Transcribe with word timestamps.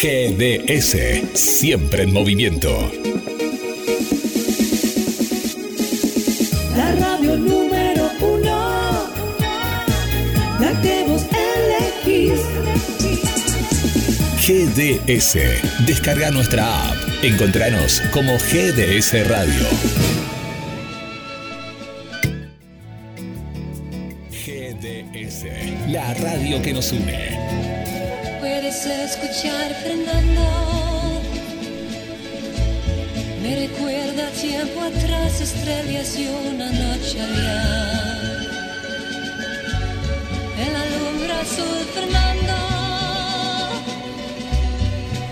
GDS, 0.00 0.96
siempre 1.34 2.04
en 2.04 2.12
movimiento. 2.12 2.70
La 6.76 6.94
radio 6.94 7.36
número 7.36 8.08
uno, 8.20 9.10
la 10.60 10.80
que 10.82 11.04
vos 11.04 11.26
elegís. 12.06 12.40
GDS, 14.46 15.36
descarga 15.84 16.30
nuestra 16.30 16.90
app. 16.90 16.96
Encontranos 17.24 18.00
como 18.12 18.34
GDS 18.38 19.26
Radio. 19.26 19.66
GDS, 24.30 25.88
la 25.88 26.14
radio 26.14 26.62
que 26.62 26.72
nos 26.72 26.92
une. 26.92 27.37
Escuchar 29.38 29.72
Fernando. 29.84 31.22
Me 33.40 33.68
recuerda 33.68 34.30
tiempo 34.30 34.80
atrás, 34.80 35.40
estrellas 35.40 36.18
y 36.18 36.26
una 36.26 36.66
noche 36.66 37.22
había. 37.22 38.32
En 40.58 40.72
la 40.72 40.84
lumbre 40.86 41.32
azul, 41.34 41.86
Fernando. 41.94 42.56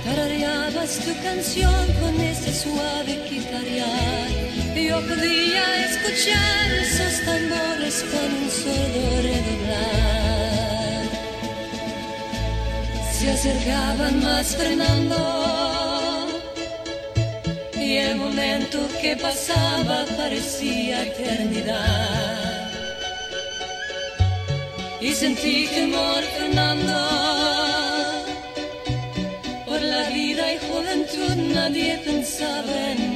Tarareabas 0.05 1.01
tu 1.01 1.13
canción 1.25 1.87
con 2.01 2.21
ese 2.21 2.55
suave 2.55 3.19
guitarrear. 3.29 4.29
Yo 4.77 5.01
podía 5.01 5.85
escuchar 5.85 6.71
esos 6.81 7.25
tambores 7.25 8.05
con 8.13 8.45
un 8.45 8.51
sordo 8.53 9.23
redoblar 9.23 10.36
se 13.27 13.33
acercaban 13.33 14.23
más 14.23 14.55
Fernando 14.55 15.17
y 17.75 17.97
el 17.97 18.17
momento 18.19 18.79
que 19.01 19.17
pasaba 19.17 20.05
parecía 20.17 21.03
eternidad. 21.03 22.71
Y 25.01 25.13
sentí 25.13 25.67
temor 25.67 26.23
Fernando 26.39 26.99
por 29.67 29.83
la 29.83 30.09
vida 30.11 30.45
y 30.55 30.59
juventud 30.69 31.37
nadie 31.53 31.99
pensaba 32.05 32.93
en 32.93 33.16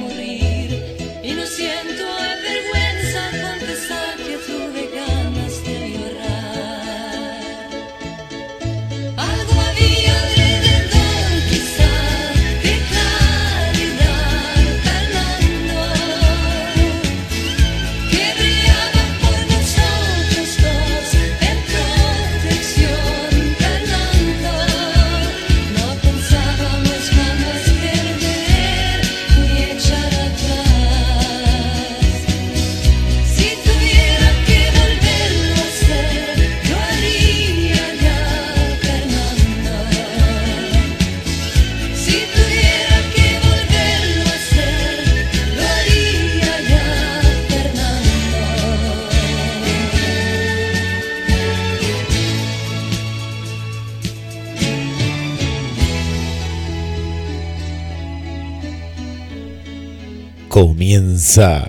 Comienza 61.33 61.65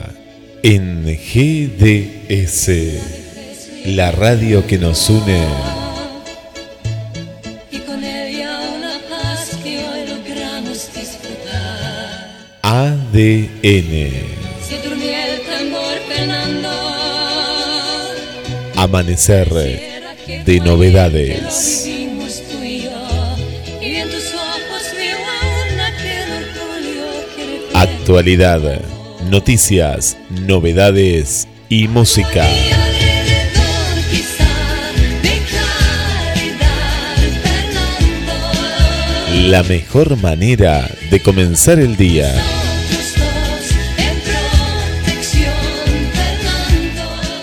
en 0.65 1.05
GDS, 1.05 2.69
la 3.87 4.11
radio 4.11 4.67
que 4.67 4.77
nos 4.77 5.09
une. 5.09 5.41
Y 7.71 7.79
con 7.79 8.03
ella 8.03 8.59
una 8.77 8.99
paz 9.09 9.51
que 9.63 9.79
hoy 9.79 10.09
logramos 10.09 10.91
disfrutar. 10.93 12.41
ADN, 12.63 14.11
Se 14.69 14.83
durmió 14.83 15.13
el 15.13 15.43
tambor, 15.43 15.97
Fernando. 16.09 16.71
amanecer 18.75 19.49
de 20.45 20.61
novedades. 20.61 21.89
Actualidad, 27.75 28.81
noticias, 29.31 30.17
novedades 30.31 31.49
y 31.69 31.89
música. 31.89 32.47
La 39.49 39.63
mejor 39.65 40.17
manera 40.19 40.89
de 41.11 41.21
comenzar 41.21 41.79
el 41.79 41.97
día. 41.97 42.33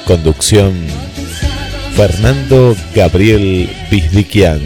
Conducción 0.06 0.73
Fernando 1.95 2.75
Gabriel 2.95 3.69
Bizdiquian 3.91 4.62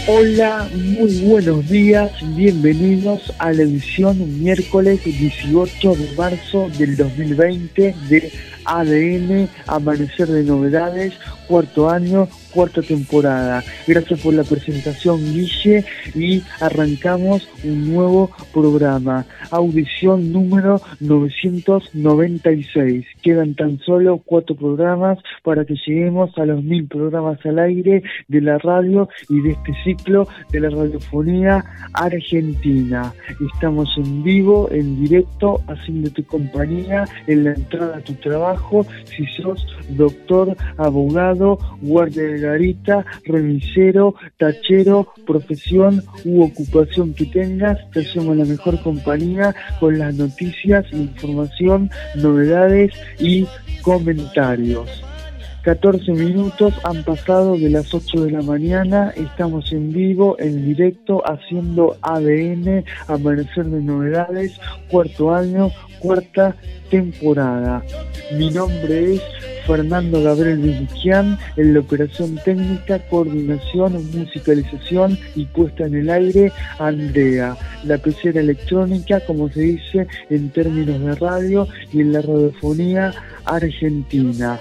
Hola, 0.08 0.68
muy 0.74 1.22
buenos 1.22 1.70
días, 1.70 2.12
bienvenidos 2.36 3.32
a 3.38 3.54
la 3.54 3.62
edición 3.62 4.42
miércoles 4.42 5.04
18 5.04 5.96
de 5.96 6.16
marzo 6.18 6.70
del 6.76 6.98
2020 6.98 7.96
de 8.10 8.32
ADN, 8.66 9.48
Amanecer 9.68 10.28
de 10.28 10.44
Novedades, 10.44 11.14
cuarto 11.48 11.88
año, 11.88 12.28
cuarta 12.52 12.82
temporada. 12.82 13.64
Gracias 13.88 14.22
por 14.22 14.34
la 14.34 14.44
presentación, 14.44 15.20
Guille, 15.34 15.86
y 16.16 16.44
arrancamos 16.60 17.48
un 17.64 17.94
nuevo 17.94 18.32
programa, 18.54 19.26
audición 19.50 20.32
número 20.32 20.82
996. 21.00 23.06
Quedan 23.22 23.56
tan 23.56 23.80
solo 23.80 24.22
cuatro 24.24 24.56
programas 24.56 25.20
para 25.44 25.66
que 25.66 25.76
lleguemos 25.86 26.38
a 26.38 26.46
los 26.46 26.64
mil 26.64 26.88
programas 26.88 27.44
al 27.46 27.60
aire 27.60 28.04
de 28.28 28.42
la 28.42 28.58
radio 28.60 29.10
y 29.30 29.42
de 29.42 29.52
este 29.52 29.74
ciclo 29.84 30.28
de 30.52 30.60
la 30.60 30.70
radiofonía 30.70 31.64
argentina. 31.94 33.14
Estamos 33.54 33.90
en 33.98 34.24
vivo, 34.24 34.70
en 34.72 35.02
directo, 35.02 35.62
haciéndote 35.68 36.24
compañía 36.24 37.06
en 37.28 37.46
la 37.46 37.54
entrada 37.54 37.98
a 37.98 38.02
tu 38.02 38.14
trabajo, 38.16 38.86
si 39.06 39.26
sos 39.28 39.66
doctor, 39.90 40.56
abogado, 40.78 41.58
guardia 41.82 42.24
de 42.24 42.41
garita, 42.42 43.06
remisero, 43.26 44.16
tachero, 44.38 45.08
profesión 45.26 46.04
u 46.26 46.44
ocupación 46.44 47.14
que 47.14 47.26
tengas, 47.26 47.78
te 47.92 48.02
hacemos 48.02 48.36
la 48.36 48.46
mejor 48.46 48.82
compañía 48.82 49.56
con 49.80 49.98
las 49.98 50.14
noticias, 50.16 50.86
información, 50.92 51.90
novedades 52.16 52.92
y 53.20 53.48
comentarios. 53.82 55.11
14 55.64 56.14
minutos 56.14 56.74
han 56.84 57.04
pasado 57.04 57.56
de 57.56 57.70
las 57.70 57.94
8 57.94 58.26
de 58.26 58.32
la 58.32 58.42
mañana, 58.42 59.14
estamos 59.16 59.72
en 59.72 59.92
vivo, 59.92 60.36
en 60.40 60.66
directo, 60.66 61.22
haciendo 61.24 61.98
ADN, 62.02 62.84
Amanecer 63.08 63.66
de 63.66 63.82
Novedades, 63.82 64.60
cuarto 64.90 65.34
año, 65.34 65.70
cuarta 66.00 66.56
temporada. 66.90 67.84
Mi 68.36 68.50
nombre 68.50 69.16
es 69.16 69.22
Fernando 69.68 70.24
Gabriel 70.24 70.58
Vigian 70.58 71.38
en 71.58 71.76
la 71.76 71.82
operación 71.82 72.40
técnica, 72.44 72.98
coordinación, 73.10 73.94
musicalización 74.18 75.16
y 75.36 75.46
puesta 75.46 75.86
en 75.86 75.96
el 75.96 76.10
aire, 76.10 76.52
Andrea, 76.80 77.56
la 77.84 78.00
pecera 78.00 78.42
electrónica, 78.42 79.20
como 79.28 79.48
se 79.50 79.62
dice 79.62 80.08
en 80.32 80.50
términos 80.50 81.00
de 81.02 81.16
radio 81.16 81.68
y 81.94 82.02
en 82.02 82.14
la 82.14 82.22
radiofonía 82.22 83.14
argentina. 83.46 84.60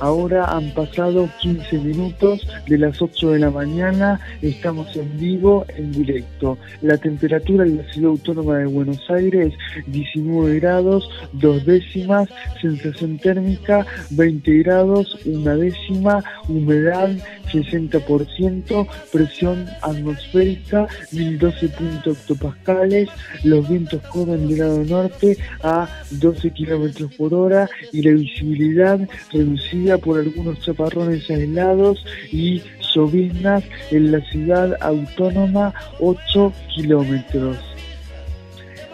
Ahora 0.00 0.44
han 0.46 0.70
pasado 0.74 1.28
15 1.40 1.78
minutos 1.78 2.46
de 2.66 2.78
las 2.78 3.00
8 3.00 3.30
de 3.30 3.38
la 3.38 3.50
mañana, 3.50 4.20
estamos 4.42 4.94
en 4.96 5.18
vivo, 5.18 5.64
en 5.76 5.92
directo. 5.92 6.58
La 6.82 6.98
temperatura 6.98 7.64
en 7.64 7.78
la 7.78 7.92
ciudad 7.92 8.10
autónoma 8.10 8.58
de 8.58 8.66
Buenos 8.66 9.08
Aires, 9.08 9.54
19 9.86 10.58
grados, 10.60 11.08
dos 11.32 11.64
décimas, 11.64 12.28
sensación 12.60 13.18
térmica, 13.18 13.86
20 14.10 14.58
grados, 14.58 15.16
una 15.26 15.54
décima, 15.56 16.24
humedad 16.48 17.10
60%, 17.54 18.86
presión 19.12 19.66
atmosférica 19.82 20.86
1012 21.12 21.68
puntos 21.68 22.18
hectopascales, 22.18 23.08
los 23.44 23.68
vientos 23.68 24.02
corren 24.08 24.48
del 24.48 24.58
lado 24.58 24.84
norte 24.84 25.38
a 25.62 25.88
12 26.10 26.50
kilómetros 26.50 27.14
por 27.14 27.32
hora 27.32 27.68
y 27.92 28.02
la 28.02 28.12
visibilidad 28.12 28.98
reducida 29.32 29.98
por 29.98 30.18
algunos 30.18 30.60
chaparrones 30.60 31.28
aislados 31.30 32.04
y 32.32 32.62
lloviznas 32.94 33.64
en 33.90 34.12
la 34.12 34.20
ciudad 34.30 34.76
autónoma 34.80 35.74
8 36.00 36.52
kilómetros. 36.74 37.73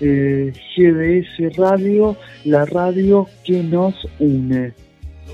Eh, 0.00 0.52
GDS 0.76 1.56
Radio, 1.56 2.16
la 2.44 2.64
radio 2.64 3.26
que 3.44 3.62
nos 3.62 3.94
une. 4.20 4.72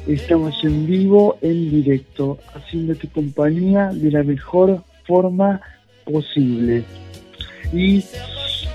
Estamos 0.07 0.55
en 0.65 0.87
vivo, 0.87 1.37
en 1.43 1.71
directo, 1.71 2.39
haciéndote 2.55 3.09
compañía 3.09 3.91
de 3.93 4.11
la 4.11 4.23
mejor 4.23 4.83
forma 5.07 5.61
posible. 6.05 6.83
Y 7.73 8.03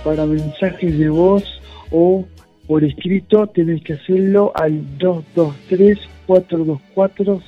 para 0.04 0.26
mensajes 0.26 0.98
de 0.98 1.10
voz 1.10 1.44
o 1.92 2.24
por 2.68 2.84
escrito 2.84 3.48
tenés 3.48 3.82
que 3.84 3.94
hacerlo 3.94 4.52
al 4.56 4.98
223 5.00 5.98
424 6.28 7.42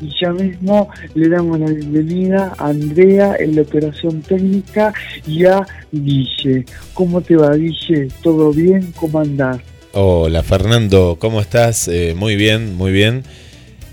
y 0.00 0.10
ya 0.20 0.32
mismo 0.32 0.88
le 1.14 1.28
damos 1.28 1.58
la 1.58 1.66
bienvenida 1.66 2.52
a 2.58 2.68
Andrea 2.68 3.36
en 3.38 3.56
la 3.56 3.62
operación 3.62 4.22
técnica 4.22 4.92
y 5.26 5.44
a 5.44 5.66
Guille. 5.92 6.64
¿Cómo 6.92 7.20
te 7.20 7.36
va 7.36 7.54
Guille? 7.54 8.08
¿Todo 8.22 8.52
bien? 8.52 8.92
¿Cómo 8.96 9.20
andás? 9.20 9.58
Hola 9.92 10.42
Fernando, 10.42 11.16
¿cómo 11.20 11.40
estás? 11.40 11.86
Eh, 11.88 12.14
muy 12.16 12.36
bien, 12.36 12.74
muy 12.76 12.90
bien. 12.90 13.22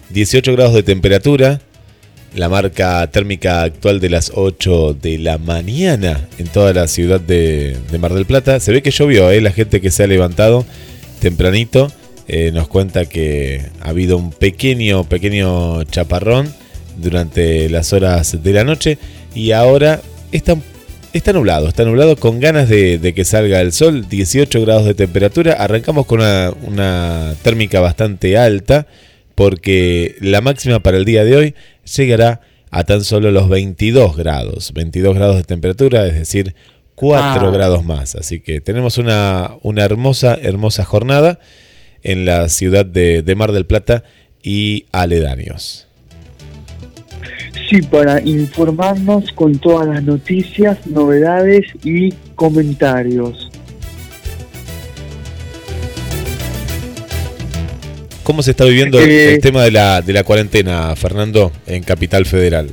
18 0.09 0.53
grados 0.53 0.74
de 0.74 0.83
temperatura, 0.83 1.62
la 2.36 2.50
marca 2.50 3.06
térmica 3.12 3.62
actual 3.62 4.00
de 4.00 4.09
las 4.09 4.31
8 4.33 4.95
de 5.00 5.19
la 5.19 5.38
mañana 5.38 6.27
en 6.38 6.48
toda 6.48 6.74
la 6.74 6.88
ciudad 6.88 7.21
de, 7.21 7.77
Mar 8.00 8.13
del 8.13 8.25
Plata. 8.25 8.59
Se 8.59 8.71
ve 8.71 8.81
que 8.81 8.92
llovió, 8.92 9.30
¿eh? 9.31 9.39
la 9.42 9.51
gente 9.51 9.80
que 9.80 9.92
se 9.92 10.03
ha 10.03 10.07
levantado 10.07 10.65
tempranito 11.21 11.92
eh, 12.27 12.51
nos 12.53 12.68
cuenta 12.68 13.06
que 13.06 13.65
ha 13.81 13.89
habido 13.89 14.18
un 14.18 14.31
pequeño, 14.31 15.03
pequeño 15.03 15.83
chaparrón 15.83 16.53
durante 16.97 17.69
las 17.69 17.94
horas 17.94 18.44
de 18.44 18.53
la 18.53 18.63
noche 18.63 18.97
y 19.33 19.51
ahora 19.51 20.01
está 20.31 20.56
Está 21.13 21.33
nublado, 21.33 21.68
está 21.68 21.83
nublado 21.83 22.15
con 22.15 22.39
ganas 22.39 22.69
de, 22.69 23.13
que 23.13 23.25
salga 23.25 23.59
el 23.59 23.73
sol, 23.73 24.07
18 24.07 24.62
grados 24.62 24.85
de 24.85 24.94
temperatura. 24.94 25.53
Arrancamos 25.53 26.06
con 26.06 26.21
una, 26.21 27.35
térmica 27.41 27.81
bastante 27.81 28.38
alta 28.38 28.88
porque 29.35 30.15
la 30.21 30.39
máxima 30.39 30.79
para 30.79 30.95
el 30.95 31.03
día 31.03 31.25
de 31.25 31.35
hoy 31.35 31.56
llegará 31.97 32.39
a 32.69 32.85
tan 32.85 33.03
solo 33.03 33.29
los 33.31 33.50
22 33.50 34.15
grados. 34.15 34.71
22 34.74 35.13
grados 35.13 35.35
de 35.35 35.44
temperatura, 35.44 36.07
es 36.07 36.13
decir, 36.13 36.56
4 36.95 37.21
ah. 37.25 37.51
grados 37.51 37.83
más. 37.83 38.15
Así 38.15 38.39
que 38.39 38.62
tenemos 38.62 38.97
una, 38.97 39.51
una, 39.63 39.83
hermosa, 39.83 40.35
hermosa 40.41 40.85
jornada 40.85 41.39
en 42.03 42.25
la 42.25 42.50
ciudad 42.50 42.86
de, 42.86 43.21
de 43.21 43.36
Mar 43.36 43.51
del 43.51 43.65
Plata 43.65 44.03
y 44.44 44.86
aledaños. 44.92 45.88
Sí, 47.69 47.81
para 47.81 48.21
informarnos 48.21 49.31
con 49.31 49.57
todas 49.57 49.88
las 49.88 50.03
noticias, 50.03 50.86
novedades 50.88 51.65
y 51.83 52.12
comentarios. 52.36 53.50
¿Cómo 58.24 58.44
se 58.44 58.51
está 58.51 58.65
viviendo 58.65 59.00
el 59.00 59.09
eh, 59.09 59.39
tema 59.39 59.63
de 59.63 59.71
la, 59.71 60.01
de 60.01 60.13
la 60.13 60.24
cuarentena, 60.24 60.95
Fernando, 60.95 61.51
en 61.65 61.83
Capital 61.83 62.25
Federal? 62.25 62.69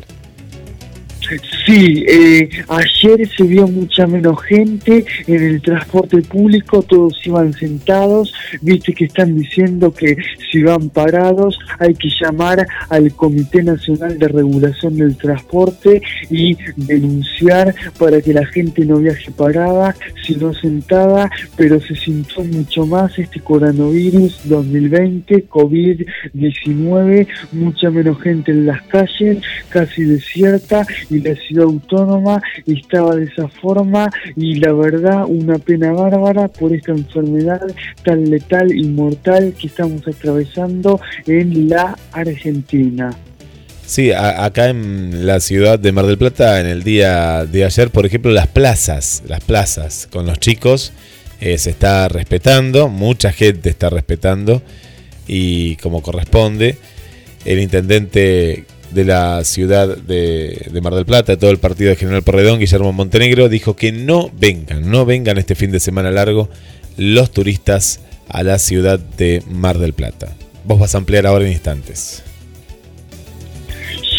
Sí, 1.69 2.03
eh, 2.09 2.49
ayer 2.69 3.29
se 3.29 3.43
vio 3.43 3.67
mucha 3.67 4.07
menos 4.07 4.41
gente 4.43 5.05
en 5.27 5.43
el 5.43 5.61
transporte 5.61 6.23
público, 6.23 6.83
todos 6.83 7.21
iban 7.27 7.53
sentados, 7.53 8.33
viste 8.63 8.95
que 8.95 9.05
están 9.05 9.37
diciendo 9.37 9.93
que 9.93 10.17
si 10.51 10.63
van 10.63 10.89
parados 10.89 11.59
hay 11.79 11.93
que 11.93 12.09
llamar 12.23 12.67
al 12.89 13.13
Comité 13.13 13.63
Nacional 13.63 14.19
de 14.19 14.29
Regulación 14.29 14.97
del 14.97 15.15
Transporte 15.19 16.01
y 16.31 16.57
denunciar 16.75 17.75
para 17.99 18.23
que 18.23 18.33
la 18.33 18.47
gente 18.47 18.87
no 18.87 18.97
viaje 18.97 19.31
parada, 19.31 19.95
sino 20.27 20.55
sentada, 20.55 21.31
pero 21.55 21.79
se 21.81 21.95
sintió 21.97 22.45
mucho 22.45 22.87
más 22.87 23.19
este 23.19 23.41
coronavirus 23.41 24.41
2020, 24.49 25.47
COVID-19, 25.51 27.27
mucha 27.53 27.91
menos 27.91 28.19
gente 28.23 28.53
en 28.53 28.65
las 28.65 28.81
calles, 28.85 29.43
casi 29.69 30.05
desierta 30.05 30.87
y 31.11 31.19
la 31.19 31.35
ciudad 31.35 31.58
autónoma 31.63 32.43
estaba 32.67 33.17
de 33.17 33.25
esa 33.25 33.49
forma 33.49 34.11
y 34.37 34.57
la 34.57 34.73
verdad 34.73 35.25
una 35.27 35.59
pena 35.59 35.93
bárbara 35.93 36.49
por 36.49 36.73
esta 36.73 36.93
enfermedad 36.93 37.61
tan 38.05 38.29
letal 38.31 38.73
y 38.75 38.87
mortal 38.87 39.55
que 39.59 39.67
estamos 39.67 40.07
atravesando 40.07 41.01
en 41.27 41.69
la 41.69 41.97
Argentina. 42.13 43.11
Sí, 43.87 44.13
acá 44.13 44.69
en 44.69 45.27
la 45.27 45.41
ciudad 45.41 45.79
de 45.79 45.93
Mar 45.93 46.07
del 46.07 46.19
Plata, 46.19 46.61
en 46.61 46.67
el 46.67 46.83
día 46.83 47.47
de 47.47 47.65
ayer, 47.65 47.91
por 47.91 48.05
ejemplo, 48.05 48.31
las 48.31 48.47
plazas, 48.47 49.23
las 49.27 49.43
plazas 49.43 50.07
con 50.13 50.27
los 50.27 50.39
chicos 50.39 50.93
eh, 51.41 51.57
se 51.57 51.71
está 51.71 52.07
respetando, 52.09 52.89
mucha 52.89 53.33
gente 53.33 53.71
está 53.71 53.89
respetando 53.89 54.61
y 55.27 55.77
como 55.77 56.03
corresponde, 56.03 56.77
el 57.45 57.61
intendente 57.61 58.67
de 58.93 59.05
la 59.05 59.45
ciudad 59.45 59.97
de, 59.97 60.71
Mar 60.83 60.95
del 60.95 61.07
Plata, 61.07 61.37
todo 61.37 61.51
el 61.51 61.59
partido 61.59 61.91
de 61.91 61.97
General 61.97 62.23
Porredón, 62.23 62.59
Guillermo 62.59 62.93
Montenegro, 62.93 63.49
dijo 63.49 63.77
que 63.77 63.93
no 63.93 64.31
vengan, 64.39 64.91
no 64.91 65.05
vengan 65.05 65.39
este 65.39 65.55
fin 65.55 65.71
de 65.71 65.81
semana 65.81 66.11
largo 66.11 66.49
los 66.97 67.31
turistas 67.31 68.01
a 68.29 68.43
la 68.43 68.59
ciudad 68.59 68.99
de 68.99 69.43
Mar 69.51 69.79
del 69.79 69.93
Plata. 69.93 70.35
Vos 70.65 70.81
vas 70.81 70.95
a 70.95 70.99
ampliar 70.99 71.27
ahora 71.27 71.47
en 71.47 71.53
instantes. 71.53 72.23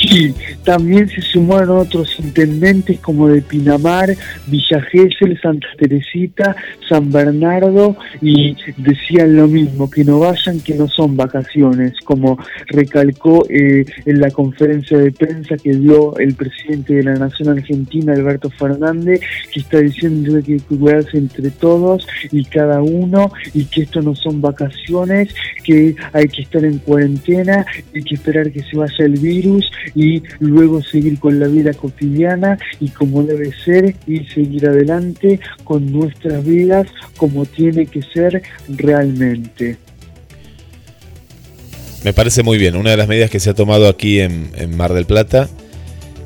Sí, 0.01 0.33
también 0.63 1.09
se 1.09 1.21
sumaron 1.21 1.77
otros 1.77 2.15
intendentes 2.19 2.99
como 2.99 3.27
de 3.27 3.41
Pinamar, 3.41 4.15
Villa 4.47 4.81
Gesell, 4.81 5.39
Santa 5.41 5.67
Teresita, 5.77 6.55
San 6.89 7.11
Bernardo 7.11 7.95
y 8.21 8.55
decían 8.77 9.35
lo 9.35 9.47
mismo, 9.47 9.89
que 9.89 10.03
no 10.03 10.19
vayan, 10.19 10.59
que 10.59 10.75
no 10.75 10.87
son 10.87 11.15
vacaciones, 11.15 11.93
como 12.03 12.37
recalcó 12.67 13.45
eh, 13.49 13.85
en 14.05 14.19
la 14.19 14.31
conferencia 14.31 14.97
de 14.97 15.11
prensa 15.11 15.55
que 15.57 15.73
dio 15.73 16.17
el 16.17 16.33
presidente 16.33 16.95
de 16.95 17.03
la 17.03 17.15
Nación 17.15 17.49
Argentina, 17.49 18.13
Alberto 18.13 18.49
Fernández, 18.49 19.21
que 19.53 19.59
está 19.59 19.79
diciendo 19.79 20.31
que 20.31 20.37
hay 20.53 20.59
que 20.59 20.65
cuidarse 20.65 21.17
entre 21.17 21.51
todos 21.51 22.07
y 22.31 22.43
cada 22.45 22.81
uno 22.81 23.31
y 23.53 23.65
que 23.65 23.83
esto 23.83 24.01
no 24.01 24.15
son 24.15 24.41
vacaciones, 24.41 25.33
que 25.63 25.95
hay 26.13 26.27
que 26.27 26.41
estar 26.41 26.65
en 26.65 26.79
cuarentena, 26.79 27.65
hay 27.93 28.01
que 28.03 28.15
esperar 28.15 28.51
que 28.51 28.63
se 28.63 28.75
vaya 28.75 29.05
el 29.05 29.19
virus 29.19 29.69
y 29.95 30.23
luego 30.39 30.81
seguir 30.81 31.19
con 31.19 31.39
la 31.39 31.47
vida 31.47 31.73
cotidiana 31.73 32.57
y 32.79 32.89
como 32.89 33.23
debe 33.23 33.51
ser 33.51 33.95
y 34.07 34.25
seguir 34.25 34.67
adelante 34.67 35.39
con 35.63 35.91
nuestras 35.91 36.43
vidas 36.45 36.78
como 37.17 37.45
tiene 37.45 37.85
que 37.85 38.01
ser 38.01 38.41
realmente. 38.67 39.77
Me 42.03 42.13
parece 42.13 42.43
muy 42.43 42.57
bien. 42.57 42.75
Una 42.75 42.91
de 42.91 42.97
las 42.97 43.07
medidas 43.07 43.29
que 43.29 43.39
se 43.39 43.49
ha 43.49 43.53
tomado 43.53 43.89
aquí 43.89 44.19
en, 44.21 44.51
Mar 44.75 44.93
del 44.93 45.05
Plata 45.05 45.49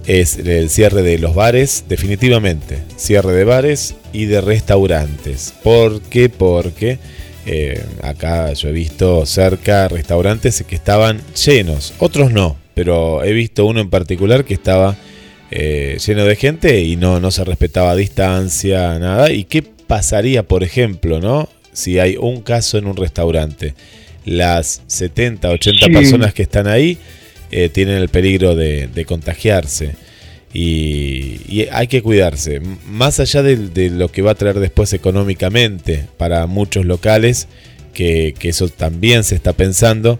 es 0.06 0.38
el 0.38 0.70
cierre 0.70 1.02
de 1.02 1.18
los 1.18 1.34
bares, 1.34 1.86
definitivamente. 1.90 2.78
Cierre 2.96 3.34
de 3.34 3.44
bares 3.44 3.96
y 4.12 4.26
de 4.26 4.42
restaurantes. 4.42 5.54
¿Por 5.64 6.02
qué? 6.02 6.30
Porque 6.30 7.00
eh, 7.46 7.84
acá 8.04 8.54
yo 8.54 8.70
he 8.70 8.72
visto 8.72 9.26
cerca 9.26 9.88
restaurantes 9.88 10.64
que 10.68 10.76
estaban 10.76 11.22
llenos, 11.46 11.94
otros 12.00 12.32
no, 12.32 12.56
pero 12.74 13.22
he 13.24 13.34
visto 13.34 13.66
uno 13.66 13.82
en 13.82 13.90
particular 13.90 14.46
que 14.46 14.54
estaba 14.54 14.96
eh, 15.52 15.98
lleno 16.06 16.24
de 16.24 16.36
gente 16.36 16.82
y 16.82 16.96
no, 16.96 17.20
no 17.20 17.32
se 17.32 17.44
respetaba 17.44 17.96
distancia, 17.96 18.98
nada. 18.98 19.32
¿Y 19.32 19.44
qué 19.44 19.62
pasaría, 19.94 20.42
por 20.42 20.64
ejemplo, 20.64 21.20
no? 21.20 21.48
si 21.72 22.00
hay 22.00 22.18
un 22.18 22.42
caso 22.42 22.80
en 22.80 22.88
un 22.88 22.98
restaurante? 22.98 23.76
Las 24.26 24.82
70, 24.88 25.52
80 25.52 25.86
personas 25.90 26.34
que 26.34 26.42
están 26.42 26.66
ahí 26.66 26.98
eh, 27.52 27.70
tienen 27.70 27.98
el 27.98 28.10
peligro 28.10 28.56
de, 28.56 29.06
contagiarse. 29.06 29.96
Y, 30.52 31.68
hay 31.72 31.86
que 31.86 32.02
cuidarse. 32.02 32.60
Más 32.88 33.20
allá 33.20 33.44
de, 33.44 33.92
lo 33.92 34.10
que 34.10 34.24
va 34.24 34.32
a 34.32 34.36
traer 34.36 34.60
después 34.60 34.94
económicamente 34.94 36.08
para 36.18 36.48
muchos 36.48 36.88
locales, 36.88 37.48
que, 37.94 38.34
que 38.40 38.50
eso 38.50 38.70
también 38.70 39.24
se 39.24 39.36
está 39.36 39.54
pensando, 39.54 40.18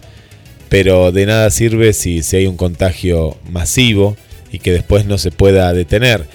pero 0.68 1.10
de 1.10 1.26
nada 1.26 1.50
sirve 1.50 1.94
si, 1.94 2.22
si 2.22 2.36
hay 2.36 2.46
un 2.46 2.56
contagio 2.56 3.36
masivo 3.50 4.16
y 4.52 4.60
que 4.60 4.70
después 4.70 5.04
no 5.04 5.18
se 5.18 5.32
pueda 5.32 5.72
detener. 5.72 6.26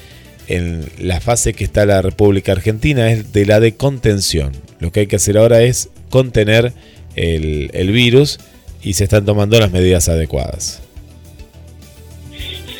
En 0.50 0.86
la 0.98 1.22
fase 1.22 1.54
que 1.54 1.64
está 1.64 1.86
la 1.86 2.02
República 2.02 2.52
Argentina 2.52 3.12
es 3.12 3.32
de 3.32 3.46
la 3.46 3.60
de 3.60 3.76
contención. 3.76 4.52
Lo 4.80 4.92
que 4.92 5.02
hay 5.02 5.08
que 5.08 5.18
hacer 5.18 5.38
ahora 5.38 5.62
es 5.62 5.90
contener 6.10 6.74
el, 7.16 7.92
virus 7.92 8.40
y 8.82 8.94
se 8.94 9.04
están 9.04 9.26
tomando 9.26 9.60
las 9.60 9.72
medidas 9.72 10.10
adecuadas. 10.10 10.82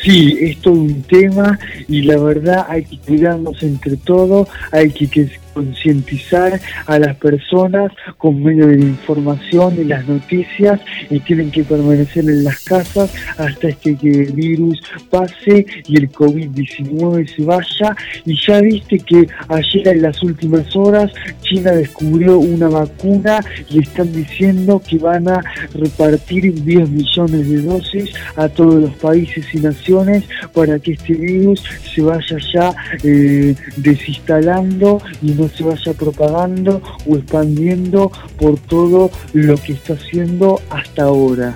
Sí, 0.02 0.36
es 0.40 0.66
un 0.66 1.02
tema 1.02 1.58
y 1.86 2.02
la 2.02 2.18
verdad 2.18 2.66
hay 2.68 2.84
que 2.84 2.98
cuidarnos 2.98 3.62
entre 3.62 3.96
todos, 3.98 4.48
hay 4.72 4.90
que, 4.90 5.06
que 5.06 5.28
concientizar 5.60 6.58
a 6.86 6.98
las 6.98 7.16
personas 7.16 7.92
con 8.16 8.42
medio 8.42 8.66
de 8.66 8.78
la 8.78 8.84
información 8.86 9.76
y 9.78 9.84
las 9.84 10.08
noticias 10.08 10.80
y 11.10 11.20
tienen 11.20 11.50
que 11.50 11.64
permanecer 11.64 12.24
en 12.24 12.44
las 12.44 12.60
casas 12.60 13.12
hasta 13.36 13.72
que 13.72 13.90
el 13.90 14.32
virus 14.32 14.80
pase 15.10 15.66
y 15.86 15.98
el 15.98 16.10
COVID-19 16.10 17.36
se 17.36 17.42
vaya. 17.44 17.96
Y 18.24 18.34
ya 18.46 18.60
viste 18.62 19.00
que 19.00 19.26
ayer 19.48 19.88
en 19.88 20.02
las 20.02 20.22
últimas 20.22 20.74
horas 20.74 21.12
China 21.42 21.72
descubrió 21.72 22.38
una 22.38 22.68
vacuna 22.68 23.44
y 23.68 23.80
están 23.80 24.10
diciendo 24.12 24.80
que 24.88 24.96
van 24.96 25.28
a 25.28 25.42
repartir 25.74 26.54
10 26.54 26.88
millones 26.88 27.50
de 27.50 27.62
dosis 27.62 28.10
a 28.36 28.48
todos 28.48 28.76
los 28.76 28.94
países 28.94 29.44
y 29.52 29.58
naciones 29.58 30.24
para 30.54 30.78
que 30.78 30.92
este 30.92 31.12
virus 31.14 31.62
se 31.94 32.00
vaya 32.00 32.36
ya 32.54 32.74
eh, 33.04 33.54
desinstalando 33.76 35.02
y 35.22 35.32
no 35.32 35.49
se 35.50 35.64
vaya 35.64 35.92
propagando 35.94 36.82
o 37.06 37.16
expandiendo 37.16 38.10
por 38.38 38.58
todo 38.58 39.10
lo 39.32 39.56
que 39.56 39.72
está 39.72 39.94
haciendo 39.94 40.60
hasta 40.70 41.04
ahora. 41.04 41.54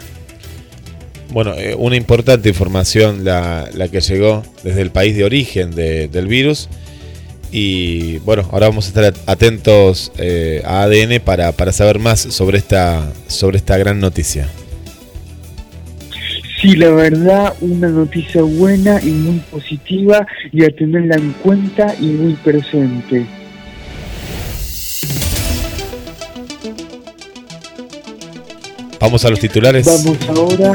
Bueno, 1.30 1.54
eh, 1.54 1.74
una 1.74 1.96
importante 1.96 2.48
información 2.48 3.24
la, 3.24 3.68
que 3.90 4.00
llegó 4.00 4.42
desde 4.62 4.82
el 4.82 4.90
país 4.90 5.16
de 5.16 5.24
origen 5.24 5.72
del 5.72 6.26
virus. 6.28 6.68
Y 7.50 8.18
bueno, 8.18 8.48
ahora 8.50 8.68
vamos 8.68 8.86
a 8.86 8.88
estar 8.88 9.14
atentos 9.26 10.12
eh, 10.18 10.62
a 10.64 10.82
ADN 10.82 11.20
para, 11.24 11.52
para, 11.52 11.72
saber 11.72 11.98
más 12.00 12.20
sobre 12.20 12.58
esta, 12.58 13.12
sobre 13.28 13.58
esta 13.58 13.76
gran 13.78 14.00
noticia. 14.00 14.48
Sí, 16.60 16.76
la 16.76 16.90
verdad, 16.90 17.54
una 17.60 17.88
noticia 17.88 18.42
buena 18.42 19.00
y 19.02 19.10
muy 19.10 19.38
positiva 19.50 20.26
y 20.50 20.64
a 20.64 20.70
tenerla 20.70 21.16
en 21.16 21.32
cuenta 21.42 21.94
y 22.00 22.06
muy 22.06 22.34
presente. 22.34 23.26
Vamos 29.04 29.22
a 29.26 29.28
los 29.28 29.38
titulares. 29.38 29.84
Vamos 29.84 30.16
ahora 30.30 30.74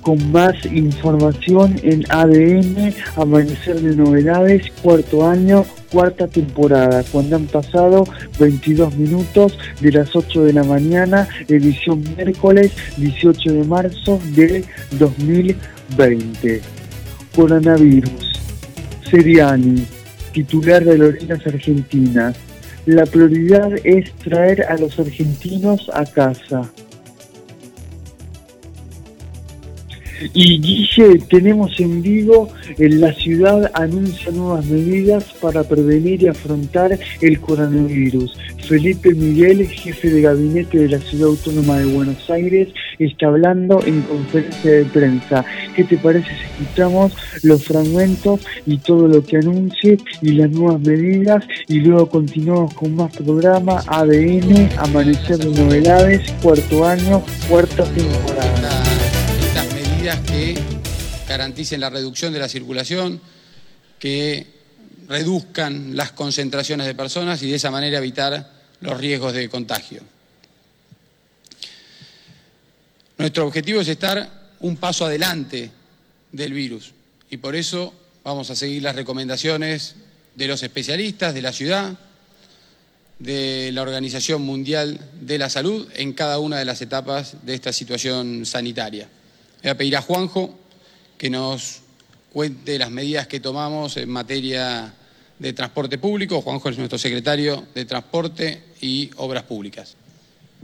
con 0.00 0.30
más 0.30 0.54
información 0.66 1.74
en 1.82 2.04
ADN, 2.08 2.94
Amanecer 3.16 3.80
de 3.80 3.96
Novedades, 3.96 4.70
cuarto 4.80 5.26
año, 5.28 5.66
cuarta 5.90 6.28
temporada, 6.28 7.02
cuando 7.10 7.34
han 7.34 7.46
pasado 7.46 8.04
22 8.38 8.96
minutos 8.96 9.58
de 9.80 9.90
las 9.90 10.14
8 10.14 10.44
de 10.44 10.52
la 10.52 10.62
mañana, 10.62 11.26
edición 11.48 12.04
miércoles 12.16 12.70
18 12.96 13.52
de 13.54 13.64
marzo 13.64 14.20
de 14.36 14.64
2020. 14.92 16.60
Coronavirus. 17.34 18.40
Seriani, 19.10 19.84
titular 20.30 20.84
de 20.84 20.96
Lorenas 20.96 21.44
Argentinas. 21.44 22.36
La 22.86 23.04
prioridad 23.04 23.72
es 23.82 24.12
traer 24.18 24.62
a 24.62 24.76
los 24.76 24.96
argentinos 24.96 25.90
a 25.92 26.04
casa. 26.04 26.70
Y 30.32 30.60
Guille, 30.60 31.18
tenemos 31.28 31.78
en 31.78 32.02
vivo, 32.02 32.48
en 32.78 33.00
la 33.00 33.12
ciudad 33.12 33.70
anuncia 33.74 34.30
nuevas 34.32 34.64
medidas 34.66 35.24
para 35.40 35.64
prevenir 35.64 36.22
y 36.22 36.28
afrontar 36.28 36.98
el 37.20 37.40
coronavirus. 37.40 38.36
Felipe 38.66 39.14
Miguel, 39.14 39.66
jefe 39.68 40.10
de 40.10 40.22
gabinete 40.22 40.78
de 40.78 40.88
la 40.88 40.98
Ciudad 40.98 41.28
Autónoma 41.28 41.78
de 41.78 41.86
Buenos 41.86 42.30
Aires, 42.30 42.68
está 42.98 43.26
hablando 43.26 43.84
en 43.84 44.00
conferencia 44.02 44.70
de 44.70 44.84
prensa. 44.86 45.44
¿Qué 45.76 45.84
te 45.84 45.98
parece 45.98 46.28
si 46.28 46.62
escuchamos 46.62 47.12
los 47.42 47.62
fragmentos 47.64 48.40
y 48.64 48.78
todo 48.78 49.06
lo 49.06 49.22
que 49.22 49.36
anuncie 49.36 49.98
y 50.22 50.32
las 50.32 50.50
nuevas 50.50 50.80
medidas? 50.80 51.44
Y 51.68 51.80
luego 51.80 52.08
continuamos 52.08 52.72
con 52.74 52.96
más 52.96 53.14
programa 53.14 53.82
ADN, 53.86 54.70
Amanecer 54.78 55.38
de 55.38 55.62
Novedades, 55.62 56.32
cuarto 56.42 56.86
año, 56.86 57.22
cuarta 57.48 57.84
temporada 57.84 58.83
que 60.04 60.54
garanticen 61.26 61.80
la 61.80 61.88
reducción 61.88 62.30
de 62.34 62.38
la 62.38 62.46
circulación, 62.46 63.22
que 63.98 64.46
reduzcan 65.08 65.96
las 65.96 66.12
concentraciones 66.12 66.86
de 66.86 66.94
personas 66.94 67.42
y 67.42 67.48
de 67.48 67.56
esa 67.56 67.70
manera 67.70 67.96
evitar 67.96 68.52
los 68.82 69.00
riesgos 69.00 69.32
de 69.32 69.48
contagio. 69.48 70.02
Nuestro 73.16 73.46
objetivo 73.46 73.80
es 73.80 73.88
estar 73.88 74.52
un 74.60 74.76
paso 74.76 75.06
adelante 75.06 75.70
del 76.32 76.52
virus 76.52 76.92
y 77.30 77.38
por 77.38 77.56
eso 77.56 77.94
vamos 78.24 78.50
a 78.50 78.56
seguir 78.56 78.82
las 78.82 78.96
recomendaciones 78.96 79.94
de 80.34 80.48
los 80.48 80.62
especialistas 80.62 81.32
de 81.32 81.40
la 81.40 81.52
ciudad, 81.52 81.98
de 83.20 83.70
la 83.72 83.80
Organización 83.80 84.42
Mundial 84.42 85.00
de 85.18 85.38
la 85.38 85.48
Salud 85.48 85.88
en 85.94 86.12
cada 86.12 86.40
una 86.40 86.58
de 86.58 86.66
las 86.66 86.82
etapas 86.82 87.36
de 87.46 87.54
esta 87.54 87.72
situación 87.72 88.44
sanitaria. 88.44 89.08
Voy 89.64 89.70
a 89.70 89.78
pedir 89.78 89.96
a 89.96 90.02
Juanjo 90.02 90.58
que 91.16 91.30
nos 91.30 91.80
cuente 92.34 92.78
las 92.78 92.90
medidas 92.90 93.26
que 93.28 93.40
tomamos 93.40 93.96
en 93.96 94.10
materia 94.10 94.92
de 95.38 95.52
transporte 95.54 95.96
público. 95.96 96.42
Juanjo 96.42 96.68
es 96.68 96.76
nuestro 96.76 96.98
secretario 96.98 97.66
de 97.74 97.86
Transporte 97.86 98.62
y 98.82 99.08
Obras 99.16 99.44
Públicas. 99.44 99.96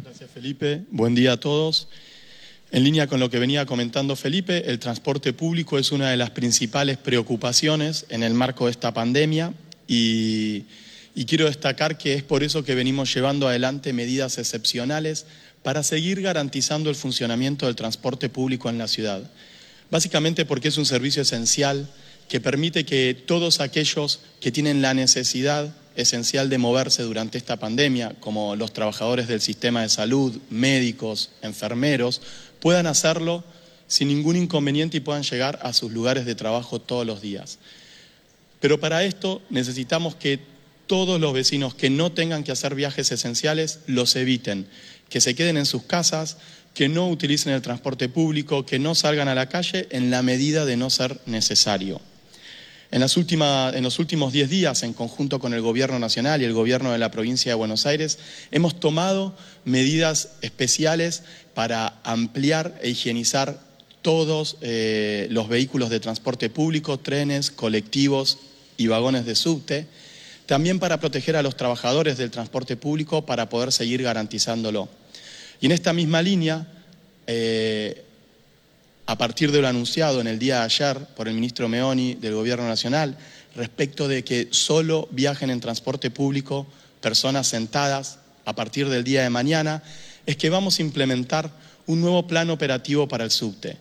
Gracias, 0.05 0.31
Felipe. 0.31 0.83
Buen 0.91 1.15
día 1.15 1.33
a 1.33 1.37
todos. 1.39 1.89
En 2.73 2.85
línea 2.85 3.07
con 3.07 3.21
lo 3.21 3.31
que 3.31 3.39
venía 3.39 3.65
comentando 3.65 4.17
Felipe, 4.17 4.71
el 4.71 4.79
transporte 4.79 5.33
público 5.33 5.79
es 5.79 5.93
una 5.93 6.11
de 6.11 6.19
las 6.19 6.29
principales 6.29 6.99
preocupaciones 6.99 8.05
en 8.11 8.23
el 8.23 8.35
marco 8.35 8.67
de 8.67 8.73
esta 8.73 8.93
pandemia 8.93 9.55
y, 9.89 10.65
y 11.15 11.25
quiero 11.25 11.47
destacar 11.47 11.97
que 11.97 12.13
es 12.13 12.23
por 12.23 12.43
eso 12.43 12.65
que 12.65 12.75
venimos 12.75 13.15
llevando 13.15 13.49
adelante 13.49 13.95
medidas 13.95 14.37
excepcionales 14.37 15.25
para 15.63 15.83
seguir 15.83 16.23
garantizando 16.23 16.91
el 16.91 16.97
funcionamiento 16.97 17.67
del 17.67 17.77
transporte 17.77 18.29
público 18.29 18.69
en 18.71 18.79
la 18.79 18.89
ciudad. 18.89 19.23
Básicamente 19.91 20.45
porque 20.45 20.69
es 20.69 20.79
un 20.79 20.87
servicio 20.87 21.23
esencial 21.23 21.89
que 22.29 22.41
permite 22.41 22.85
que 22.85 23.15
todos 23.27 23.61
aquellos 23.61 24.21
que 24.41 24.53
tienen 24.53 24.83
la 24.83 24.95
necesidad 24.95 25.75
esencial 25.97 26.49
de 26.49 26.59
moverse 26.59 27.03
durante 27.03 27.39
esta 27.39 27.59
pandemia, 27.59 28.15
como 28.21 28.57
los 28.57 28.73
trabajadores 28.73 29.29
del 29.29 29.41
sistema 29.41 29.83
de 29.83 29.89
salud, 29.89 30.39
médicos, 30.49 31.31
enfermeros, 31.43 32.23
puedan 32.61 32.87
hacerlo 32.87 33.45
sin 33.89 34.09
ningún 34.09 34.37
inconveniente 34.37 34.99
y 34.99 35.01
puedan 35.01 35.25
llegar 35.25 35.59
a 35.63 35.73
sus 35.73 35.93
lugares 35.93 36.25
de 36.25 36.37
trabajo 36.37 36.81
todos 36.81 37.05
los 37.05 37.21
días. 37.21 37.59
Pero 38.61 38.79
para 38.79 39.05
esto 39.05 39.43
necesitamos 39.51 40.15
que 40.15 40.39
todos 40.87 41.21
los 41.21 41.33
vecinos 41.33 41.75
que 41.75 41.91
no 41.91 42.13
tengan 42.13 42.45
que 42.45 42.53
hacer 42.53 42.75
viajes 42.75 43.11
esenciales 43.11 43.81
los 43.87 44.15
eviten, 44.17 44.67
que 45.11 45.21
se 45.21 45.35
queden 45.35 45.59
en 45.59 45.67
sus 45.67 45.83
casas, 45.83 46.39
que 46.73 46.89
no 46.89 47.09
utilicen 47.09 47.53
el 47.53 47.63
transporte 47.63 48.09
público, 48.09 48.65
que 48.65 48.79
no 48.79 48.95
salgan 48.95 49.29
a 49.29 49.35
la 49.35 49.49
calle 49.49 49.89
en 49.91 50.11
la 50.11 50.23
medida 50.23 50.65
de 50.65 50.77
no 50.77 50.89
ser 50.89 51.21
necesario. 51.27 52.01
En, 52.93 53.01
los 53.01 53.17
últimos 53.99 54.33
10 54.33 54.51
días, 54.51 54.83
en 54.83 54.95
conjunto 54.95 55.39
con 55.39 55.55
el 55.55 55.61
Gobierno 55.61 55.99
Nacional 56.01 56.43
y 56.43 56.45
el 56.45 56.53
Gobierno 56.53 56.91
de 56.91 56.99
la 56.99 57.11
Provincia 57.11 57.53
de 57.53 57.55
Buenos 57.55 57.87
Aires, 57.87 58.19
hemos 58.51 58.81
tomado 58.81 59.37
medidas 59.65 60.31
especiales 60.41 61.23
para 61.55 62.01
ampliar 62.03 62.79
e 62.83 62.91
higienizar 62.91 63.61
todos 64.03 64.57
eh, 64.61 65.29
los 65.31 65.49
vehículos 65.49 65.89
de 65.91 66.01
transporte 66.01 66.51
público, 66.51 66.99
trenes, 66.99 67.53
colectivos 67.53 68.39
y 68.77 68.89
vagones 68.89 69.25
de 69.25 69.37
subte, 69.37 69.87
también 70.47 70.81
para 70.81 70.99
proteger 70.99 71.37
a 71.37 71.43
los 71.43 71.57
trabajadores 71.57 72.19
del 72.19 72.33
transporte 72.33 72.77
público 72.77 73.25
para 73.25 73.49
poder 73.49 73.71
seguir 73.71 74.03
garantizándolo. 74.03 74.89
Y 75.61 75.67
en 75.67 75.73
esta 75.73 75.93
misma 75.93 76.23
línea, 76.23 76.67
eh, 77.27 78.05
a 79.07 79.19
partir 79.19 79.53
de 79.53 79.61
lo 79.61 79.69
anunciado 79.69 80.21
en 80.21 80.27
el 80.27 80.39
día 80.39 80.59
de 80.59 80.65
ayer 80.65 80.99
por 81.17 81.29
el 81.29 81.35
ministro 81.35 81.69
Meoni 81.69 82.15
del 82.15 82.35
Gobierno 82.35 82.67
Nacional, 82.67 83.17
respecto 83.55 84.09
de 84.09 84.25
que 84.25 84.49
solo 84.51 85.09
viajen 85.11 85.51
en 85.51 85.61
transporte 85.61 86.11
público 86.11 86.67
personas 87.01 87.47
sentadas 87.47 88.19
a 88.45 88.55
partir 88.55 88.89
del 88.89 89.05
día 89.05 89.23
de 89.23 89.31
mañana, 89.31 89.83
es 90.27 90.37
que 90.37 90.51
vamos 90.51 90.79
a 90.79 90.83
implementar 90.83 91.51
un 91.87 92.01
nuevo 92.01 92.27
plan 92.27 92.51
operativo 92.51 93.09
para 93.09 93.25
el 93.25 93.31
subte. 93.31 93.77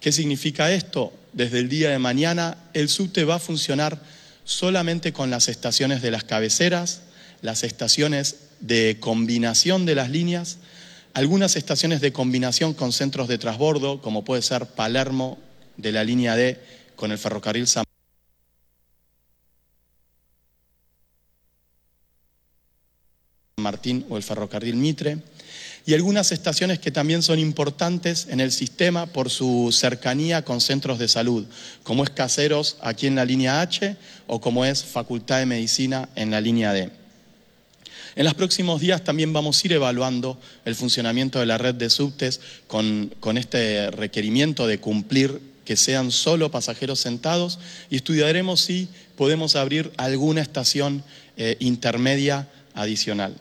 ¿Qué 0.00 0.12
significa 0.12 0.72
esto? 0.72 1.12
Desde 1.32 1.58
el 1.58 1.68
día 1.68 1.90
de 1.90 1.98
mañana 1.98 2.56
el 2.72 2.88
subte 2.88 3.24
va 3.24 3.36
a 3.36 3.38
funcionar 3.38 4.00
solamente 4.44 5.12
con 5.12 5.30
las 5.30 5.48
estaciones 5.48 6.00
de 6.02 6.10
las 6.10 6.24
cabeceras, 6.24 7.02
las 7.42 7.62
estaciones 7.62 8.36
de 8.60 8.96
combinación 8.98 9.86
de 9.86 9.94
las 9.94 10.10
líneas, 10.10 10.58
algunas 11.14 11.56
estaciones 11.56 12.00
de 12.00 12.12
combinación 12.12 12.74
con 12.74 12.92
centros 12.92 13.28
de 13.28 13.38
transbordo, 13.38 14.00
como 14.00 14.24
puede 14.24 14.42
ser 14.42 14.66
Palermo 14.66 15.38
de 15.76 15.92
la 15.92 16.04
línea 16.04 16.36
D 16.36 16.60
con 16.96 17.12
el 17.12 17.18
ferrocarril 17.18 17.66
San 17.66 17.84
Martín 23.56 24.06
o 24.08 24.16
el 24.16 24.22
ferrocarril 24.22 24.76
Mitre, 24.76 25.18
y 25.86 25.94
algunas 25.94 26.30
estaciones 26.32 26.78
que 26.78 26.90
también 26.90 27.22
son 27.22 27.38
importantes 27.38 28.26
en 28.28 28.40
el 28.40 28.52
sistema 28.52 29.06
por 29.06 29.30
su 29.30 29.70
cercanía 29.72 30.44
con 30.44 30.60
centros 30.60 30.98
de 30.98 31.08
salud, 31.08 31.46
como 31.82 32.04
es 32.04 32.10
Caseros 32.10 32.76
aquí 32.80 33.06
en 33.06 33.16
la 33.16 33.24
línea 33.24 33.60
H 33.60 33.96
o 34.26 34.40
como 34.40 34.64
es 34.64 34.84
Facultad 34.84 35.38
de 35.38 35.46
Medicina 35.46 36.08
en 36.16 36.30
la 36.30 36.40
línea 36.40 36.72
D. 36.72 36.99
En 38.16 38.24
los 38.24 38.34
próximos 38.34 38.80
días 38.80 39.04
también 39.04 39.32
vamos 39.32 39.62
a 39.62 39.66
ir 39.66 39.72
evaluando 39.74 40.38
el 40.64 40.74
funcionamiento 40.74 41.38
de 41.38 41.46
la 41.46 41.58
red 41.58 41.74
de 41.74 41.90
subtes 41.90 42.40
con, 42.66 43.12
este 43.36 43.90
requerimiento 43.90 44.66
de 44.66 44.78
cumplir 44.78 45.40
que 45.64 45.76
sean 45.76 46.10
solo 46.10 46.50
pasajeros 46.50 46.98
sentados 46.98 47.60
y 47.88 47.96
estudiaremos 47.96 48.60
si 48.60 48.88
podemos 49.16 49.54
abrir 49.54 49.92
alguna 49.96 50.40
estación 50.40 51.04
eh, 51.36 51.56
intermedia 51.60 52.48
adicional. 52.74 53.36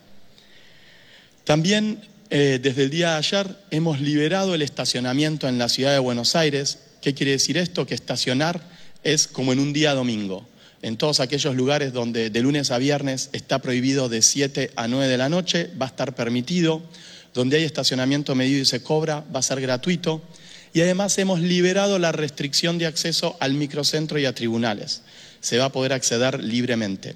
También 1.44 2.02
eh, 2.30 2.60
desde 2.62 2.84
el 2.84 2.90
día 2.92 3.12
de 3.12 3.18
ayer 3.18 3.56
hemos 3.72 4.00
liberado 4.00 4.54
el 4.54 4.62
estacionamiento 4.62 5.48
en 5.48 5.58
la 5.58 5.70
ciudad 5.70 5.94
de 5.94 6.00
Buenos 6.00 6.36
Aires. 6.36 6.78
¿Qué 7.02 7.16
quiere 7.16 7.32
decir 7.32 7.58
esto? 7.58 7.88
Que 7.88 7.96
estacionar 7.96 8.62
es 9.04 9.28
como 9.28 9.52
en 9.52 9.60
un 9.60 9.74
día 9.74 9.96
domingo. 9.96 10.48
En 10.82 10.96
todos 10.96 11.20
aquellos 11.20 11.56
lugares 11.56 11.92
donde 11.92 12.30
de 12.30 12.42
lunes 12.42 12.72
a 12.72 12.78
viernes 12.78 13.30
está 13.34 13.60
prohibido 13.60 14.08
de 14.08 14.22
7 14.22 14.72
a 14.76 14.88
9 14.88 15.08
de 15.08 15.18
la 15.18 15.28
noche, 15.28 15.70
va 15.80 15.88
a 15.88 15.90
estar 15.90 16.16
permitido. 16.16 16.82
Donde 17.34 17.58
hay 17.58 17.64
estacionamiento 17.64 18.34
medido 18.34 18.62
y 18.62 18.66
se 18.66 18.82
cobra, 18.82 19.24
va 19.34 19.40
a 19.40 19.44
ser 19.44 19.62
gratuito. 19.62 20.22
Y 20.74 20.82
además 20.82 21.18
hemos 21.18 21.42
liberado 21.42 22.00
la 22.00 22.12
restricción 22.12 22.78
de 22.78 22.86
acceso 22.86 23.36
al 23.40 23.54
microcentro 23.54 24.20
y 24.20 24.26
a 24.26 24.34
tribunales. 24.34 25.02
Se 25.42 25.58
va 25.58 25.66
a 25.66 25.72
poder 25.72 25.94
acceder 25.94 26.44
libremente. 26.44 27.16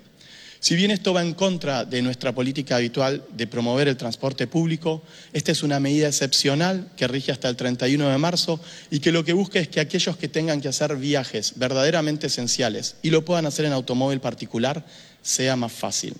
Si 0.64 0.78
bien 0.78 0.92
esto 0.92 1.14
va 1.14 1.22
en 1.22 1.34
contra 1.34 1.84
de 1.84 2.02
nuestra 2.02 2.32
política 2.34 2.78
habitual 2.78 3.26
de 3.34 3.48
promover 3.48 3.90
el 3.90 3.98
transporte 3.98 4.48
público, 4.48 5.04
esta 5.34 5.52
es 5.52 5.62
una 5.62 5.82
medida 5.82 6.08
excepcional 6.08 6.90
que 6.96 7.06
rige 7.06 7.34
hasta 7.34 7.50
el 7.50 7.58
31 7.58 8.08
de 8.08 8.18
marzo 8.18 8.62
y 8.90 9.02
que 9.02 9.12
lo 9.12 9.26
que 9.26 9.34
busca 9.34 9.60
es 9.60 9.68
que 9.68 9.82
aquellos 9.82 10.16
que 10.16 10.30
tengan 10.30 10.62
que 10.62 10.70
hacer 10.70 10.96
viajes 10.96 11.56
verdaderamente 11.58 12.28
esenciales 12.28 12.96
y 13.02 13.10
lo 13.10 13.26
puedan 13.26 13.46
hacer 13.46 13.66
en 13.66 13.74
automóvil 13.74 14.22
particular, 14.22 14.86
sea 15.22 15.58
más 15.58 15.74
fácil. 15.74 16.14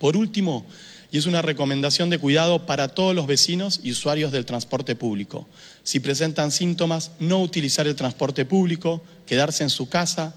Por 0.00 0.16
último, 0.16 0.66
y 1.12 1.18
es 1.18 1.26
una 1.26 1.40
recomendación 1.40 2.10
de 2.10 2.18
cuidado 2.18 2.66
para 2.66 2.88
todos 2.88 3.14
los 3.14 3.28
vecinos 3.28 3.78
y 3.80 3.92
usuarios 3.92 4.32
del 4.32 4.44
transporte 4.44 4.96
público. 4.96 5.46
Si 5.84 6.00
presentan 6.00 6.50
síntomas, 6.50 7.12
no 7.20 7.40
utilizar 7.40 7.86
el 7.86 7.94
transporte 7.94 8.44
público, 8.44 9.04
quedarse 9.24 9.62
en 9.62 9.70
su 9.70 9.88
casa 9.88 10.34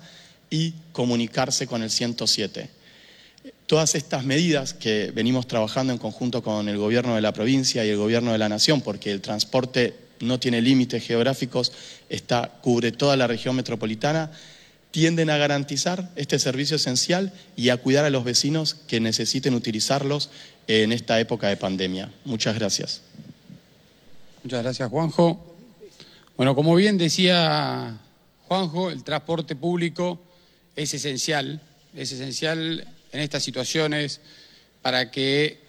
y 0.52 0.76
comunicarse 0.92 1.66
con 1.66 1.82
el 1.82 1.90
107. 1.90 2.78
Todas 3.68 3.96
estas 3.96 4.26
medidas 4.26 4.74
que 4.74 5.12
venimos 5.12 5.48
trabajando 5.48 5.94
en 5.94 6.00
conjunto 6.00 6.42
con 6.42 6.68
el 6.68 6.78
gobierno 6.78 7.16
de 7.16 7.22
la 7.22 7.34
provincia 7.34 7.86
y 7.86 7.90
el 7.90 7.98
gobierno 7.98 8.32
de 8.32 8.38
la 8.38 8.50
nación, 8.50 8.82
porque 8.82 9.12
el 9.12 9.22
transporte 9.22 9.96
no 10.20 10.40
tiene 10.40 10.62
límites 10.62 11.06
geográficos, 11.06 11.72
cubre 12.62 12.92
toda 12.92 13.16
la 13.16 13.28
región 13.28 13.56
metropolitana, 13.56 14.32
tienden 14.92 15.30
a 15.30 15.38
garantizar 15.38 16.10
este 16.16 16.40
servicio 16.40 16.76
esencial 16.76 17.32
y 17.56 17.70
a 17.70 17.78
cuidar 17.78 18.06
a 18.06 18.10
los 18.10 18.24
vecinos 18.24 18.74
que 18.74 19.00
necesiten 19.00 19.54
utilizarlos 19.54 20.30
en 20.68 20.92
esta 20.92 21.20
época 21.20 21.48
de 21.48 21.58
pandemia. 21.58 22.12
Muchas 22.26 22.56
gracias. 22.56 23.02
Muchas 24.44 24.64
gracias, 24.64 24.90
Juanjo. 24.90 25.46
Bueno, 26.38 26.56
como 26.56 26.76
bien 26.76 26.98
decía 26.98 28.00
Juanjo, 28.48 28.90
el 28.90 29.04
transporte 29.04 29.56
público 29.56 30.20
es 30.76 30.94
esencial, 30.94 31.62
es 31.94 32.12
esencial 32.12 32.88
en 33.12 33.20
estas 33.22 33.44
situaciones 33.44 34.22
para 34.82 35.12
que 35.12 35.60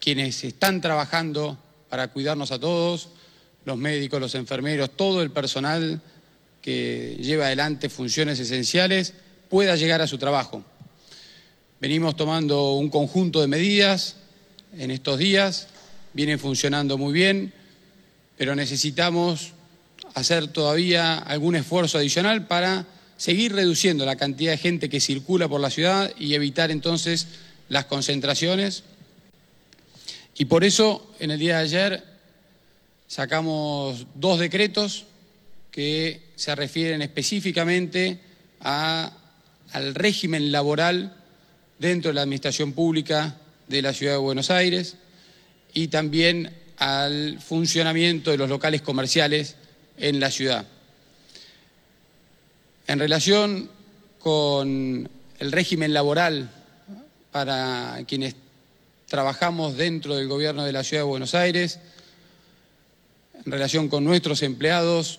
quienes 0.00 0.44
están 0.44 0.80
trabajando 0.80 1.58
para 1.88 2.08
cuidarnos 2.08 2.52
a 2.52 2.58
todos, 2.58 3.08
los 3.64 3.76
médicos, 3.76 4.20
los 4.20 4.34
enfermeros, 4.34 4.90
todo 4.90 5.22
el 5.22 5.30
personal 5.30 6.00
que 6.62 7.16
lleva 7.20 7.46
adelante 7.46 7.88
funciones 7.88 8.38
esenciales, 8.38 9.14
pueda 9.48 9.76
llegar 9.76 10.00
a 10.02 10.06
su 10.06 10.18
trabajo. 10.18 10.64
Venimos 11.80 12.16
tomando 12.16 12.74
un 12.74 12.88
conjunto 12.88 13.40
de 13.40 13.46
medidas 13.46 14.16
en 14.76 14.90
estos 14.90 15.18
días, 15.18 15.68
vienen 16.12 16.38
funcionando 16.38 16.98
muy 16.98 17.12
bien, 17.12 17.52
pero 18.36 18.54
necesitamos 18.54 19.52
hacer 20.14 20.48
todavía 20.48 21.18
algún 21.18 21.56
esfuerzo 21.56 21.98
adicional 21.98 22.46
para 22.46 22.86
seguir 23.16 23.54
reduciendo 23.54 24.04
la 24.04 24.16
cantidad 24.16 24.52
de 24.52 24.58
gente 24.58 24.88
que 24.88 25.00
circula 25.00 25.48
por 25.48 25.60
la 25.60 25.70
ciudad 25.70 26.12
y 26.18 26.34
evitar 26.34 26.70
entonces 26.70 27.26
las 27.68 27.86
concentraciones. 27.86 28.84
Y 30.36 30.46
por 30.46 30.64
eso, 30.64 31.10
en 31.18 31.30
el 31.30 31.38
día 31.38 31.58
de 31.58 31.64
ayer, 31.64 32.04
sacamos 33.08 34.06
dos 34.14 34.38
decretos 34.38 35.04
que 35.70 36.22
se 36.36 36.54
refieren 36.54 37.02
específicamente 37.02 38.20
al 38.60 39.94
régimen 39.94 40.52
laboral 40.52 41.14
dentro 41.78 42.10
de 42.10 42.14
la 42.14 42.22
administración 42.22 42.72
pública 42.72 43.36
de 43.68 43.82
la 43.82 43.92
Ciudad 43.92 44.12
de 44.12 44.18
Buenos 44.18 44.50
Aires 44.50 44.96
y 45.74 45.88
también 45.88 46.50
al 46.78 47.38
funcionamiento 47.40 48.30
de 48.30 48.38
los 48.38 48.48
locales 48.48 48.82
comerciales 48.82 49.56
en 49.98 50.20
la 50.20 50.30
ciudad. 50.30 50.66
En 52.88 53.00
relación 53.00 53.68
con 54.20 55.08
el 55.40 55.52
régimen 55.52 55.92
laboral 55.92 56.50
para 57.32 57.98
quienes 58.06 58.36
trabajamos 59.08 59.76
dentro 59.76 60.14
del 60.14 60.28
gobierno 60.28 60.64
de 60.64 60.72
la 60.72 60.84
Ciudad 60.84 61.02
de 61.02 61.08
Buenos 61.08 61.34
Aires, 61.34 61.80
en 63.44 63.50
relación 63.50 63.88
con 63.88 64.04
nuestros 64.04 64.42
empleados, 64.42 65.18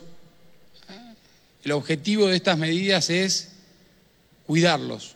el 1.66 1.74
objetivo 1.74 2.28
de 2.28 2.38
estas 2.38 2.58
medidas 2.58 3.10
es 3.10 3.50
cuidarlos, 4.46 5.16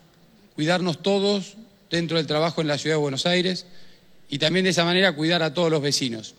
cuidarnos 0.54 1.02
todos 1.02 1.56
dentro 1.90 2.18
del 2.18 2.26
trabajo 2.26 2.60
en 2.60 2.68
la 2.68 2.76
Ciudad 2.76 2.96
de 2.96 3.02
Buenos 3.02 3.24
Aires 3.24 3.64
y 4.28 4.38
también 4.38 4.64
de 4.64 4.70
esa 4.70 4.84
manera 4.84 5.16
cuidar 5.16 5.42
a 5.42 5.54
todos 5.54 5.70
los 5.70 5.80
vecinos. 5.80 6.34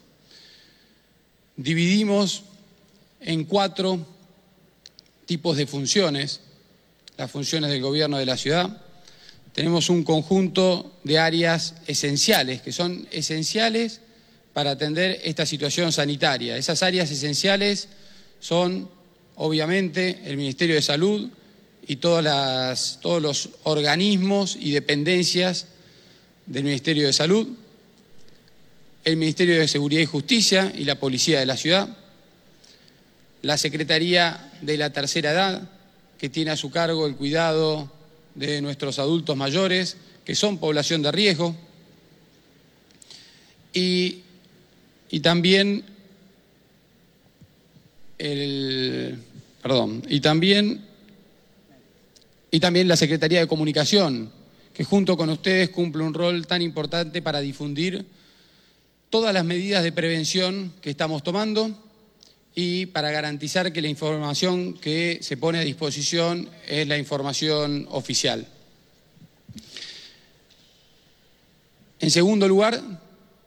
Dividimos 1.56 2.44
en 3.20 3.46
cuatro 3.46 4.13
tipos 5.34 5.58
de 5.58 5.66
funciones, 5.66 6.42
las 7.18 7.32
funciones 7.32 7.72
del 7.72 7.82
gobierno 7.82 8.20
de 8.20 8.26
la 8.28 8.38
ciudad. 8.38 8.70
tenemos 9.54 9.90
un 9.90 10.04
conjunto 10.04 10.94
de 11.04 11.18
áreas 11.18 11.74
esenciales, 11.88 12.62
que 12.62 12.72
son 12.72 13.08
esenciales 13.10 14.02
para 14.54 14.70
atender 14.70 15.20
esta 15.24 15.48
situación 15.48 15.92
sanitaria. 15.92 16.56
Esas 16.56 16.84
áreas 16.84 17.10
esenciales 17.10 17.88
son, 18.40 18.88
obviamente, 19.34 20.22
el 20.26 20.38
Ministerio 20.38 20.76
de 20.76 20.84
Salud 20.84 21.28
y 21.88 21.96
todas 21.96 22.24
las, 22.24 23.00
todos 23.02 23.20
los 23.20 23.50
organismos 23.64 24.56
y 24.60 24.70
dependencias 24.70 25.66
del 26.46 26.64
Ministerio 26.64 27.08
de 27.08 27.14
Salud, 27.14 27.48
el 29.04 29.18
Ministerio 29.18 29.60
de 29.60 29.68
Seguridad 29.68 30.04
y 30.04 30.06
Justicia 30.06 30.72
y 30.78 30.84
la 30.84 31.00
Policía 31.00 31.40
de 31.40 31.48
la 31.48 31.58
Ciudad, 31.58 32.03
la 33.44 33.58
Secretaría 33.58 34.52
de 34.62 34.78
la 34.78 34.92
Tercera 34.92 35.32
Edad, 35.32 35.70
que 36.18 36.30
tiene 36.30 36.52
a 36.52 36.58
su 36.58 36.72
cargo 36.72 37.06
el 37.06 37.16
cuidado 37.16 37.92
de 38.36 38.62
nuestros 38.62 39.00
adultos 39.00 39.36
mayores, 39.36 39.98
que 40.24 40.34
son 40.34 40.58
población 40.58 41.02
de 41.02 41.12
riesgo, 41.12 41.54
y, 43.74 44.22
y 45.10 45.20
también 45.20 45.84
el, 48.18 49.20
perdón, 49.62 50.04
y 50.08 50.22
también, 50.22 50.86
y 52.50 52.60
también 52.62 52.88
la 52.88 52.96
Secretaría 52.96 53.42
de 53.42 53.48
Comunicación, 53.48 54.32
que 54.74 54.86
junto 54.86 55.18
con 55.18 55.30
ustedes 55.30 55.70
cumple 55.70 56.04
un 56.04 56.14
rol 56.14 56.48
tan 56.48 56.62
importante 56.62 57.22
para 57.22 57.42
difundir 57.42 58.06
todas 59.10 59.34
las 59.34 59.44
medidas 59.44 59.84
de 59.84 59.92
prevención 59.92 60.72
que 60.82 60.92
estamos 60.92 61.24
tomando 61.24 61.78
y 62.56 62.86
para 62.88 63.12
garantizar 63.12 63.74
que 63.74 63.82
la 63.82 63.88
información 63.88 64.74
que 64.74 65.20
se 65.22 65.38
pone 65.38 65.60
a 65.60 65.62
disposición 65.62 66.50
es 66.68 66.88
la 66.88 66.98
información 66.98 67.88
oficial. 67.90 68.48
En 72.00 72.12
segundo 72.12 72.48
lugar, 72.48 72.82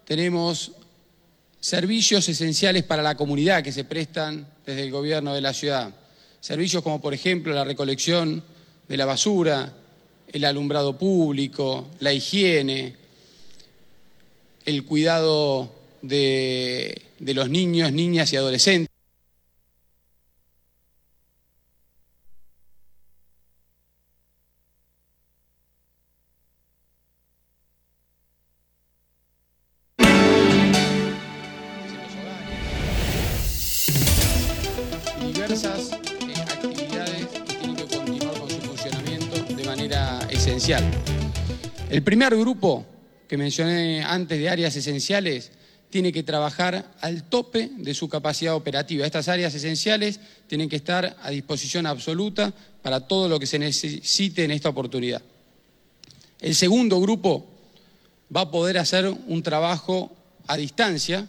tenemos 0.05 0.73
servicios 1.61 2.29
esenciales 2.29 2.85
para 2.85 3.03
la 3.03 3.17
comunidad 3.17 3.63
que 3.63 3.73
se 3.73 3.85
prestan 3.85 4.49
desde 4.65 4.83
el 4.83 4.91
gobierno 4.91 5.35
de 5.35 5.41
la 5.41 5.53
ciudad. 5.53 5.95
Servicios 6.41 6.83
como, 6.83 7.01
por 7.01 7.13
ejemplo, 7.13 7.53
la 7.53 7.65
recolección 7.65 8.43
de 8.89 8.97
la 8.97 9.05
basura, 9.05 9.73
el 10.33 10.45
alumbrado 10.45 10.97
público, 10.97 11.89
la 12.01 12.13
higiene, 12.13 12.95
el 14.65 14.85
cuidado 14.85 15.73
de, 16.03 17.03
los 17.21 17.49
niños, 17.49 17.93
niñas 17.93 18.33
y 18.33 18.37
adolescentes. 18.37 18.96
El 40.69 42.03
primer 42.03 42.37
grupo 42.37 42.85
que 43.29 43.37
mencioné 43.37 44.03
antes 44.03 44.37
de 44.37 44.49
áreas 44.49 44.75
esenciales 44.75 45.53
tiene 45.91 46.11
que 46.11 46.25
trabajar 46.25 46.93
al 47.01 47.23
tope 47.23 47.71
de 47.77 47.95
su 47.95 48.09
capacidad 48.09 48.57
operativa. 48.57 49.07
Estas 49.07 49.29
áreas 49.29 49.55
esenciales 49.55 50.19
tienen 50.49 50.69
que 50.69 50.75
estar 50.75 51.17
a 51.23 51.31
disposición 51.31 51.87
absoluta 51.87 52.53
para 52.83 53.07
todo 53.07 53.29
lo 53.29 53.39
que 53.39 53.47
se 53.47 53.61
necesite 53.61 54.43
en 54.43 54.51
esta 54.51 54.69
oportunidad. 54.69 55.23
El 56.41 56.57
segundo 56.57 57.01
grupo 57.01 57.47
va 58.35 58.41
a 58.41 58.51
poder 58.51 58.79
hacer 58.79 59.07
un 59.07 59.45
trabajo 59.45 60.17
a 60.49 60.57
distancia, 60.57 61.29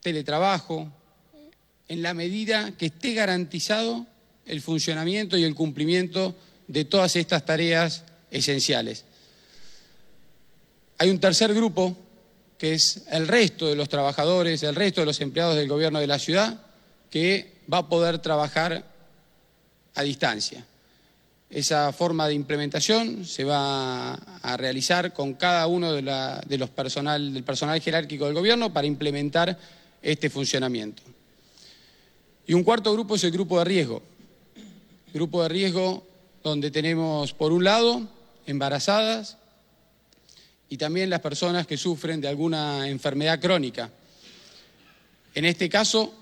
teletrabajo, 0.00 0.90
en 1.86 2.02
la 2.02 2.12
medida 2.12 2.72
que 2.76 2.86
esté 2.86 3.14
garantizado 3.14 4.04
el 4.46 4.60
funcionamiento 4.60 5.38
y 5.38 5.44
el 5.44 5.54
cumplimiento 5.54 6.34
de 6.66 6.84
todas 6.84 7.14
estas 7.14 7.46
tareas 7.46 8.02
esenciales. 8.32 9.04
Hay 10.98 11.10
un 11.10 11.20
tercer 11.20 11.54
grupo, 11.54 11.96
que 12.58 12.74
es 12.74 13.04
el 13.10 13.28
resto 13.28 13.68
de 13.68 13.76
los 13.76 13.88
trabajadores, 13.88 14.62
el 14.62 14.74
resto 14.74 15.02
de 15.02 15.06
los 15.06 15.20
empleados 15.20 15.56
del 15.56 15.68
gobierno 15.68 16.00
de 16.00 16.06
la 16.06 16.18
ciudad, 16.18 16.60
que 17.10 17.52
va 17.72 17.78
a 17.78 17.88
poder 17.88 18.18
trabajar 18.18 18.84
a 19.94 20.02
distancia. 20.02 20.64
Esa 21.50 21.92
forma 21.92 22.26
de 22.28 22.34
implementación 22.34 23.26
se 23.26 23.44
va 23.44 24.14
a 24.14 24.56
realizar 24.56 25.12
con 25.12 25.34
cada 25.34 25.66
uno 25.66 25.92
de, 25.92 26.02
los 26.56 26.70
personal, 26.70 27.34
del 27.34 27.44
personal 27.44 27.78
jerárquico 27.80 28.24
del 28.24 28.34
gobierno 28.34 28.72
para 28.72 28.86
implementar 28.86 29.58
este 30.00 30.30
funcionamiento. 30.30 31.02
Y 32.46 32.54
un 32.54 32.64
cuarto 32.64 32.92
grupo 32.92 33.16
es 33.16 33.24
el 33.24 33.32
grupo 33.32 33.58
de 33.58 33.64
riesgo. 33.66 34.02
Grupo 35.12 35.42
de 35.42 35.50
riesgo 35.50 36.06
donde 36.42 36.70
tenemos, 36.70 37.32
por 37.34 37.52
un 37.52 37.64
lado, 37.64 38.08
embarazadas 38.46 39.36
y 40.68 40.76
también 40.76 41.10
las 41.10 41.20
personas 41.20 41.66
que 41.66 41.76
sufren 41.76 42.20
de 42.20 42.28
alguna 42.28 42.88
enfermedad 42.88 43.40
crónica. 43.40 43.90
En 45.34 45.44
este 45.44 45.68
caso, 45.68 46.14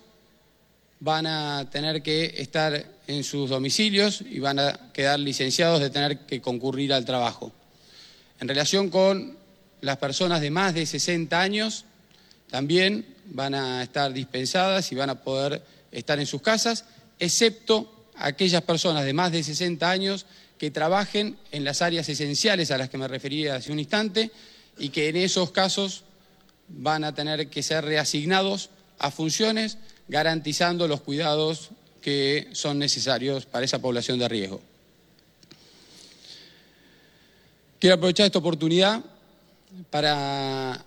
van 1.01 1.27
a 1.27 1.69
tener 1.71 2.03
que 2.03 2.35
estar 2.37 2.85
en 3.07 3.25
sus 3.25 3.49
domicilios 3.49 4.21
y 4.21 4.39
van 4.39 4.59
a 4.59 4.93
quedar 4.93 5.19
licenciados 5.19 5.81
de 5.81 5.91
tener 5.91 6.19
que 6.27 6.41
concurrir 6.41 6.93
al 6.93 7.05
trabajo. 7.05 7.53
En 8.39 8.49
relación 8.49 8.91
con 8.91 9.37
las 9.81 9.97
personas 9.97 10.41
de 10.41 10.51
más 10.51 10.75
de 10.75 10.85
60 10.85 11.41
años, 11.41 11.85
también 12.51 13.07
van 13.27 13.55
a 13.55 13.83
estar 13.83 14.13
dispensadas 14.13 14.93
y 14.93 14.95
van 14.95 15.11
a 15.11 15.23
poder 15.23 15.63
estar 15.91 16.19
en 16.19 16.27
sus 16.27 16.43
casas, 16.43 16.85
excepto 17.19 18.09
aquellas 18.17 18.63
personas 18.63 19.05
de 19.05 19.13
más 19.13 19.33
de 19.33 19.43
60 19.43 19.91
años 19.91 20.27
que 20.61 20.71
trabajen 20.71 21.39
en 21.53 21.65
las 21.65 21.81
áreas 21.81 22.07
esenciales 22.11 22.71
a 22.71 22.77
las 22.77 22.91
que 22.91 22.99
me 22.99 23.09
refería 23.09 23.55
hace 23.55 23.73
un 23.73 23.79
instante 23.79 24.31
y 24.79 24.91
que 24.91 25.09
en 25.09 25.17
esos 25.17 25.53
casos 25.53 26.05
van 26.69 27.03
a 27.03 27.15
tener 27.15 27.49
que 27.49 27.63
ser 27.63 27.83
reasignados 27.83 28.69
a 28.99 29.11
funciones 29.11 29.79
garantizando 30.09 30.87
los 30.87 31.01
cuidados 31.01 31.71
que 32.03 32.51
son 32.53 32.79
necesarios 32.79 33.47
para 33.47 33.65
esa 33.65 33.79
población 33.79 34.19
de 34.19 34.29
riesgo. 34.29 34.61
Quiero 37.79 37.95
aprovechar 37.95 38.27
esta 38.27 38.41
oportunidad 38.41 39.03
para 39.89 40.85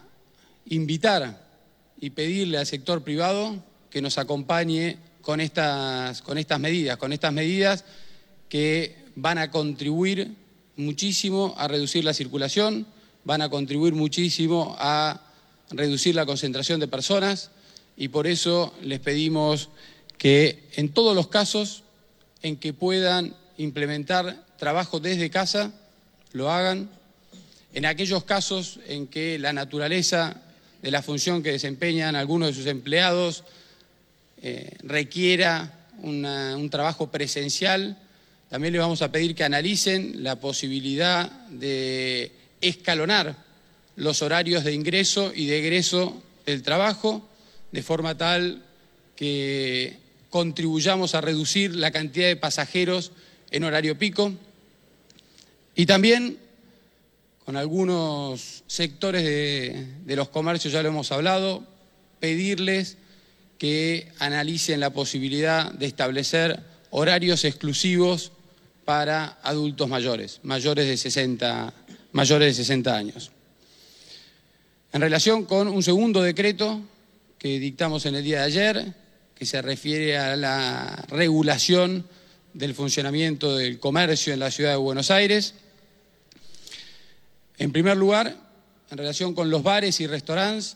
invitar 0.68 1.48
y 2.00 2.12
pedirle 2.12 2.60
al 2.60 2.68
sector 2.68 3.04
privado 3.04 3.56
que 3.90 4.04
nos 4.04 4.20
acompañe 4.20 5.00
con 5.24 5.40
estas, 5.42 6.22
con 6.22 6.38
estas 6.38 6.60
medidas, 6.60 6.98
con 6.98 7.12
estas 7.12 7.34
medidas 7.34 7.86
que 8.50 9.03
van 9.16 9.38
a 9.38 9.52
contribuir 9.52 10.36
muchísimo 10.76 11.54
a 11.58 11.68
reducir 11.68 12.04
la 12.04 12.14
circulación, 12.14 12.88
van 13.24 13.42
a 13.42 13.50
contribuir 13.50 13.94
muchísimo 13.94 14.76
a 14.80 15.22
reducir 15.70 16.16
la 16.16 16.26
concentración 16.26 16.80
de 16.80 16.88
personas 16.88 17.52
y 17.96 18.08
por 18.10 18.28
eso 18.28 18.74
les 18.82 19.00
pedimos 19.00 19.70
que 20.18 20.64
en 20.76 20.90
todos 20.90 21.16
los 21.16 21.28
casos 21.28 21.84
en 22.42 22.58
que 22.58 22.74
puedan 22.74 23.36
implementar 23.58 24.46
trabajo 24.58 25.00
desde 25.00 25.30
casa, 25.30 25.72
lo 26.32 26.52
hagan. 26.52 26.90
En 27.74 27.86
aquellos 27.86 28.24
casos 28.24 28.80
en 28.88 29.08
que 29.08 29.40
la 29.40 29.54
naturaleza 29.54 30.42
de 30.82 30.92
la 30.92 31.02
función 31.02 31.42
que 31.42 31.52
desempeñan 31.52 32.16
algunos 32.16 32.50
de 32.50 32.54
sus 32.54 32.68
empleados 32.68 33.44
eh, 34.42 34.78
requiera 34.84 35.80
un 36.02 36.70
trabajo 36.70 37.10
presencial, 37.10 37.98
también 38.54 38.74
les 38.74 38.84
vamos 38.84 39.02
a 39.02 39.12
pedir 39.12 39.34
que 39.34 39.44
analicen 39.44 40.24
la 40.24 40.36
posibilidad 40.36 41.28
de 41.50 42.32
escalonar 42.62 43.36
los 43.96 44.22
horarios 44.22 44.64
de 44.64 44.74
ingreso 44.74 45.34
y 45.36 45.48
de 45.48 45.58
egreso 45.58 46.22
del 46.46 46.62
trabajo, 46.62 47.28
de 47.72 47.82
forma 47.82 48.16
tal 48.16 48.64
que 49.16 49.98
contribuyamos 50.30 51.16
a 51.16 51.22
reducir 51.22 51.76
la 51.76 51.90
cantidad 51.90 52.28
de 52.28 52.36
pasajeros 52.36 53.12
en 53.50 53.64
horario 53.64 53.98
pico. 53.98 54.32
Y 55.74 55.88
también 55.88 56.38
con 57.46 57.58
algunos 57.58 58.64
sectores 58.68 59.24
de, 59.24 59.88
de 60.06 60.16
los 60.16 60.30
comercios, 60.30 60.74
ya 60.74 60.84
lo 60.84 60.90
hemos 60.90 61.12
hablado, 61.12 61.64
pedirles 62.20 62.98
que 63.58 64.12
analicen 64.20 64.80
la 64.80 64.92
posibilidad 64.92 65.72
de 65.72 65.88
establecer 65.88 66.60
horarios 66.92 67.46
exclusivos 67.46 68.32
para 68.86 69.40
adultos 69.44 69.88
mayores, 69.88 70.40
mayores 70.44 70.88
de 70.88 70.98
60, 70.98 71.74
mayores 72.12 72.58
de 72.58 72.64
60 72.64 72.96
años. 72.96 73.32
En 74.92 75.02
relación 75.02 75.46
con 75.46 75.68
un 75.68 75.82
segundo 75.82 76.22
decreto 76.22 76.82
que 77.40 77.60
dictamos 77.60 78.06
en 78.06 78.16
el 78.16 78.24
día 78.24 78.40
de 78.40 78.46
ayer, 78.46 78.94
que 79.36 79.46
se 79.46 79.62
refiere 79.62 80.18
a 80.18 80.36
la 80.36 81.06
regulación 81.08 82.06
del 82.54 82.76
funcionamiento 82.76 83.58
del 83.58 83.80
comercio 83.80 84.34
en 84.34 84.40
la 84.40 84.52
ciudad 84.52 84.72
de 84.72 84.78
Buenos 84.78 85.12
Aires, 85.12 85.56
En 87.58 87.72
primer 87.72 87.96
lugar, 87.98 88.36
en 88.90 88.98
relación 88.98 89.36
con 89.36 89.50
los 89.50 89.64
bares 89.64 90.00
y 90.02 90.08
restaurantes, 90.08 90.76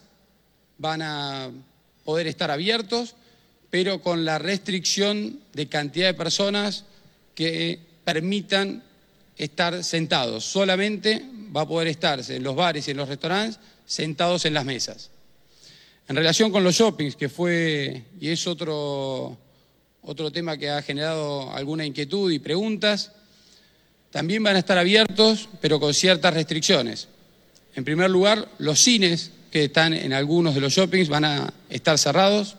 van 0.78 1.02
a 1.02 1.50
poder 2.06 2.28
estar 2.28 2.52
abiertos, 2.52 3.16
pero 3.70 4.02
con 4.02 4.26
la 4.26 4.38
restricción 4.38 5.40
de 5.54 5.68
cantidad 5.68 6.08
de 6.08 6.14
personas 6.14 6.86
que 7.36 7.80
permitan 8.08 8.82
estar 9.36 9.84
sentados. 9.84 10.46
Solamente 10.46 11.26
va 11.54 11.64
a 11.64 11.68
poder 11.68 11.90
estarse 11.90 12.38
en 12.38 12.44
los 12.44 12.56
bares 12.56 12.88
y 12.88 12.92
en 12.92 12.98
los 12.98 13.10
restaurantes 13.10 13.60
sentados 13.86 14.46
en 14.46 14.54
las 14.54 14.64
mesas. 14.64 15.10
En 16.08 16.16
relación 16.16 16.50
con 16.50 16.64
los 16.64 16.74
shoppings, 16.74 17.18
que 17.18 17.28
fue 17.28 18.04
y 18.22 18.30
es 18.30 18.48
otro, 18.48 19.38
otro 20.04 20.32
tema 20.32 20.56
que 20.56 20.70
ha 20.70 20.82
generado 20.82 21.52
alguna 21.54 21.86
inquietud 21.86 22.32
y 22.32 22.40
preguntas, 22.40 23.12
también 24.10 24.42
van 24.42 24.56
a 24.56 24.60
estar 24.60 24.78
abiertos, 24.78 25.50
pero 25.60 25.78
con 25.78 25.94
ciertas 25.94 26.34
restricciones. 26.34 27.10
En 27.76 27.84
primer 27.84 28.10
lugar, 28.10 28.48
los 28.58 28.80
cines 28.80 29.32
que 29.52 29.66
están 29.66 29.94
en 29.94 30.14
algunos 30.14 30.56
de 30.56 30.62
los 30.62 30.72
shoppings 30.72 31.10
van 31.10 31.26
a 31.26 31.54
estar 31.70 31.98
cerrados. 31.98 32.56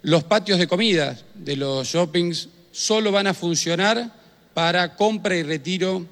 Los 0.00 0.24
patios 0.24 0.58
de 0.58 0.66
comida 0.66 1.18
de 1.34 1.56
los 1.56 1.88
shoppings 1.88 2.48
solo 2.72 3.12
van 3.12 3.26
a 3.26 3.34
funcionar 3.34 4.16
para 4.56 4.96
compra 4.96 5.36
y 5.36 5.42
retiro 5.42 6.06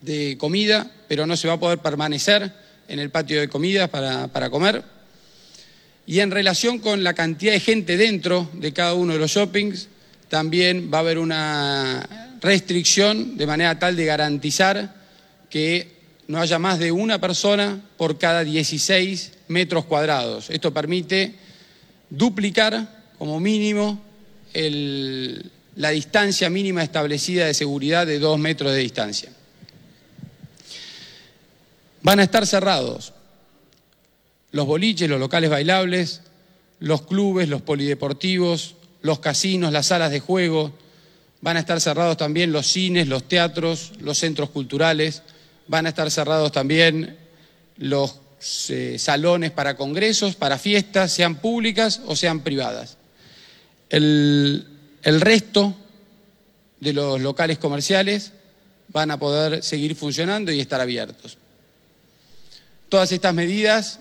de 0.00 0.36
comida, 0.38 0.88
pero 1.08 1.26
no 1.26 1.36
se 1.36 1.48
va 1.48 1.54
a 1.54 1.58
poder 1.58 1.80
permanecer 1.80 2.52
en 2.86 3.00
el 3.00 3.10
patio 3.10 3.40
de 3.40 3.48
comida 3.48 3.88
para, 3.88 4.28
para 4.28 4.50
comer. 4.50 4.84
Y 6.06 6.20
en 6.20 6.30
relación 6.30 6.78
con 6.78 7.02
la 7.02 7.14
cantidad 7.14 7.50
de 7.50 7.58
gente 7.58 7.96
dentro 7.96 8.48
de 8.52 8.72
cada 8.72 8.94
uno 8.94 9.14
de 9.14 9.18
los 9.18 9.32
shoppings, 9.32 9.88
también 10.28 10.92
va 10.94 10.98
a 10.98 11.00
haber 11.00 11.18
una 11.18 12.36
restricción 12.40 13.36
de 13.36 13.48
manera 13.48 13.76
tal 13.80 13.96
de 13.96 14.04
garantizar 14.04 14.94
que 15.50 15.90
no 16.28 16.40
haya 16.40 16.60
más 16.60 16.78
de 16.78 16.92
una 16.92 17.20
persona 17.20 17.80
por 17.96 18.16
cada 18.16 18.44
16 18.44 19.32
metros 19.48 19.86
cuadrados. 19.86 20.50
Esto 20.50 20.72
permite 20.72 21.34
duplicar 22.10 23.08
como 23.18 23.40
mínimo 23.40 24.00
el, 24.54 25.50
la 25.76 25.90
distancia 25.90 26.50
mínima 26.50 26.82
establecida 26.82 27.46
de 27.46 27.54
seguridad 27.54 28.06
de 28.06 28.18
dos 28.18 28.38
metros 28.38 28.72
de 28.72 28.78
distancia. 28.78 29.30
Van 32.02 32.18
a 32.18 32.22
estar 32.22 32.46
cerrados 32.46 33.12
los 34.52 34.66
boliches, 34.66 35.08
los 35.08 35.20
locales 35.20 35.50
bailables, 35.50 36.22
los 36.80 37.02
clubes, 37.02 37.48
los 37.48 37.62
polideportivos, 37.62 38.76
los 39.02 39.18
casinos, 39.18 39.72
las 39.72 39.86
salas 39.86 40.10
de 40.10 40.20
juego. 40.20 40.72
Van 41.42 41.58
a 41.58 41.60
estar 41.60 41.80
cerrados 41.80 42.16
también 42.16 42.52
los 42.52 42.66
cines, 42.66 43.08
los 43.08 43.28
teatros, 43.28 43.92
los 44.00 44.16
centros 44.18 44.50
culturales. 44.50 45.22
Van 45.68 45.84
a 45.84 45.90
estar 45.90 46.10
cerrados 46.10 46.52
también 46.52 47.18
los 47.76 48.20
eh, 48.70 48.96
salones 48.98 49.50
para 49.50 49.76
congresos, 49.76 50.36
para 50.36 50.58
fiestas, 50.58 51.12
sean 51.12 51.36
públicas 51.36 52.00
o 52.06 52.16
sean 52.16 52.40
privadas. 52.40 52.96
El, 53.90 54.75
el 55.06 55.20
resto 55.20 55.72
de 56.80 56.92
los 56.92 57.20
locales 57.20 57.58
comerciales 57.58 58.32
van 58.88 59.12
a 59.12 59.20
poder 59.20 59.62
seguir 59.62 59.94
funcionando 59.94 60.50
y 60.50 60.58
estar 60.58 60.80
abiertos. 60.80 61.38
Todas 62.88 63.12
estas 63.12 63.32
medidas 63.32 64.00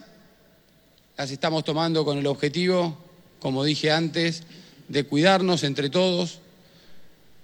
las 1.15 1.29
estamos 1.29 1.63
tomando 1.63 2.03
con 2.05 2.17
el 2.17 2.25
objetivo, 2.25 2.97
como 3.39 3.63
dije 3.63 3.91
antes, 3.91 4.41
de 4.87 5.03
cuidarnos 5.03 5.63
entre 5.63 5.91
todos. 5.91 6.39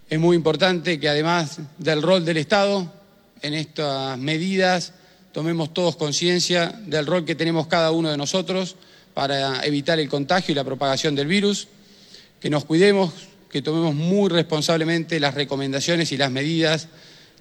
Es 0.10 0.20
muy 0.20 0.36
importante 0.36 1.00
que 1.00 1.10
además 1.10 1.60
del 1.78 2.02
rol 2.02 2.26
del 2.26 2.38
Estado, 2.38 2.92
en 3.44 3.54
estas 3.54 4.18
medidas 4.18 4.94
tomemos 5.34 5.72
todos 5.72 5.98
conciencia 5.98 6.82
del 6.88 7.06
rol 7.06 7.26
que 7.26 7.36
tenemos 7.36 7.68
cada 7.68 7.92
uno 7.92 8.10
de 8.10 8.18
nosotros 8.18 8.76
para 9.14 9.64
evitar 9.64 10.00
el 10.00 10.10
contagio 10.10 10.52
y 10.52 10.56
la 10.56 10.64
propagación 10.64 11.14
del 11.14 11.28
virus, 11.28 11.68
que 12.40 12.50
nos 12.50 12.66
cuidemos, 12.66 13.12
que 13.52 13.62
tomemos 13.62 13.94
muy 13.94 14.30
responsablemente 14.30 15.20
las 15.20 15.34
recomendaciones 15.34 16.12
y 16.12 16.18
las 16.18 16.32
medidas 16.32 16.88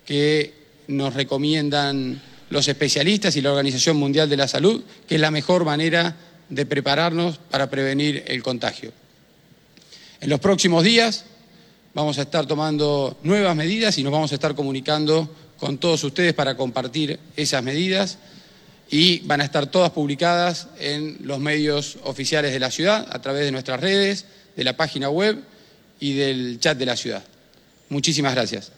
que 0.04 0.52
nos 0.88 1.14
recomiendan 1.14 2.20
los 2.50 2.66
especialistas 2.66 3.36
y 3.36 3.42
la 3.42 3.50
Organización 3.50 3.96
Mundial 3.96 4.28
de 4.28 4.36
la 4.36 4.48
Salud, 4.48 4.82
que 5.06 5.14
es 5.14 5.20
la 5.20 5.30
mejor 5.30 5.64
manera 5.64 6.16
de 6.48 6.66
prepararnos 6.66 7.38
para 7.38 7.70
prevenir 7.70 8.24
el 8.26 8.42
contagio. 8.42 8.92
En 10.20 10.28
los 10.28 10.40
próximos 10.40 10.82
días 10.82 11.24
vamos 11.94 12.18
a 12.18 12.22
estar 12.22 12.44
tomando 12.46 13.16
nuevas 13.22 13.54
medidas 13.54 13.96
y 13.98 14.02
nos 14.02 14.12
vamos 14.12 14.32
a 14.32 14.34
estar 14.34 14.56
comunicando 14.56 15.32
con 15.58 15.78
todos 15.78 16.02
ustedes 16.02 16.34
para 16.34 16.56
compartir 16.56 17.20
esas 17.36 17.62
medidas 17.62 18.18
y 18.90 19.20
van 19.20 19.40
a 19.40 19.44
estar 19.44 19.68
todas 19.68 19.90
publicadas 19.90 20.66
en 20.80 21.18
los 21.22 21.38
medios 21.38 21.98
oficiales 22.02 22.52
de 22.52 22.58
la 22.58 22.72
ciudad 22.72 23.06
a 23.12 23.22
través 23.22 23.44
de 23.44 23.52
nuestras 23.52 23.78
redes, 23.78 24.26
de 24.56 24.64
la 24.64 24.76
página 24.76 25.08
web 25.08 25.38
y 26.00 26.14
del 26.14 26.58
chat 26.58 26.76
de 26.76 26.86
la 26.86 26.96
ciudad. 26.96 27.22
Muchísimas 27.88 28.34
gracias. 28.34 28.72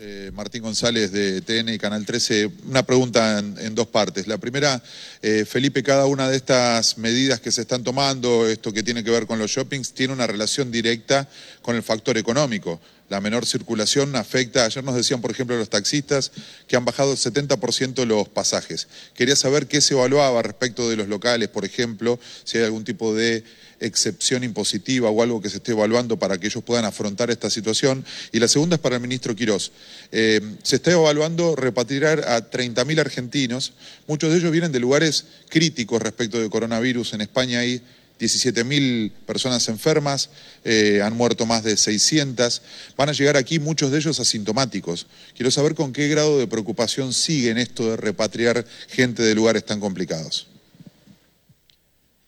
Eh, 0.00 0.32
Martín 0.34 0.62
González 0.62 1.12
de 1.12 1.40
TN 1.40 1.68
y 1.68 1.78
Canal 1.78 2.04
13. 2.04 2.50
Una 2.66 2.82
pregunta 2.82 3.38
en, 3.38 3.74
dos 3.76 3.86
partes. 3.86 4.26
La 4.26 4.38
primera, 4.38 4.82
eh, 5.22 5.44
Felipe, 5.44 5.84
cada 5.84 6.06
una 6.06 6.28
de 6.28 6.36
estas 6.36 6.98
medidas 6.98 7.40
que 7.40 7.52
se 7.52 7.60
están 7.60 7.84
tomando, 7.84 8.48
esto 8.48 8.72
que 8.72 8.82
tiene 8.82 9.04
que 9.04 9.10
ver 9.10 9.26
con 9.26 9.38
los 9.38 9.52
shoppings, 9.52 9.94
tiene 9.94 10.12
una 10.12 10.26
relación 10.26 10.72
directa 10.72 11.28
con 11.62 11.76
el 11.76 11.82
factor 11.84 12.18
económico. 12.18 12.80
La 13.10 13.20
menor 13.20 13.44
circulación 13.44 14.16
afecta, 14.16 14.64
ayer 14.64 14.82
nos 14.82 14.94
decían, 14.94 15.20
por 15.20 15.30
ejemplo, 15.30 15.56
los 15.58 15.68
taxistas 15.68 16.32
que 16.66 16.76
han 16.76 16.84
bajado 16.86 17.12
el 17.12 17.18
70% 17.18 18.06
los 18.06 18.28
pasajes. 18.28 18.88
Quería 19.14 19.36
saber 19.36 19.66
qué 19.66 19.80
se 19.82 19.94
evaluaba 19.94 20.42
respecto 20.42 20.88
de 20.88 20.96
los 20.96 21.08
locales, 21.08 21.48
por 21.48 21.64
ejemplo, 21.66 22.18
si 22.44 22.58
hay 22.58 22.64
algún 22.64 22.84
tipo 22.84 23.14
de 23.14 23.44
excepción 23.80 24.42
impositiva 24.42 25.10
o 25.10 25.22
algo 25.22 25.42
que 25.42 25.50
se 25.50 25.58
esté 25.58 25.72
evaluando 25.72 26.18
para 26.18 26.38
que 26.38 26.46
ellos 26.46 26.64
puedan 26.64 26.84
afrontar 26.84 27.30
esta 27.30 27.50
situación. 27.50 28.04
Y 28.32 28.38
la 28.38 28.48
segunda 28.48 28.76
es 28.76 28.80
para 28.80 28.96
el 28.96 29.02
ministro 29.02 29.36
Quirós. 29.36 29.72
Eh, 30.10 30.40
se 30.62 30.76
está 30.76 30.92
evaluando 30.92 31.56
repatriar 31.56 32.20
a 32.20 32.50
30.000 32.50 33.00
argentinos. 33.00 33.74
Muchos 34.06 34.30
de 34.30 34.38
ellos 34.38 34.50
vienen 34.50 34.72
de 34.72 34.80
lugares 34.80 35.26
críticos 35.50 36.00
respecto 36.00 36.40
del 36.40 36.50
coronavirus. 36.50 37.12
En 37.12 37.20
España 37.20 37.60
hay 37.60 37.82
17.000 38.20 39.10
personas 39.26 39.68
enfermas, 39.68 40.30
eh, 40.64 41.00
han 41.02 41.16
muerto 41.16 41.46
más 41.46 41.64
de 41.64 41.76
600. 41.76 42.62
Van 42.96 43.08
a 43.08 43.12
llegar 43.12 43.36
aquí 43.36 43.58
muchos 43.58 43.90
de 43.90 43.98
ellos 43.98 44.20
asintomáticos. 44.20 45.06
Quiero 45.36 45.50
saber 45.50 45.74
con 45.74 45.92
qué 45.92 46.08
grado 46.08 46.38
de 46.38 46.46
preocupación 46.46 47.12
siguen 47.12 47.58
esto 47.58 47.90
de 47.90 47.96
repatriar 47.96 48.64
gente 48.88 49.22
de 49.22 49.34
lugares 49.34 49.64
tan 49.64 49.80
complicados 49.80 50.48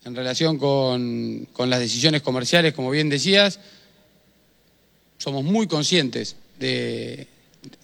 en 0.06 0.14
relación 0.14 0.56
con, 0.56 1.48
las 1.68 1.80
decisiones 1.80 2.22
comerciales, 2.22 2.72
como 2.72 2.90
bien 2.90 3.08
decías, 3.08 3.58
somos 5.18 5.42
muy 5.42 5.66
conscientes 5.66 6.36
de, 6.60 7.26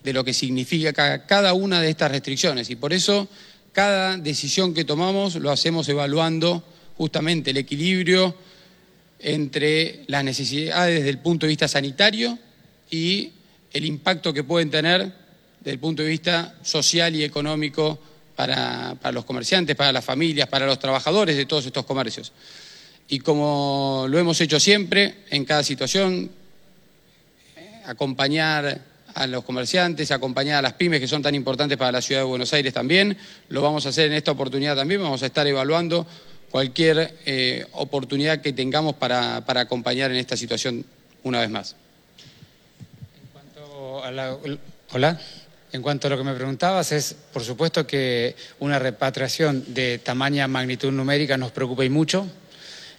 lo 0.04 0.22
que 0.22 0.32
significa 0.32 0.92
cada 1.26 1.52
una 1.52 1.80
de 1.80 1.90
estas 1.90 2.12
restricciones 2.12 2.70
y 2.70 2.76
por 2.76 2.92
eso 2.92 3.26
cada 3.72 4.16
decisión 4.18 4.72
que 4.72 4.84
tomamos 4.84 5.34
lo 5.34 5.50
hacemos 5.50 5.88
evaluando 5.88 6.62
justamente 6.96 7.50
el 7.50 7.56
equilibrio 7.56 8.34
entre 9.18 10.04
las 10.08 10.24
necesidades 10.24 10.96
desde 10.96 11.10
el 11.10 11.18
punto 11.18 11.46
de 11.46 11.50
vista 11.50 11.68
sanitario 11.68 12.38
y 12.90 13.30
el 13.72 13.84
impacto 13.84 14.32
que 14.32 14.44
pueden 14.44 14.70
tener 14.70 15.12
desde 15.60 15.70
el 15.70 15.78
punto 15.78 16.02
de 16.02 16.08
vista 16.08 16.56
social 16.62 17.14
y 17.14 17.22
económico 17.22 17.98
para, 18.34 19.12
los 19.12 19.24
comerciantes, 19.24 19.76
para 19.76 19.92
las 19.92 20.04
familias, 20.04 20.48
para 20.48 20.66
los 20.66 20.78
trabajadores 20.78 21.36
de 21.36 21.46
todos 21.46 21.64
estos 21.66 21.84
comercios. 21.84 22.32
Y 23.08 23.20
como 23.20 24.06
lo 24.08 24.18
hemos 24.18 24.40
hecho 24.40 24.58
siempre, 24.58 25.18
en 25.30 25.44
cada 25.44 25.62
situación, 25.62 26.30
eh, 27.56 27.82
acompañar 27.86 28.80
a 29.14 29.26
los 29.26 29.44
comerciantes, 29.44 30.10
acompañar 30.10 30.58
a 30.58 30.62
las 30.62 30.72
pymes 30.72 30.98
que 30.98 31.06
son 31.06 31.22
tan 31.22 31.34
importantes 31.34 31.76
para 31.76 31.92
la 31.92 32.02
ciudad 32.02 32.22
de 32.22 32.26
Buenos 32.26 32.52
Aires 32.54 32.72
también. 32.72 33.16
Lo 33.48 33.62
vamos 33.62 33.84
a 33.86 33.90
hacer 33.90 34.06
en 34.06 34.14
esta 34.14 34.32
oportunidad 34.32 34.74
también, 34.74 35.02
vamos 35.02 35.22
a 35.22 35.26
estar 35.26 35.46
evaluando 35.46 36.06
cualquier 36.52 37.14
eh, 37.24 37.66
oportunidad 37.72 38.42
que 38.42 38.52
tengamos 38.52 38.94
para, 38.94 39.42
para, 39.46 39.62
acompañar 39.62 40.10
en 40.10 40.18
esta 40.18 40.36
situación 40.36 40.84
una 41.24 41.40
vez 41.40 41.48
más. 41.48 41.74
En 43.20 43.28
cuanto 43.32 44.04
a 44.04 44.10
la... 44.12 44.36
Hola. 44.92 45.18
En 45.72 45.80
cuanto 45.80 46.06
a 46.06 46.10
lo 46.10 46.18
que 46.18 46.24
me 46.24 46.34
preguntabas, 46.34 46.92
es 46.92 47.16
por 47.32 47.42
supuesto 47.42 47.86
que 47.86 48.36
una 48.60 48.78
repatriación 48.78 49.64
de 49.72 49.96
tamaña 49.96 50.46
magnitud 50.46 50.92
numérica 50.92 51.38
nos 51.38 51.50
preocupa 51.50 51.82
y 51.86 51.88
mucho. 51.88 52.28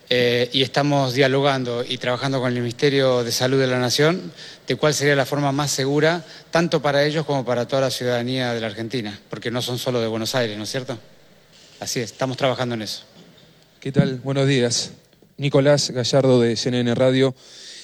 Eh, 0.09 0.49
y 0.51 0.63
estamos 0.63 1.13
dialogando 1.13 1.85
y 1.87 1.99
trabajando 1.99 2.41
con 2.41 2.51
el 2.51 2.59
Ministerio 2.59 3.23
de 3.23 3.31
Salud 3.31 3.59
de 3.59 3.67
la 3.67 3.77
Nación 3.77 4.33
de 4.67 4.75
cuál 4.75 4.95
sería 4.95 5.15
la 5.15 5.27
forma 5.27 5.51
más 5.51 5.69
segura, 5.69 6.25
tanto 6.49 6.81
para 6.81 7.05
ellos 7.05 7.25
como 7.27 7.45
para 7.45 7.67
toda 7.67 7.83
la 7.83 7.91
ciudadanía 7.91 8.53
de 8.53 8.61
la 8.61 8.67
Argentina, 8.67 9.17
porque 9.29 9.51
no 9.51 9.61
son 9.61 9.77
solo 9.77 10.01
de 10.01 10.07
Buenos 10.07 10.33
Aires, 10.33 10.57
¿no 10.57 10.63
es 10.63 10.71
cierto? 10.71 10.97
Así 11.79 11.99
es, 11.99 12.11
estamos 12.11 12.37
trabajando 12.37 12.75
en 12.75 12.81
eso. 12.81 13.03
¿Qué 13.83 13.91
tal? 13.91 14.21
Buenos 14.23 14.47
días. 14.47 14.93
Nicolás 15.35 15.91
Gallardo 15.91 16.39
de 16.39 16.55
CNN 16.55 16.95
Radio. 16.95 17.35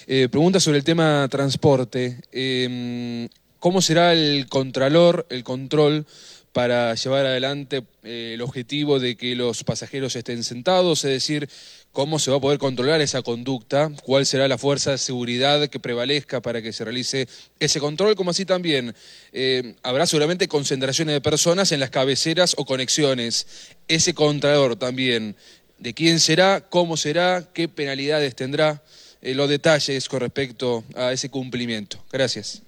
Eh, 0.08 0.30
pregunta 0.32 0.62
sobre 0.62 0.78
el 0.78 0.86
tema 0.86 1.28
transporte. 1.30 2.22
Eh, 2.32 3.28
¿cómo 3.60 3.82
será 3.82 4.14
el 4.14 4.48
contralor, 4.48 5.28
el 5.30 5.44
control 5.44 6.06
para 6.54 6.96
llevar 6.96 7.26
adelante 7.26 7.84
eh, 8.04 8.32
el 8.34 8.42
objetivo 8.42 9.00
de 9.00 9.16
que 9.16 9.36
los 9.36 9.64
pasajeros 9.64 10.16
estén 10.16 10.44
sentados? 10.44 11.04
Es 11.04 11.12
decir, 11.12 11.50
¿cómo 11.92 12.18
se 12.18 12.32
va 12.32 12.38
a 12.38 12.42
poder 12.42 12.60
controlar 12.60 13.02
esa 13.02 13.22
conducta? 13.22 13.92
¿Cuál 14.04 14.26
será 14.26 14.48
la 14.48 14.58
fuerza 14.58 14.92
de 14.92 14.98
seguridad 14.98 15.68
que 15.68 15.80
prevalezca 15.80 16.42
para 16.42 16.62
que 16.62 16.74
se 16.74 16.84
realice 16.84 17.28
ese 17.60 17.80
control? 17.80 18.16
Como 18.16 18.32
así 18.32 18.46
también 18.46 18.96
eh, 19.32 19.76
habrá 19.84 20.06
seguramente 20.08 20.48
concentraciones 20.48 21.14
de 21.14 21.22
personas 21.22 21.72
en 21.72 21.80
las 21.80 21.90
cabeceras 21.90 22.56
o 22.58 22.66
conexiones. 22.66 23.48
Ese 23.88 24.14
contralor 24.14 24.76
también, 24.76 25.36
¿de 25.80 25.94
quién 25.94 26.20
será? 26.20 26.62
¿Cómo 26.62 26.98
será? 26.98 27.48
¿Qué 27.54 27.68
penalidades 27.68 28.36
tendrá? 28.36 28.82
Eh, 29.22 29.34
los 29.36 29.50
detalles 29.50 30.08
con 30.08 30.22
respecto 30.22 30.84
a 30.96 31.12
ese 31.12 31.30
cumplimiento. 31.30 32.04
Gracias. 32.12 32.62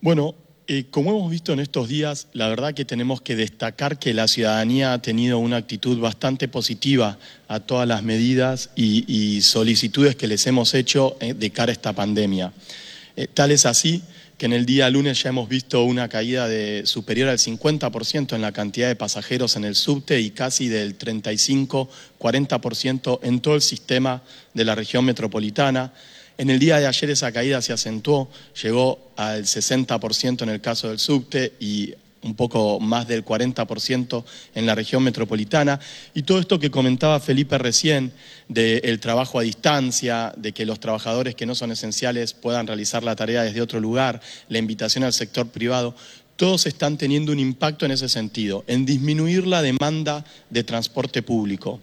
Bueno, 0.00 0.34
eh, 0.66 0.84
como 0.90 1.10
hemos 1.10 1.30
visto 1.30 1.52
en 1.52 1.60
estos 1.60 1.88
días, 1.88 2.28
la 2.32 2.48
verdad 2.48 2.74
que 2.74 2.84
tenemos 2.84 3.20
que 3.20 3.36
destacar 3.36 3.98
que 3.98 4.12
la 4.12 4.28
ciudadanía 4.28 4.92
ha 4.92 5.00
tenido 5.00 5.38
una 5.38 5.56
actitud 5.56 5.98
bastante 5.98 6.48
positiva 6.48 7.18
a 7.48 7.60
todas 7.60 7.88
las 7.88 8.02
medidas 8.02 8.70
y, 8.74 9.40
solicitudes 9.42 10.16
que 10.16 10.26
les 10.26 10.46
hemos 10.46 10.74
hecho 10.74 11.16
eh, 11.20 11.34
de 11.34 11.50
cara 11.50 11.70
a 11.70 11.74
esta 11.74 11.92
pandemia. 11.92 12.52
Tal 13.32 13.52
es 13.52 13.64
así 13.64 14.02
que 14.38 14.46
en 14.46 14.52
el 14.52 14.64
día 14.66 14.90
lunes 14.90 15.22
ya 15.22 15.28
hemos 15.28 15.48
visto 15.48 15.84
una 15.84 16.08
caída 16.08 16.48
de 16.48 16.82
superior 16.86 17.28
al 17.28 17.38
50% 17.38 18.34
en 18.34 18.42
la 18.42 18.50
cantidad 18.52 18.88
de 18.88 18.96
pasajeros 18.96 19.54
en 19.56 19.64
el 19.64 19.76
subte 19.76 20.20
y 20.20 20.30
casi 20.30 20.66
del 20.68 20.98
35-40% 20.98 23.20
en 23.22 23.38
todo 23.40 23.54
el 23.54 23.62
sistema 23.62 24.22
de 24.52 24.64
la 24.64 24.74
región 24.74 25.04
metropolitana. 25.04 25.92
En 26.36 26.50
el 26.50 26.58
día 26.58 26.80
de 26.80 26.88
ayer 26.88 27.10
esa 27.10 27.30
caída 27.30 27.62
se 27.62 27.72
acentuó, 27.72 28.28
llegó 28.60 29.12
al 29.16 29.44
60% 29.44 30.42
en 30.42 30.48
el 30.48 30.60
caso 30.60 30.88
del 30.88 30.98
subte 30.98 31.52
y 31.60 31.94
un 32.24 32.34
poco 32.34 32.80
más 32.80 33.06
del 33.06 33.24
40% 33.24 34.24
en 34.54 34.66
la 34.66 34.74
región 34.74 35.02
metropolitana. 35.02 35.78
Y 36.14 36.22
todo 36.22 36.40
esto 36.40 36.58
que 36.58 36.70
comentaba 36.70 37.20
Felipe 37.20 37.58
recién, 37.58 38.12
del 38.48 38.98
trabajo 38.98 39.38
a 39.38 39.42
distancia, 39.42 40.32
de 40.36 40.52
que 40.52 40.66
los 40.66 40.80
trabajadores 40.80 41.34
que 41.34 41.46
no 41.46 41.54
son 41.54 41.70
esenciales 41.70 42.34
puedan 42.34 42.66
realizar 42.66 43.04
la 43.04 43.14
tarea 43.14 43.42
desde 43.42 43.60
otro 43.60 43.78
lugar, 43.78 44.20
la 44.48 44.58
invitación 44.58 45.04
al 45.04 45.12
sector 45.12 45.48
privado, 45.48 45.94
todos 46.36 46.66
están 46.66 46.98
teniendo 46.98 47.30
un 47.30 47.38
impacto 47.38 47.84
en 47.86 47.92
ese 47.92 48.08
sentido, 48.08 48.64
en 48.66 48.84
disminuir 48.84 49.46
la 49.46 49.62
demanda 49.62 50.24
de 50.50 50.64
transporte 50.64 51.22
público. 51.22 51.80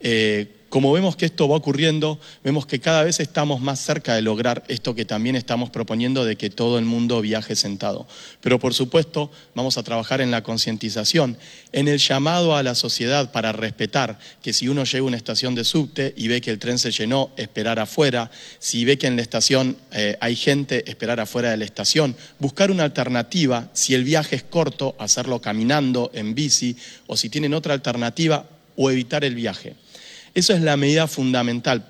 Eh, 0.00 0.57
como 0.68 0.92
vemos 0.92 1.16
que 1.16 1.24
esto 1.26 1.48
va 1.48 1.56
ocurriendo, 1.56 2.18
vemos 2.44 2.66
que 2.66 2.78
cada 2.78 3.04
vez 3.04 3.20
estamos 3.20 3.60
más 3.60 3.80
cerca 3.80 4.14
de 4.14 4.22
lograr 4.22 4.64
esto 4.68 4.94
que 4.94 5.04
también 5.04 5.34
estamos 5.34 5.70
proponiendo 5.70 6.24
de 6.24 6.36
que 6.36 6.50
todo 6.50 6.78
el 6.78 6.84
mundo 6.84 7.20
viaje 7.20 7.56
sentado. 7.56 8.06
Pero 8.40 8.58
por 8.58 8.74
supuesto 8.74 9.30
vamos 9.54 9.78
a 9.78 9.82
trabajar 9.82 10.20
en 10.20 10.30
la 10.30 10.42
concientización, 10.42 11.38
en 11.72 11.88
el 11.88 11.98
llamado 11.98 12.54
a 12.54 12.62
la 12.62 12.74
sociedad 12.74 13.32
para 13.32 13.52
respetar 13.52 14.18
que 14.42 14.52
si 14.52 14.68
uno 14.68 14.84
llega 14.84 15.04
a 15.04 15.06
una 15.06 15.16
estación 15.16 15.54
de 15.54 15.64
subte 15.64 16.12
y 16.16 16.28
ve 16.28 16.40
que 16.40 16.50
el 16.50 16.58
tren 16.58 16.78
se 16.78 16.90
llenó, 16.90 17.30
esperar 17.36 17.78
afuera, 17.78 18.30
si 18.58 18.84
ve 18.84 18.98
que 18.98 19.06
en 19.06 19.16
la 19.16 19.22
estación 19.22 19.76
eh, 19.92 20.16
hay 20.20 20.36
gente, 20.36 20.88
esperar 20.90 21.20
afuera 21.20 21.50
de 21.50 21.56
la 21.56 21.64
estación, 21.64 22.14
buscar 22.38 22.70
una 22.70 22.84
alternativa, 22.84 23.68
si 23.72 23.94
el 23.94 24.04
viaje 24.04 24.36
es 24.36 24.42
corto, 24.42 24.96
hacerlo 24.98 25.40
caminando, 25.40 26.10
en 26.12 26.34
bici, 26.34 26.76
o 27.06 27.16
si 27.16 27.28
tienen 27.28 27.54
otra 27.54 27.74
alternativa, 27.74 28.46
o 28.76 28.90
evitar 28.90 29.24
el 29.24 29.34
viaje. 29.34 29.74
Eso 30.38 30.52
es 30.52 30.60
la 30.60 30.76
medida 30.76 31.08
fundamental. 31.08 31.84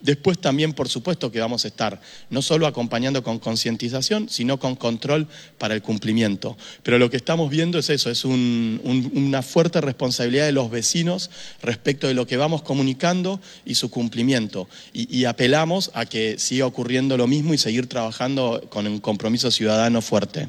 Después 0.00 0.38
también, 0.38 0.72
por 0.72 0.88
supuesto, 0.88 1.32
que 1.32 1.40
vamos 1.40 1.64
a 1.64 1.68
estar 1.68 2.00
no 2.30 2.40
solo 2.40 2.68
acompañando 2.68 3.24
con 3.24 3.40
concientización, 3.40 4.28
sino 4.28 4.60
con 4.60 4.76
control 4.76 5.26
para 5.58 5.74
el 5.74 5.82
cumplimiento. 5.82 6.56
Pero 6.84 7.00
lo 7.00 7.10
que 7.10 7.16
estamos 7.16 7.50
viendo 7.50 7.80
es 7.80 7.90
eso, 7.90 8.08
es 8.08 8.24
un, 8.24 8.80
un, 8.84 9.10
una 9.16 9.42
fuerte 9.42 9.80
responsabilidad 9.80 10.46
de 10.46 10.52
los 10.52 10.70
vecinos 10.70 11.28
respecto 11.60 12.06
de 12.06 12.14
lo 12.14 12.24
que 12.24 12.36
vamos 12.36 12.62
comunicando 12.62 13.40
y 13.64 13.74
su 13.74 13.90
cumplimiento. 13.90 14.68
Y, 14.92 15.12
y 15.12 15.24
apelamos 15.24 15.90
a 15.94 16.06
que 16.06 16.38
siga 16.38 16.66
ocurriendo 16.66 17.16
lo 17.16 17.26
mismo 17.26 17.52
y 17.52 17.58
seguir 17.58 17.88
trabajando 17.88 18.64
con 18.70 18.86
un 18.86 19.00
compromiso 19.00 19.50
ciudadano 19.50 20.02
fuerte. 20.02 20.48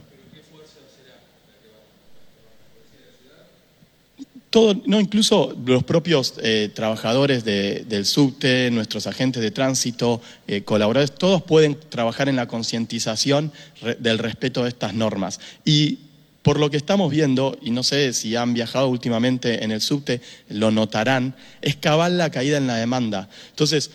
Todo, 4.53 4.79
no, 4.85 4.99
incluso 4.99 5.57
los 5.65 5.83
propios 5.83 6.35
eh, 6.43 6.69
trabajadores 6.71 7.43
de, 7.43 7.85
del 7.89 8.05
subte, 8.05 8.69
nuestros 8.69 9.07
agentes 9.07 9.41
de 9.41 9.49
tránsito, 9.49 10.21
eh, 10.45 10.61
colaboradores, 10.61 11.15
todos 11.15 11.41
pueden 11.41 11.75
trabajar 11.89 12.29
en 12.29 12.35
la 12.35 12.47
concientización 12.47 13.51
del 13.97 14.19
respeto 14.19 14.61
de 14.61 14.69
estas 14.69 14.93
normas. 14.93 15.39
Y 15.65 15.97
por 16.43 16.59
lo 16.59 16.69
que 16.69 16.77
estamos 16.77 17.09
viendo, 17.09 17.57
y 17.63 17.71
no 17.71 17.81
sé 17.81 18.13
si 18.13 18.35
han 18.35 18.53
viajado 18.53 18.89
últimamente 18.89 19.63
en 19.63 19.71
el 19.71 19.81
subte, 19.81 20.21
lo 20.49 20.69
notarán, 20.69 21.35
es 21.63 21.75
cabal 21.75 22.19
la 22.19 22.29
caída 22.29 22.57
en 22.57 22.67
la 22.67 22.75
demanda. 22.75 23.29
Entonces, 23.49 23.89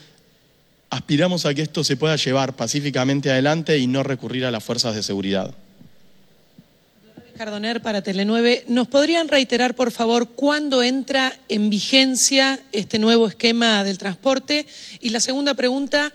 aspiramos 0.90 1.46
a 1.46 1.54
que 1.54 1.62
esto 1.62 1.84
se 1.84 1.96
pueda 1.96 2.16
llevar 2.16 2.56
pacíficamente 2.56 3.30
adelante 3.30 3.78
y 3.78 3.86
no 3.86 4.02
recurrir 4.02 4.44
a 4.44 4.50
las 4.50 4.64
fuerzas 4.64 4.96
de 4.96 5.04
seguridad. 5.04 5.54
Cardoner 7.38 7.80
para 7.80 8.02
Tele9. 8.02 8.64
¿Nos 8.66 8.88
podrían 8.88 9.28
reiterar, 9.28 9.76
por 9.76 9.92
favor, 9.92 10.30
cuándo 10.30 10.82
entra 10.82 11.32
en 11.48 11.70
vigencia 11.70 12.58
este 12.72 12.98
nuevo 12.98 13.28
esquema 13.28 13.84
del 13.84 13.96
transporte? 13.96 14.66
Y 15.00 15.10
la 15.10 15.20
segunda 15.20 15.54
pregunta 15.54 16.12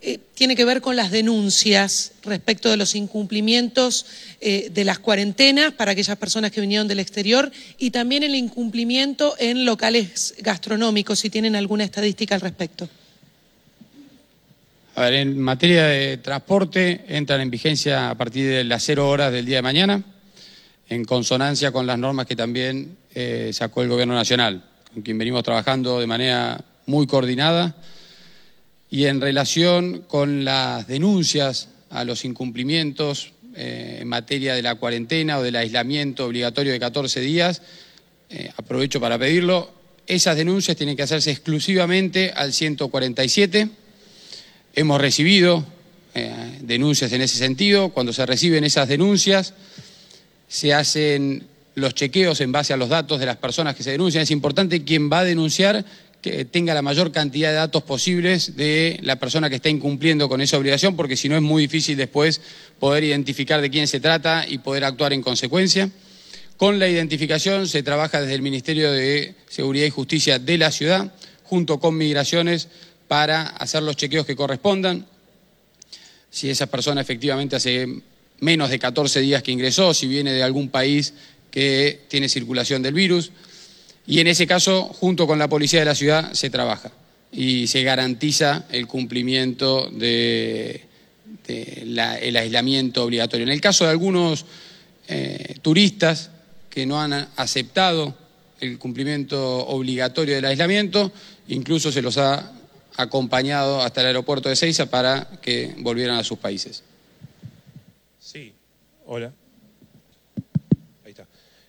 eh, 0.00 0.18
tiene 0.34 0.56
que 0.56 0.64
ver 0.64 0.80
con 0.80 0.96
las 0.96 1.10
denuncias 1.10 2.12
respecto 2.22 2.70
de 2.70 2.78
los 2.78 2.94
incumplimientos 2.94 4.06
eh, 4.40 4.70
de 4.72 4.84
las 4.86 4.98
cuarentenas 4.98 5.74
para 5.74 5.92
aquellas 5.92 6.16
personas 6.16 6.50
que 6.52 6.62
vinieron 6.62 6.88
del 6.88 7.00
exterior 7.00 7.52
y 7.76 7.90
también 7.90 8.22
el 8.22 8.34
incumplimiento 8.34 9.34
en 9.38 9.66
locales 9.66 10.36
gastronómicos, 10.38 11.18
si 11.18 11.28
tienen 11.28 11.54
alguna 11.54 11.84
estadística 11.84 12.34
al 12.34 12.40
respecto. 12.40 12.88
A 14.94 15.02
ver, 15.02 15.14
en 15.14 15.38
materia 15.38 15.84
de 15.84 16.16
transporte 16.16 17.04
entran 17.08 17.42
en 17.42 17.50
vigencia 17.50 18.08
a 18.08 18.14
partir 18.14 18.48
de 18.48 18.64
las 18.64 18.82
cero 18.82 19.10
horas 19.10 19.30
del 19.30 19.44
día 19.44 19.56
de 19.56 19.62
mañana 19.62 20.02
en 20.92 21.04
consonancia 21.06 21.72
con 21.72 21.86
las 21.86 21.98
normas 21.98 22.26
que 22.26 22.36
también 22.36 22.98
eh, 23.14 23.50
sacó 23.54 23.82
el 23.82 23.88
Gobierno 23.88 24.14
Nacional, 24.14 24.62
con 24.92 25.02
quien 25.02 25.16
venimos 25.16 25.42
trabajando 25.42 25.98
de 25.98 26.06
manera 26.06 26.62
muy 26.84 27.06
coordinada. 27.06 27.74
Y 28.90 29.06
en 29.06 29.22
relación 29.22 30.02
con 30.02 30.44
las 30.44 30.86
denuncias 30.86 31.70
a 31.88 32.04
los 32.04 32.26
incumplimientos 32.26 33.32
eh, 33.54 34.00
en 34.02 34.08
materia 34.08 34.54
de 34.54 34.60
la 34.60 34.74
cuarentena 34.74 35.38
o 35.38 35.42
del 35.42 35.56
aislamiento 35.56 36.26
obligatorio 36.26 36.72
de 36.72 36.80
14 36.80 37.20
días, 37.20 37.62
eh, 38.28 38.50
aprovecho 38.56 39.00
para 39.00 39.18
pedirlo, 39.18 39.70
esas 40.06 40.36
denuncias 40.36 40.76
tienen 40.76 40.96
que 40.96 41.04
hacerse 41.04 41.30
exclusivamente 41.30 42.32
al 42.36 42.52
147. 42.52 43.68
Hemos 44.74 45.00
recibido 45.00 45.64
denuncias 46.60 47.10
en 47.12 47.22
ese 47.22 47.38
sentido. 47.38 47.88
Cuando 47.90 48.12
se 48.12 48.26
reciben 48.26 48.64
esas 48.64 48.88
denuncias, 48.88 49.54
se 50.52 50.74
hacen 50.74 51.46
los 51.76 51.94
chequeos 51.94 52.42
en 52.42 52.52
base 52.52 52.74
a 52.74 52.76
los 52.76 52.90
datos 52.90 53.18
de 53.18 53.24
las 53.24 53.38
personas 53.38 53.74
que 53.74 53.82
se 53.82 53.92
denuncian. 53.92 54.22
Es 54.22 54.30
importante 54.30 54.84
quien 54.84 55.10
va 55.10 55.20
a 55.20 55.24
denunciar 55.24 55.82
que 56.20 56.44
tenga 56.44 56.74
la 56.74 56.82
mayor 56.82 57.10
cantidad 57.10 57.48
de 57.48 57.54
datos 57.54 57.82
posibles 57.84 58.54
de 58.54 59.00
la 59.02 59.16
persona 59.16 59.48
que 59.48 59.56
está 59.56 59.70
incumpliendo 59.70 60.28
con 60.28 60.42
esa 60.42 60.58
obligación, 60.58 60.94
porque 60.94 61.16
si 61.16 61.30
no 61.30 61.36
es 61.36 61.42
muy 61.42 61.62
difícil 61.62 61.96
después 61.96 62.42
poder 62.78 63.02
identificar 63.02 63.62
de 63.62 63.70
quién 63.70 63.88
se 63.88 63.98
trata 63.98 64.44
y 64.46 64.58
poder 64.58 64.84
actuar 64.84 65.14
en 65.14 65.22
consecuencia. 65.22 65.88
Con 66.58 66.78
la 66.78 66.86
identificación 66.86 67.66
se 67.66 67.82
trabaja 67.82 68.20
desde 68.20 68.34
el 68.34 68.42
Ministerio 68.42 68.92
de 68.92 69.34
Seguridad 69.48 69.86
y 69.86 69.90
Justicia 69.90 70.38
de 70.38 70.58
la 70.58 70.70
ciudad, 70.70 71.14
junto 71.44 71.80
con 71.80 71.96
Migraciones, 71.96 72.68
para 73.08 73.46
hacer 73.46 73.82
los 73.82 73.96
chequeos 73.96 74.26
que 74.26 74.36
correspondan. 74.36 75.06
Si 76.30 76.50
esa 76.50 76.66
persona 76.66 77.00
efectivamente 77.00 77.56
hace 77.56 78.02
menos 78.42 78.70
de 78.70 78.78
14 78.80 79.20
días 79.20 79.42
que 79.42 79.52
ingresó, 79.52 79.94
si 79.94 80.08
viene 80.08 80.32
de 80.32 80.42
algún 80.42 80.68
país 80.68 81.14
que 81.50 82.00
tiene 82.08 82.28
circulación 82.28 82.82
del 82.82 82.92
virus. 82.92 83.30
Y 84.04 84.18
en 84.18 84.26
ese 84.26 84.48
caso, 84.48 84.82
junto 84.84 85.28
con 85.28 85.38
la 85.38 85.48
policía 85.48 85.78
de 85.78 85.86
la 85.86 85.94
ciudad, 85.94 86.32
se 86.32 86.50
trabaja 86.50 86.90
y 87.30 87.68
se 87.68 87.84
garantiza 87.84 88.64
el 88.70 88.88
cumplimiento 88.88 89.88
del 89.90 90.82
de 91.46 91.82
la, 91.86 92.12
aislamiento 92.12 93.04
obligatorio. 93.04 93.46
En 93.46 93.52
el 93.52 93.60
caso 93.60 93.84
de 93.84 93.90
algunos 93.90 94.44
eh, 95.06 95.54
turistas 95.62 96.30
que 96.68 96.84
no 96.84 97.00
han 97.00 97.12
aceptado 97.36 98.16
el 98.60 98.76
cumplimiento 98.78 99.66
obligatorio 99.68 100.34
del 100.34 100.46
aislamiento, 100.46 101.12
incluso 101.46 101.92
se 101.92 102.02
los 102.02 102.18
ha 102.18 102.52
acompañado 102.96 103.82
hasta 103.82 104.00
el 104.00 104.08
aeropuerto 104.08 104.48
de 104.48 104.56
Ceiza 104.56 104.86
para 104.86 105.28
que 105.40 105.74
volvieran 105.78 106.18
a 106.18 106.24
sus 106.24 106.38
países. 106.38 106.82
Hola. 109.04 109.32
Ahí 111.04 111.10
está. 111.10 111.26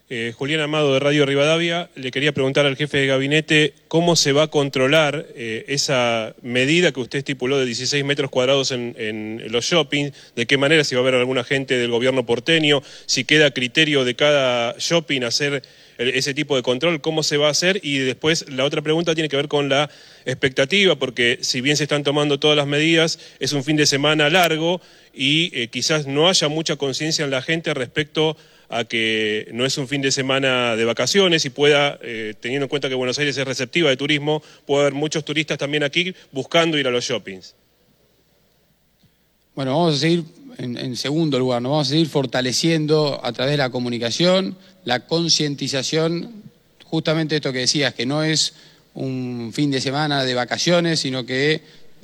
Eh, 0.10 0.34
Julián 0.36 0.62
Amado 0.62 0.94
de 0.94 1.00
Radio 1.00 1.26
Rivadavia 1.26 1.90
le 1.96 2.12
quería 2.12 2.32
preguntar 2.32 2.68
al 2.68 2.76
jefe 2.76 3.00
de 3.00 3.08
gabinete 3.08 3.74
cómo 3.88 4.16
se 4.16 4.34
va 4.34 4.44
a 4.44 4.48
controlar 4.48 5.26
eh, 5.36 5.66
esa 5.68 6.36
medida 6.44 6.92
que 6.92 7.00
usted 7.00 7.20
estipuló 7.20 7.58
de 7.58 7.66
16 7.66 8.06
metros 8.06 8.30
cuadrados 8.30 8.72
en, 8.72 9.42
los 9.50 9.66
shoppings, 9.66 10.14
de 10.36 10.46
qué 10.46 10.58
manera 10.58 10.84
si 10.84 10.94
va 10.94 11.02
a 11.02 11.04
haber 11.04 11.16
algún 11.16 11.40
agente 11.40 11.76
del 11.78 11.90
gobierno 11.90 12.26
porteño, 12.26 12.84
si 13.08 13.24
queda 13.24 13.52
criterio 13.52 14.06
de 14.06 14.16
cada 14.16 14.76
shopping 14.78 15.24
hacer 15.24 15.64
ese 15.98 16.34
tipo 16.34 16.56
de 16.56 16.64
control, 16.64 17.02
cómo 17.02 17.24
se 17.24 17.38
va 17.38 17.48
a 17.48 17.52
hacer 17.52 17.80
y 17.84 18.00
después 18.00 18.50
la 18.50 18.66
otra 18.66 18.82
pregunta 18.82 19.14
tiene 19.14 19.30
que 19.30 19.36
ver 19.36 19.48
con 19.48 19.70
la 19.70 19.90
expectativa, 20.26 20.96
porque 20.96 21.40
si 21.42 21.62
bien 21.62 21.78
se 21.78 21.84
están 21.84 22.04
tomando 22.04 22.40
todas 22.40 22.58
las 22.58 22.68
medidas, 22.68 23.20
es 23.40 23.54
un 23.54 23.64
fin 23.64 23.76
de 23.76 23.86
semana 23.86 24.30
largo 24.30 24.82
y 25.14 25.52
eh, 25.54 25.68
quizás 25.68 26.08
no 26.08 26.30
haya 26.30 26.48
mucha 26.48 26.76
conciencia 26.76 27.26
en 27.26 27.32
la 27.32 27.42
gente 27.42 27.74
respecto 27.74 28.38
a 28.70 28.86
que 28.86 29.48
no 29.54 29.66
es 29.66 29.78
un 29.78 29.88
fin 29.88 30.02
de 30.02 30.12
semana 30.12 30.76
de 30.76 30.86
vacaciones 30.86 31.46
y 31.46 31.50
pueda, 31.50 32.00
eh, 32.02 32.34
teniendo 32.40 32.66
en 32.66 32.70
cuenta 32.70 32.90
que 32.90 32.96
Buenos 32.96 33.20
Aires 33.20 33.38
es 33.38 33.46
receptiva 33.46 33.90
de 33.90 33.98
turismo, 33.98 34.42
puede 34.66 34.82
haber 34.82 34.94
muchos 34.94 35.24
turistas 35.24 35.58
también 35.58 35.84
aquí 35.84 36.16
buscando 36.32 36.78
ir 36.78 36.88
a 36.88 36.92
los 36.92 37.04
shoppings. 37.04 37.56
Bueno, 39.56 39.72
vamos 39.78 39.96
a 39.96 40.00
seguir 40.00 40.24
en, 40.58 40.96
segundo 40.96 41.40
lugar, 41.40 41.62
nos 41.62 41.72
vamos 41.72 41.88
a 41.88 41.90
seguir 41.92 42.08
fortaleciendo 42.08 43.20
a 43.24 43.32
través 43.32 43.54
de 43.54 43.58
la 43.58 43.70
comunicación, 43.70 44.58
la 44.86 45.02
concientización, 45.02 46.44
justamente 46.86 47.36
esto 47.36 47.52
que 47.52 47.60
decías, 47.60 47.94
que 47.94 48.06
no 48.06 48.24
es 48.24 48.54
un 48.94 49.52
fin 49.54 49.72
de 49.72 49.82
semana 49.82 50.24
de 50.24 50.34
vacaciones, 50.34 51.00
sino 51.00 51.26
que 51.26 51.62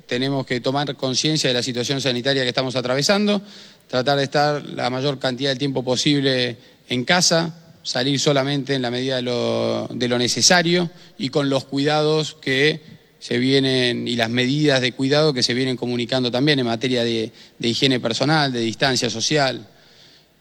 tenemos 0.07 0.45
que 0.45 0.59
tomar 0.59 0.95
conciencia 0.95 1.49
de 1.49 1.53
la 1.53 1.63
situación 1.63 2.01
sanitaria 2.01 2.43
que 2.43 2.49
estamos 2.49 2.75
atravesando, 2.75 3.41
tratar 3.87 4.17
de 4.17 4.23
estar 4.23 4.65
la 4.65 4.89
mayor 4.89 5.19
cantidad 5.19 5.51
de 5.51 5.55
tiempo 5.55 5.83
posible 5.83 6.57
en 6.89 7.05
casa, 7.05 7.55
salir 7.83 8.19
solamente 8.19 8.73
en 8.73 8.81
la 8.81 8.91
medida 8.91 9.17
de 9.17 9.21
lo, 9.21 9.87
de 9.91 10.07
lo 10.07 10.17
necesario 10.17 10.89
y 11.17 11.29
con 11.29 11.49
los 11.49 11.65
cuidados 11.65 12.35
que 12.41 12.98
se 13.19 13.37
vienen 13.37 14.07
y 14.07 14.15
las 14.15 14.29
medidas 14.29 14.81
de 14.81 14.93
cuidado 14.93 15.33
que 15.33 15.43
se 15.43 15.53
vienen 15.53 15.75
comunicando 15.75 16.31
también 16.31 16.59
en 16.59 16.65
materia 16.65 17.03
de, 17.03 17.31
de 17.57 17.67
higiene 17.67 17.99
personal, 17.99 18.51
de 18.51 18.61
distancia 18.61 19.09
social, 19.09 19.67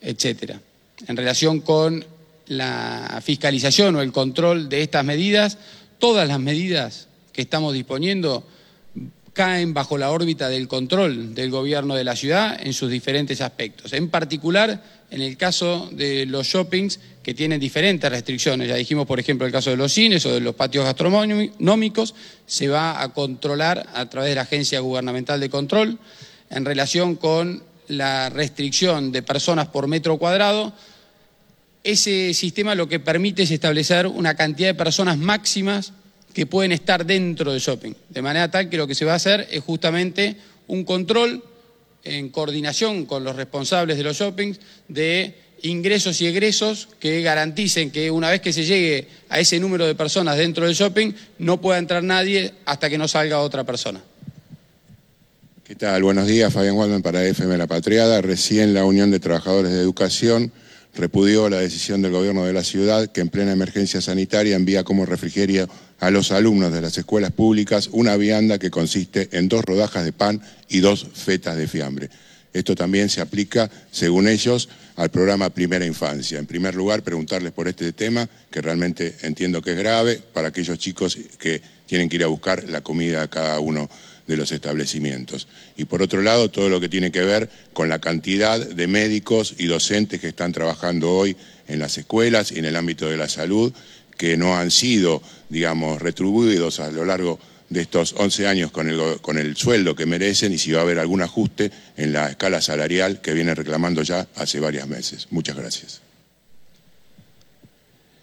etcétera. 0.01 0.61
En 1.07 1.17
relación 1.17 1.61
con 1.61 2.05
la 2.47 3.21
fiscalización 3.23 3.97
o 3.97 4.03
el 4.03 4.13
control 4.13 4.69
de 4.69 4.83
estas 4.83 5.05
medidas, 5.05 5.59
todas 5.99 6.27
las 6.27 6.41
medidas 6.41 7.09
que 7.33 7.43
estamos 7.43 7.75
disponiendo 7.75 8.45
caen 9.33 9.73
bajo 9.75 9.99
la 9.99 10.11
órbita 10.11 10.49
del 10.49 10.67
control 10.67 11.35
del 11.35 11.51
gobierno 11.51 11.95
de 11.95 12.03
la 12.03 12.17
ciudad 12.17 12.59
en 12.61 12.73
sus 12.73 12.91
diferentes 12.91 13.41
aspectos. 13.41 13.93
En 13.93 14.09
particular, 14.09 14.83
en 15.11 15.23
el 15.23 15.37
caso 15.37 15.89
de 15.93 16.27
los 16.27 16.47
shoppings 16.47 17.01
que 17.23 17.35
tienen 17.35 17.61
diferentes 17.61 18.11
restricciones, 18.11 18.69
ya 18.69 18.75
dijimos, 18.75 19.07
por 19.07 19.19
ejemplo, 19.19 19.47
el 19.47 19.53
caso 19.53 19.71
de 19.71 19.77
los 19.77 19.93
cines 19.93 20.25
o 20.27 20.33
de 20.33 20.41
los 20.41 20.55
patios 20.55 20.85
gastronómicos, 20.85 22.15
se 22.47 22.69
va 22.69 23.03
a 23.03 23.13
controlar 23.13 23.87
a 23.95 24.09
través 24.09 24.31
de 24.31 24.35
la 24.35 24.43
Agencia 24.43 24.81
Gubernamental 24.81 25.41
de 25.41 25.51
Control 25.51 25.99
en 26.51 26.65
relación 26.65 27.17
con 27.17 27.63
la 27.89 28.29
restricción 28.29 29.13
de 29.13 29.23
personas 29.23 29.69
por 29.69 29.87
metro 29.87 30.19
cuadrado. 30.19 30.73
Ese 31.85 32.35
sistema 32.35 32.75
lo 32.75 32.89
que 32.89 33.01
permite 33.01 33.45
es 33.45 33.51
establecer 33.51 34.07
una 34.07 34.35
cantidad 34.35 34.69
de 34.69 34.75
personas 34.75 35.17
máximas 35.17 35.93
que 36.35 36.47
pueden 36.47 36.73
estar 36.73 37.07
dentro 37.07 37.53
del 37.53 37.61
shopping. 37.61 37.95
De 38.11 38.23
manera 38.23 38.51
tal 38.51 38.69
que 38.69 38.77
lo 38.77 38.87
que 38.87 38.95
se 38.95 39.05
va 39.05 39.13
a 39.13 39.17
hacer 39.17 39.49
es 39.51 39.63
justamente 39.65 40.37
un 40.67 40.85
control 40.85 41.43
en 42.05 42.29
coordinación 42.31 43.07
con 43.07 43.25
los 43.25 43.37
responsables 43.37 43.97
de 43.97 44.03
los 44.03 44.17
shoppings 44.17 44.61
de 44.89 45.35
ingresos 45.63 46.21
y 46.21 46.27
egresos 46.27 46.89
que 47.01 47.21
garanticen 47.23 47.91
que 47.91 48.11
una 48.11 48.31
vez 48.31 48.41
que 48.41 48.53
se 48.53 48.65
llegue 48.65 49.09
a 49.29 49.41
ese 49.41 49.59
número 49.59 49.87
de 49.87 49.95
personas 49.95 50.37
dentro 50.37 50.67
del 50.67 50.75
shopping 50.75 51.13
no 51.39 51.61
pueda 51.61 51.79
entrar 51.79 52.03
nadie 52.03 52.55
hasta 52.65 52.89
que 52.89 52.99
no 52.99 53.09
salga 53.09 53.41
otra 53.41 53.65
persona. 53.65 54.01
¿Qué 55.65 55.75
tal? 55.75 56.03
Buenos 56.03 56.27
días, 56.27 56.53
Fabián 56.53 56.77
Waldman 56.77 57.03
para 57.03 57.23
FM 57.25 57.59
La 57.59 57.67
Patriada. 57.67 58.23
Recién 58.23 58.73
la 58.73 58.85
Unión 58.85 59.11
de 59.11 59.21
Trabajadores 59.21 59.73
de 59.73 59.81
Educación 59.81 60.51
repudió 60.95 61.51
la 61.51 61.59
decisión 61.59 62.01
del 62.01 62.13
gobierno 62.13 62.45
de 62.45 62.53
la 62.53 62.65
ciudad 62.65 63.09
que 63.13 63.21
en 63.21 63.29
plena 63.29 63.53
emergencia 63.53 64.01
sanitaria 64.01 64.57
envía 64.57 64.83
como 64.85 65.05
refrigerio 65.05 65.69
a 65.99 66.11
los 66.11 66.33
alumnos 66.33 66.73
de 66.73 66.81
las 66.81 66.97
escuelas 66.97 67.33
públicas 67.33 67.89
una 67.93 68.17
vianda 68.17 68.59
que 68.59 68.71
consiste 68.71 69.29
en 69.33 69.49
dos 69.49 69.65
rodajas 69.65 70.05
de 70.05 70.13
pan 70.13 70.41
y 70.69 70.81
dos 70.81 71.07
fetas 71.13 71.57
de 71.57 71.69
fiambre. 71.69 72.11
Esto 72.53 72.75
también 72.75 73.09
se 73.09 73.21
aplica, 73.21 73.71
según 73.91 74.27
ellos, 74.27 74.69
al 74.97 75.11
programa 75.11 75.51
Primera 75.51 75.85
Infancia. 75.85 76.39
En 76.39 76.47
primer 76.47 76.75
lugar, 76.75 77.03
preguntarles 77.03 77.53
por 77.53 77.69
este 77.69 77.93
tema, 77.93 78.29
que 78.51 78.63
realmente 78.63 79.17
entiendo 79.23 79.63
que 79.63 79.73
es 79.73 79.79
grave, 79.79 80.21
para 80.33 80.49
aquellos 80.49 80.79
chicos 80.79 81.19
que 81.39 81.61
tienen 81.87 82.09
que 82.09 82.17
ir 82.17 82.25
a 82.25 82.29
buscar 82.29 82.69
la 82.69 82.81
comida 82.81 83.23
a 83.23 83.29
cada 83.29 83.61
uno 83.61 83.89
de 84.27 84.37
los 84.37 84.53
establecimientos. 84.53 85.49
Y 85.77 85.87
por 85.87 86.03
otro 86.03 86.23
lado, 86.23 86.51
todo 86.51 86.69
lo 86.69 86.81
que 86.81 86.89
tiene 86.89 87.11
que 87.11 87.23
ver 87.23 87.49
con 87.73 87.89
la 87.89 87.99
cantidad 87.99 88.59
de 88.59 88.87
médicos 88.87 89.55
y 89.59 89.67
docentes 89.67 90.21
que 90.21 90.29
están 90.29 90.53
trabajando 90.53 91.11
hoy 91.11 91.37
en 91.67 91.79
las 91.79 91.97
escuelas 91.97 92.53
y 92.53 92.59
en 92.59 92.67
el 92.67 92.77
ámbito 92.77 93.09
de 93.09 93.17
la 93.17 93.29
salud, 93.29 93.73
que 94.19 94.37
no 94.37 94.57
han 94.57 94.71
sido, 94.71 95.23
digamos, 95.49 96.03
retribuidos 96.03 96.81
a 96.81 96.91
lo 96.91 97.07
largo 97.07 97.39
de 97.71 97.81
estos 97.81 98.15
11 98.17 98.47
años 98.47 98.71
con 98.71 98.89
el, 98.89 99.21
con 99.21 99.39
el 99.39 99.57
sueldo 99.57 99.95
que 99.95 100.07
merecen 100.07 100.53
y 100.53 100.59
si 100.59 100.73
va 100.73 100.81
a 100.81 100.83
haber 100.83 100.99
algún 100.99 101.23
ajuste 101.23 101.71
en 101.97 102.13
la 102.13 102.31
escala 102.31 102.61
salarial 102.61 103.21
que 103.21 103.33
viene 103.33 103.55
reclamando 103.55 104.03
ya 104.03 104.27
hace 104.37 104.61
varios 104.61 104.87
meses. 104.87 105.29
Muchas 105.31 105.57
gracias. 105.57 106.01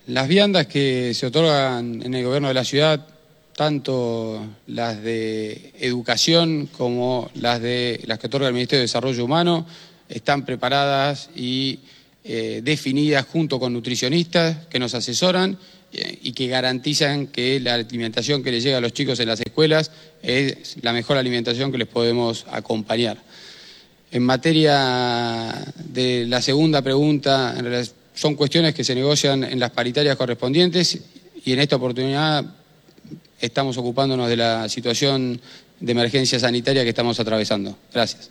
Las 0.08 0.28
viandas 0.28 0.68
que 0.68 1.14
se 1.16 1.26
otorgan 1.26 2.02
en 2.04 2.14
el 2.14 2.24
gobierno 2.24 2.48
de 2.50 2.54
la 2.54 2.64
ciudad, 2.64 3.08
tanto 3.56 4.46
las 4.68 5.02
de 5.02 5.74
educación 5.80 6.68
como 6.68 7.32
las 7.36 7.62
de 7.62 8.02
las 8.06 8.20
que 8.20 8.28
otorga 8.28 8.48
el 8.48 8.54
Ministerio 8.54 8.82
de 8.82 8.88
Desarrollo 8.88 9.26
Humano, 9.26 9.66
están 10.10 10.46
preparadas 10.46 11.30
y 11.36 11.80
eh, 12.24 12.62
definidas 12.64 13.26
junto 13.26 13.60
con 13.60 13.74
nutricionistas 13.74 14.66
que 14.68 14.80
nos 14.80 14.93
asesoran 14.93 15.58
y 16.22 16.32
que 16.34 16.48
garantizan 16.48 17.28
que 17.28 17.60
la 17.60 17.76
alimentación 17.76 18.43
que 18.43 18.52
les 18.52 18.64
llega 18.64 18.78
a 18.78 18.82
los 18.82 18.93
chicos 18.93 19.20
en 19.20 19.28
las 19.28 19.39
escuelas 19.39 19.91
es 20.22 20.78
la 20.82 20.93
mejor 20.93 21.18
alimentación 21.18 21.72
que 21.72 21.78
les 21.78 21.88
podemos 21.88 22.46
acompañar. 22.52 23.18
En 24.12 24.24
materia 24.24 25.54
de 25.76 26.26
la 26.28 26.41
segunda 26.41 26.82
pregunta, 26.82 27.56
son 28.14 28.36
cuestiones 28.36 28.74
que 28.74 28.84
se 28.84 28.96
negocian 28.96 29.43
en 29.43 29.60
las 29.60 29.72
paritarias 29.72 30.16
correspondientes 30.16 31.00
y 31.43 31.54
en 31.54 31.60
esta 31.60 31.76
oportunidad 31.76 32.46
estamos 33.39 33.78
ocupándonos 33.78 34.30
de 34.30 34.38
la 34.38 34.70
situación 34.70 35.39
de 35.80 35.91
emergencia 35.91 36.39
sanitaria 36.39 36.84
que 36.84 36.89
estamos 36.89 37.20
atravesando. 37.20 37.78
Gracias. 37.93 38.30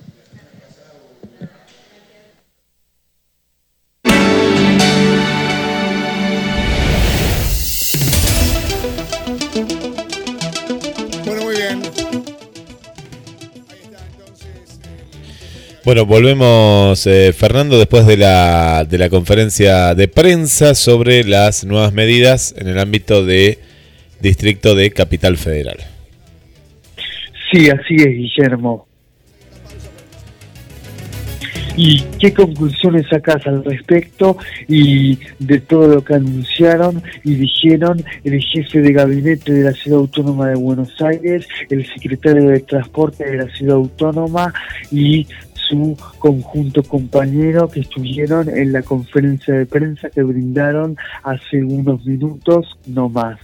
Bueno, 15.85 16.07
volvemos, 16.07 17.07
eh, 17.07 17.35
Fernando, 17.35 17.79
después 17.79 18.07
de 18.07 18.17
la, 18.17 18.87
de 18.89 18.97
la 18.97 19.11
conferencia 19.11 19.95
de 19.95 20.09
prensa 20.09 20.75
sobre 20.75 21.25
las 21.25 21.67
nuevas 21.67 21.93
medidas 21.93 22.55
en 22.57 22.69
el 22.69 22.79
ámbito 22.79 23.23
de 23.27 23.59
Distrito 24.19 24.75
de 24.75 24.91
Capital 24.93 25.37
Federal. 25.37 25.77
Sí, 27.53 27.69
así 27.69 27.97
es, 27.97 28.07
Guillermo. 28.07 28.87
¿Y 31.77 32.01
qué 32.19 32.33
conclusiones 32.33 33.07
sacas 33.09 33.47
al 33.47 33.63
respecto 33.65 34.39
y 34.69 35.19
de 35.39 35.59
todo 35.59 35.89
lo 35.89 36.05
que 36.05 36.15
anunciaron 36.15 37.03
y 37.25 37.35
dijeron 37.35 38.03
el 38.23 38.41
jefe 38.41 38.81
de 38.81 38.93
gabinete 38.93 39.53
de 39.53 39.65
la 39.65 39.73
Ciudad 39.73 39.99
Autónoma 39.99 40.49
de 40.49 40.55
Buenos 40.55 40.95
Aires, 41.03 41.47
el 41.69 41.85
secretario 41.87 42.49
de 42.49 42.61
Transporte 42.61 43.25
de 43.25 43.37
la 43.39 43.49
Ciudad 43.55 43.77
Autónoma 43.77 44.55
y 44.93 45.27
su 45.69 45.97
conjunto 46.19 46.83
compañero 46.83 47.69
que 47.69 47.81
estuvieron 47.81 48.49
en 48.49 48.73
la 48.73 48.83
conferencia 48.83 49.55
de 49.55 49.67
prensa 49.67 50.11
que 50.11 50.23
brindaron 50.23 50.97
hace 51.23 51.63
unos 51.65 52.05
minutos 52.05 52.67
no 52.87 53.09
más? 53.09 53.39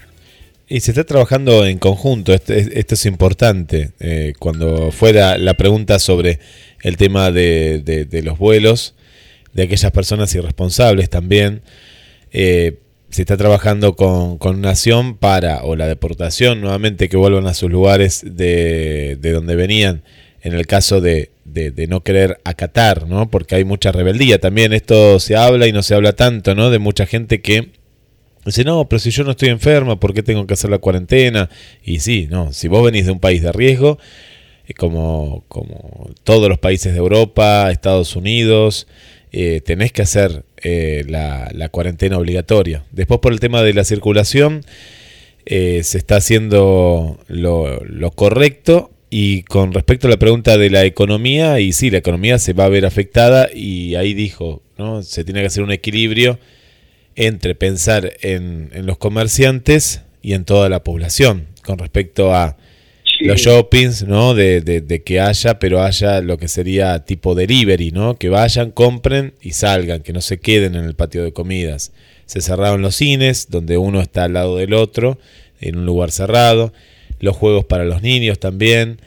Y 0.68 0.80
se 0.80 0.92
está 0.92 1.02
trabajando 1.04 1.66
en 1.66 1.78
conjunto, 1.78 2.32
esto, 2.32 2.52
es- 2.54 2.70
esto 2.72 2.94
es 2.94 3.04
importante. 3.06 3.90
Eh, 3.98 4.34
cuando 4.38 4.92
fuera 4.92 5.36
la 5.36 5.54
pregunta 5.54 5.98
sobre 5.98 6.38
el 6.82 6.96
tema 6.96 7.32
de, 7.32 7.82
de- 7.84 8.04
de 8.04 8.22
los 8.22 8.38
vuelos, 8.38 8.94
de 9.52 9.64
aquellas 9.64 9.90
personas 9.90 10.32
irresponsables 10.34 11.10
también, 11.10 11.62
eh, 12.30 12.78
se 13.08 13.22
está 13.22 13.36
trabajando 13.36 13.96
con, 13.96 14.38
con 14.38 14.60
Nación 14.60 15.16
para, 15.16 15.64
o 15.64 15.74
la 15.74 15.88
deportación 15.88 16.60
nuevamente, 16.60 17.08
que 17.08 17.16
vuelvan 17.16 17.48
a 17.48 17.54
sus 17.54 17.68
lugares 17.68 18.22
de, 18.24 19.18
de 19.20 19.32
donde 19.32 19.56
venían 19.56 20.02
en 20.42 20.54
el 20.54 20.66
caso 20.66 21.00
de, 21.00 21.30
no 21.88 22.02
querer 22.02 22.40
acatar, 22.44 23.06
¿no? 23.06 23.30
Porque 23.30 23.56
hay 23.56 23.64
mucha 23.64 23.92
rebeldía 23.92 24.38
también. 24.38 24.72
Esto 24.72 25.20
se 25.20 25.36
habla 25.36 25.66
y 25.66 25.72
no 25.72 25.82
se 25.82 25.94
habla 25.94 26.14
tanto, 26.14 26.54
¿no? 26.54 26.70
De 26.70 26.78
mucha 26.78 27.06
gente 27.06 27.40
que 27.40 27.70
dice, 28.44 28.64
no, 28.64 28.88
pero 28.88 29.00
si 29.00 29.10
yo 29.10 29.24
no 29.24 29.32
estoy 29.32 29.48
enferma, 29.48 30.00
¿por 30.00 30.14
qué 30.14 30.22
tengo 30.22 30.46
que 30.46 30.54
hacer 30.54 30.70
la 30.70 30.78
cuarentena? 30.78 31.50
Y 31.84 32.00
sí, 32.00 32.28
no, 32.30 32.52
si 32.52 32.68
vos 32.68 32.84
venís 32.84 33.06
de 33.06 33.12
un 33.12 33.20
país 33.20 33.42
de 33.42 33.52
riesgo, 33.52 33.98
eh, 34.66 34.74
como, 34.74 35.44
como 35.48 36.10
todos 36.24 36.48
los 36.48 36.58
países 36.58 36.92
de 36.92 36.98
Europa, 36.98 37.70
Estados 37.70 38.16
Unidos, 38.16 38.86
eh, 39.32 39.60
tenés 39.60 39.92
que 39.92 40.02
hacer 40.02 40.44
eh, 40.62 41.04
la, 41.06 41.68
cuarentena 41.70 42.18
obligatoria. 42.18 42.84
Después 42.90 43.20
por 43.20 43.32
el 43.32 43.40
tema 43.40 43.62
de 43.62 43.74
la 43.74 43.84
circulación, 43.84 44.64
eh, 45.46 45.82
se 45.84 45.98
está 45.98 46.16
haciendo 46.16 47.18
lo 47.28 48.10
correcto. 48.14 48.90
Y 49.12 49.42
con 49.42 49.72
respecto 49.72 50.06
a 50.06 50.10
la 50.10 50.18
pregunta 50.18 50.56
de 50.56 50.70
la 50.70 50.84
economía, 50.84 51.58
y 51.58 51.72
sí, 51.72 51.90
la 51.90 51.98
economía 51.98 52.38
se 52.38 52.52
va 52.52 52.66
a 52.66 52.68
ver 52.68 52.86
afectada 52.86 53.48
y 53.52 53.96
ahí 53.96 54.14
dijo, 54.14 54.62
¿no? 54.78 55.02
Se 55.02 55.24
tiene 55.24 55.40
que 55.40 55.46
hacer 55.48 55.64
un 55.64 55.72
equilibrio 55.72 56.38
entre 57.16 57.56
pensar 57.56 58.12
en, 58.22 58.70
en 58.72 58.86
los 58.86 58.98
comerciantes 58.98 60.02
y 60.22 60.34
en 60.34 60.44
toda 60.44 60.68
la 60.68 60.84
población 60.84 61.48
con 61.64 61.78
respecto 61.78 62.32
a 62.34 62.56
los 63.20 63.40
shoppings, 63.40 64.04
¿no? 64.04 64.32
De, 64.34 64.60
de- 64.60 64.80
de 64.80 65.02
que 65.02 65.20
haya, 65.20 65.58
pero 65.58 65.82
haya 65.82 66.20
lo 66.22 66.38
que 66.38 66.46
sería 66.48 67.04
tipo 67.04 67.34
delivery, 67.34 67.90
¿no? 67.90 68.16
Que 68.16 68.28
vayan, 68.28 68.70
compren 68.70 69.34
y 69.42 69.52
salgan, 69.52 70.02
que 70.02 70.12
no 70.12 70.20
se 70.20 70.38
queden 70.38 70.74
en 70.76 70.84
el 70.84 70.94
patio 70.94 71.24
de 71.24 71.32
comidas. 71.32 71.92
Se 72.26 72.40
cerraron 72.40 72.80
los 72.80 72.94
cines, 72.94 73.48
donde 73.50 73.76
uno 73.76 74.00
está 74.00 74.24
al 74.24 74.34
lado 74.34 74.56
del 74.56 74.72
otro, 74.72 75.18
en 75.60 75.76
un 75.78 75.84
lugar 75.84 76.12
cerrado. 76.12 76.72
Los 77.20 77.36
juegos 77.36 77.64
para 77.64 77.84
los 77.84 78.02
niños 78.02 78.38
también. 78.38 78.98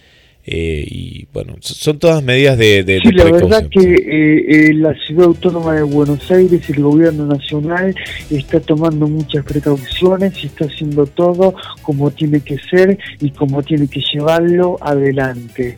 eh, 0.45 0.86
y 0.86 1.26
bueno, 1.34 1.55
so- 1.61 1.74
son 1.74 1.99
todas 1.99 2.22
medidas 2.22 2.57
de, 2.57 2.84
de, 2.84 2.99
Sí, 2.99 3.07
de 3.11 3.14
la 3.14 3.32
verdad 3.32 3.70
que 3.70 3.80
eh, 3.80 4.68
eh, 4.70 4.74
la 4.74 4.93
Ciudad 5.07 5.28
Autónoma 5.28 5.74
de 5.74 5.84
Buenos 5.84 6.30
Aires, 6.30 6.70
el 6.70 6.82
gobierno 6.84 7.26
nacional, 7.26 7.95
está 8.30 8.59
tomando 8.59 9.07
muchas 9.07 9.45
precauciones 9.45 10.34
y 10.43 10.47
está 10.47 10.66
haciendo 10.66 11.05
todo 11.05 11.55
como 11.82 12.11
tiene 12.11 12.41
que 12.41 12.57
ser 12.70 12.97
y 13.22 13.32
como 13.32 13.64
tiene 13.64 13.88
que 13.88 14.01
llevarlo 14.14 14.78
adelante. 14.82 15.78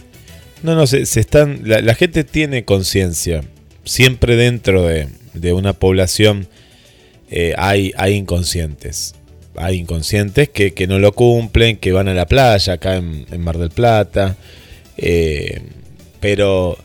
No, 0.63 0.73
no, 0.73 0.87
se, 0.87 1.05
se 1.05 1.19
están. 1.19 1.59
La, 1.63 1.81
la 1.81 1.93
gente 1.93 2.23
tiene 2.23 2.65
conciencia. 2.65 3.43
Siempre 3.83 4.35
dentro 4.35 4.81
de, 4.81 5.09
de 5.35 5.53
una 5.53 5.73
población 5.73 6.47
hay, 7.57 7.91
hay 7.97 8.13
inconscientes. 8.15 9.13
Hay 9.57 9.77
inconscientes 9.79 10.49
que, 10.49 10.73
que 10.73 10.87
no 10.87 10.99
lo 10.99 11.11
cumplen, 11.13 11.77
que 11.77 11.91
van 11.91 12.07
a 12.07 12.13
la 12.13 12.25
playa 12.27 12.73
acá 12.73 12.95
en, 12.97 13.25
Mar 13.39 13.57
del 13.57 13.69
Plata. 13.69 14.35
eh, 14.97 15.61
pero, 16.19 16.77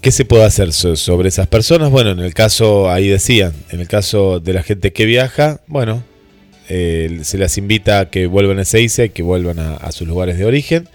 ¿qué 0.00 0.10
se 0.10 0.24
puede 0.24 0.44
hacer 0.44 0.72
so- 0.72 0.96
sobre 0.96 1.28
esas 1.28 1.46
personas? 1.46 1.90
Bueno, 1.90 2.10
en 2.10 2.18
el 2.20 2.34
caso, 2.34 2.90
ahí 2.90 3.08
decían, 3.08 3.52
en 3.70 3.80
el 3.80 3.86
caso 3.88 4.40
de 4.40 4.52
la 4.54 4.62
gente 4.62 4.92
que 4.92 5.04
viaja, 5.06 5.60
bueno, 5.66 6.02
eh, 6.68 7.20
se 7.22 7.38
las 7.38 7.58
invita 7.58 8.00
a 8.00 8.10
que 8.10 8.26
vuelvan 8.26 8.58
a 8.58 8.62
Ezeiza 8.62 9.04
y 9.04 9.10
que 9.10 9.22
vuelvan 9.22 9.58
a, 9.58 9.74
a 9.76 9.92
sus 9.92 10.06
lugares 10.08 10.38
de 10.38 10.44
origen 10.46 10.88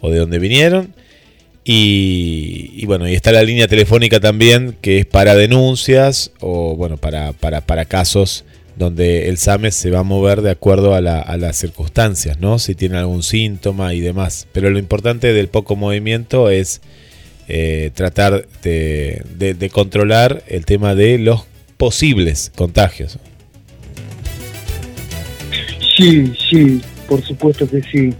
o 0.00 0.10
de 0.10 0.18
donde 0.18 0.38
vinieron. 0.38 0.94
Y, 1.66 2.70
y 2.74 2.84
bueno, 2.84 3.08
y 3.08 3.14
está 3.14 3.32
la 3.32 3.42
línea 3.42 3.66
telefónica 3.68 4.20
también 4.20 4.76
que 4.82 4.98
es 4.98 5.06
para 5.06 5.34
denuncias 5.34 6.30
o 6.40 6.76
bueno, 6.76 6.98
para, 6.98 7.32
para, 7.32 7.62
para 7.62 7.86
casos 7.86 8.44
donde 8.76 9.28
el 9.28 9.38
SAME 9.38 9.70
se 9.70 9.90
va 9.90 10.00
a 10.00 10.02
mover 10.02 10.42
de 10.42 10.50
acuerdo 10.50 10.94
a, 10.94 11.00
la- 11.00 11.20
a 11.20 11.36
las 11.36 11.56
circunstancias, 11.56 12.40
¿no? 12.40 12.58
Si 12.58 12.74
tiene 12.74 12.96
algún 12.98 13.22
síntoma 13.22 13.94
y 13.94 14.00
demás. 14.00 14.46
Pero 14.52 14.70
lo 14.70 14.78
importante 14.78 15.32
del 15.32 15.48
poco 15.48 15.76
movimiento 15.76 16.50
es 16.50 16.80
eh, 17.48 17.90
tratar 17.94 18.46
de, 18.62 19.22
de- 19.38 19.54
de 19.54 19.70
controlar 19.70 20.42
el 20.48 20.64
tema 20.64 20.94
de 20.94 21.18
los 21.18 21.44
posibles 21.76 22.50
contagios. 22.56 23.18
Sí, 25.96 26.32
sí, 26.50 26.80
por 27.08 27.22
supuesto 27.24 27.68
que 27.68 27.82
sí. 27.82 28.12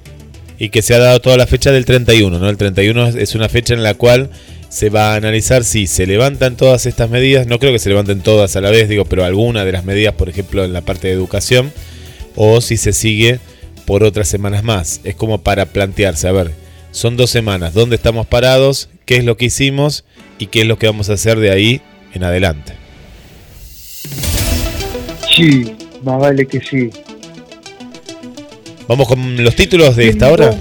Y 0.58 0.68
que 0.68 0.82
se 0.82 0.94
ha 0.94 0.98
dado 0.98 1.20
toda 1.20 1.36
la 1.36 1.46
fecha 1.46 1.72
del 1.72 1.84
31, 1.84 2.38
¿no? 2.38 2.48
El 2.48 2.56
31 2.56 3.08
es- 3.08 3.14
es 3.16 3.34
una 3.34 3.48
fecha 3.48 3.74
en 3.74 3.82
la 3.82 3.94
cual 3.94 4.30
se 4.74 4.90
va 4.90 5.12
a 5.12 5.14
analizar 5.14 5.62
si 5.62 5.86
se 5.86 6.04
levantan 6.04 6.56
todas 6.56 6.84
estas 6.86 7.08
medidas, 7.08 7.46
no 7.46 7.60
creo 7.60 7.70
que 7.70 7.78
se 7.78 7.90
levanten 7.90 8.22
todas 8.22 8.56
a 8.56 8.60
la 8.60 8.72
vez, 8.72 8.88
digo, 8.88 9.04
pero 9.04 9.24
alguna 9.24 9.64
de 9.64 9.70
las 9.70 9.84
medidas, 9.84 10.14
por 10.14 10.28
ejemplo, 10.28 10.64
en 10.64 10.72
la 10.72 10.80
parte 10.80 11.06
de 11.06 11.14
educación, 11.14 11.72
o 12.34 12.60
si 12.60 12.76
se 12.76 12.92
sigue 12.92 13.38
por 13.86 14.02
otras 14.02 14.26
semanas 14.26 14.64
más. 14.64 15.00
Es 15.04 15.14
como 15.14 15.38
para 15.38 15.66
plantearse, 15.66 16.26
a 16.26 16.32
ver, 16.32 16.50
son 16.90 17.16
dos 17.16 17.30
semanas, 17.30 17.72
¿dónde 17.72 17.94
estamos 17.94 18.26
parados? 18.26 18.88
¿Qué 19.04 19.14
es 19.16 19.24
lo 19.24 19.36
que 19.36 19.44
hicimos? 19.44 20.02
¿Y 20.40 20.46
qué 20.46 20.62
es 20.62 20.66
lo 20.66 20.76
que 20.76 20.88
vamos 20.88 21.08
a 21.08 21.12
hacer 21.12 21.38
de 21.38 21.52
ahí 21.52 21.80
en 22.12 22.24
adelante? 22.24 22.72
Sí, 25.36 25.76
más 26.02 26.18
vale 26.18 26.46
que 26.46 26.60
sí. 26.60 26.90
Vamos 28.88 29.06
con 29.06 29.40
los 29.44 29.54
títulos 29.54 29.94
de 29.94 30.08
esta 30.08 30.32
hora. 30.32 30.52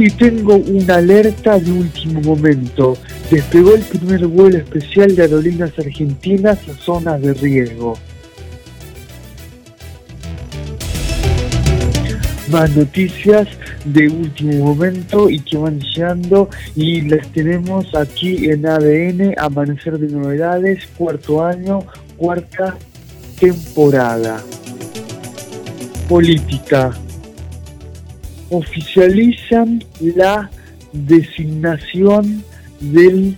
Sí, 0.00 0.08
tengo 0.12 0.56
una 0.56 0.94
alerta 0.94 1.58
de 1.58 1.70
último 1.70 2.22
momento. 2.22 2.96
Despegó 3.30 3.74
el 3.74 3.82
primer 3.82 4.26
vuelo 4.28 4.56
especial 4.56 5.14
de 5.14 5.24
aerolíneas 5.24 5.78
argentinas 5.78 6.58
a 6.70 6.72
zonas 6.72 7.20
de 7.20 7.34
riesgo. 7.34 7.98
Más 12.50 12.74
noticias 12.74 13.46
de 13.84 14.08
último 14.08 14.64
momento 14.72 15.28
y 15.28 15.38
que 15.40 15.58
van 15.58 15.78
llegando 15.78 16.48
y 16.74 17.02
las 17.02 17.30
tenemos 17.32 17.94
aquí 17.94 18.48
en 18.48 18.64
ADN, 18.64 19.34
Amanecer 19.36 19.98
de 19.98 20.08
Novedades, 20.08 20.88
cuarto 20.96 21.44
año, 21.44 21.80
cuarta 22.16 22.74
temporada. 23.38 24.42
Política 26.08 26.90
oficializan 28.50 29.82
la 30.00 30.50
designación 30.92 32.44
del 32.80 33.36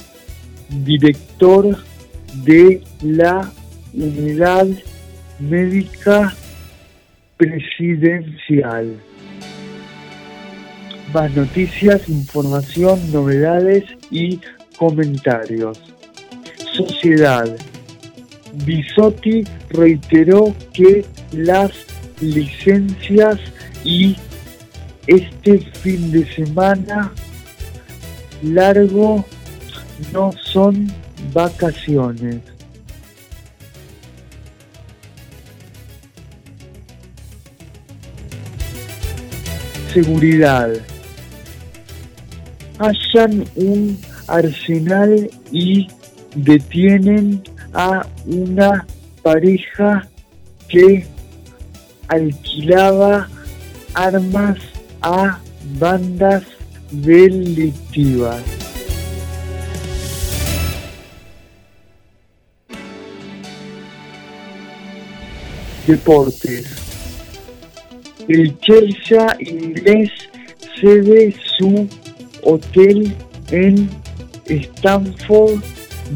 director 0.84 1.76
de 2.44 2.82
la 3.02 3.50
unidad 3.94 4.66
médica 5.38 6.34
presidencial. 7.36 8.96
Más 11.12 11.36
noticias, 11.36 12.08
información, 12.08 13.12
novedades 13.12 13.84
y 14.10 14.40
comentarios. 14.78 15.78
Sociedad. 16.72 17.54
Bisotti 18.64 19.44
reiteró 19.70 20.54
que 20.72 21.04
las 21.32 21.72
licencias 22.20 23.38
y 23.84 24.16
este 25.07 25.59
fin 25.59 26.12
de 26.12 26.24
semana 26.34 27.12
largo 28.42 29.24
no 30.12 30.32
son 30.44 30.92
vacaciones. 31.32 32.40
Seguridad. 39.92 40.70
Hallan 42.78 43.44
un 43.57 43.98
arsenal 44.26 45.30
y 45.50 45.86
detienen 46.34 47.42
a 47.74 48.07
una 48.24 48.86
pareja 49.22 50.09
que 50.68 51.07
alquilaba 52.09 53.28
armas 53.94 54.71
a 55.03 55.38
bandas 55.78 56.44
delictivas. 56.90 58.42
Deportes. 65.86 66.66
El 68.28 68.57
Chelsea 68.61 69.36
inglés 69.40 70.11
cede 70.80 71.34
su 71.59 71.88
hotel 72.44 73.14
en 73.50 73.90
Stamford 74.46 75.61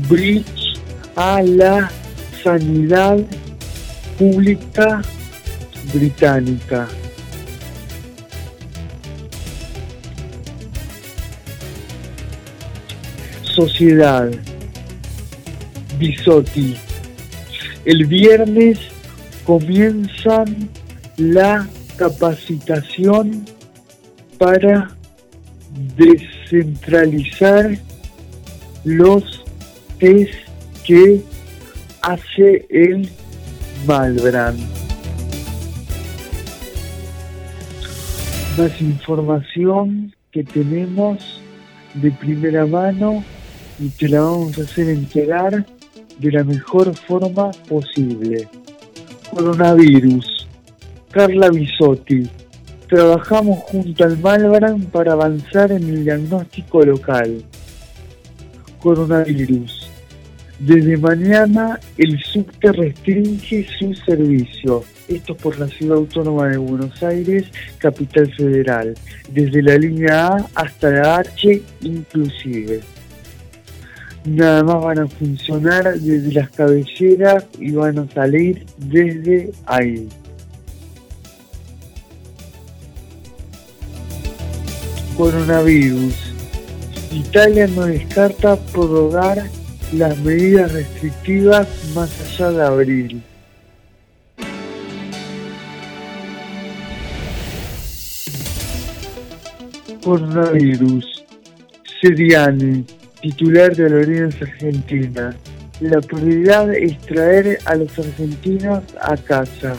Bridge 0.09 0.78
a 1.16 1.43
la 1.43 1.91
sanidad 2.45 3.18
pública 4.18 5.03
británica. 5.93 6.89
Sociedad. 13.57 14.30
Bisotti. 15.98 16.76
El 17.86 18.04
viernes 18.04 18.78
comienzan 19.46 20.68
la 21.16 21.66
capacitación 21.96 23.46
para 24.36 24.90
descentralizar 25.96 27.78
los 28.84 29.42
test 30.00 30.34
que 30.84 31.22
hace 32.02 32.66
el 32.68 33.09
Malbrand. 33.86 34.61
Más 38.59 38.78
información 38.82 40.14
que 40.30 40.44
tenemos 40.44 41.40
de 41.94 42.11
primera 42.11 42.66
mano 42.66 43.24
y 43.79 43.89
te 43.91 44.09
la 44.09 44.20
vamos 44.20 44.59
a 44.59 44.62
hacer 44.62 44.89
enterar 44.89 45.66
de 46.18 46.33
la 46.33 46.45
mejor 46.45 46.95
forma 46.95 47.51
posible. 47.68 48.49
Coronavirus. 49.31 50.49
Carla 51.11 51.51
Bisotti. 51.51 52.29
Trabajamos 52.89 53.59
junto 53.64 54.05
al 54.05 54.18
Malbran 54.18 54.83
para 54.87 55.12
avanzar 55.12 55.72
en 55.72 55.89
el 55.89 56.05
diagnóstico 56.05 56.83
local. 56.85 57.43
Coronavirus. 58.81 59.91
Desde 60.59 60.97
mañana 60.97 61.79
el 61.99 62.18
subte 62.22 62.72
restringe 62.72 63.66
su 63.79 63.93
servicio. 63.95 64.85
Esto 65.07 65.37
por 65.37 65.59
la 65.59 65.68
Ciudad 65.68 65.99
Autónoma 65.99 66.49
de 66.49 66.57
Buenos 66.57 67.03
Aires, 67.03 67.45
capital 67.79 68.33
federal. 68.35 68.95
Desde 69.31 69.62
la 69.62 69.77
línea 69.77 70.29
A 70.29 70.47
hasta 70.55 70.91
la 70.91 71.16
H 71.16 71.62
inclusive 71.83 72.81
nada 74.27 74.64
más 74.64 74.83
van 74.83 74.99
a 74.99 75.07
funcionar 75.07 75.99
desde 75.99 76.33
las 76.33 76.51
cabelleras 76.51 77.45
y 77.59 77.70
van 77.72 77.99
a 77.99 78.11
salir 78.11 78.66
desde 78.77 79.53
ahí. 79.66 80.09
Coronavirus. 85.16 86.14
Italia 87.12 87.66
no 87.68 87.87
descarta 87.87 88.57
prorrogar 88.57 89.45
las 89.93 90.18
medidas 90.18 90.72
restrictivas 90.72 91.68
más 91.95 92.11
allá 92.20 92.51
de 92.51 92.62
abril. 92.62 93.22
Coronavirus. 100.05 101.24
Seriani 102.01 102.85
titular 103.20 103.74
de 103.74 103.88
la 103.88 103.96
Alianza 104.02 104.44
Argentina. 104.44 105.36
La 105.80 106.00
prioridad 106.00 106.72
es 106.72 106.98
traer 107.00 107.58
a 107.64 107.74
los 107.74 107.98
argentinos 107.98 108.82
a 109.00 109.16
casa. 109.16 109.74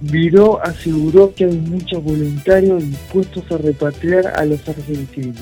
Viró 0.00 0.62
aseguró 0.62 1.34
que 1.34 1.44
hay 1.44 1.56
muchos 1.56 2.02
voluntarios 2.02 2.82
dispuestos 2.82 3.44
a 3.50 3.58
repatriar 3.58 4.26
a 4.26 4.44
los 4.44 4.66
argentinos. 4.68 5.36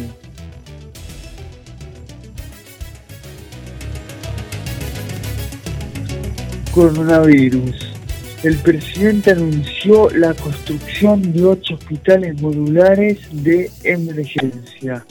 Coronavirus. 6.72 7.94
El 8.42 8.56
presidente 8.58 9.30
anunció 9.30 10.10
la 10.10 10.34
construcción 10.34 11.32
de 11.32 11.44
ocho 11.44 11.74
hospitales 11.74 12.40
modulares 12.40 13.18
de 13.32 13.70
emergencia 13.84 15.04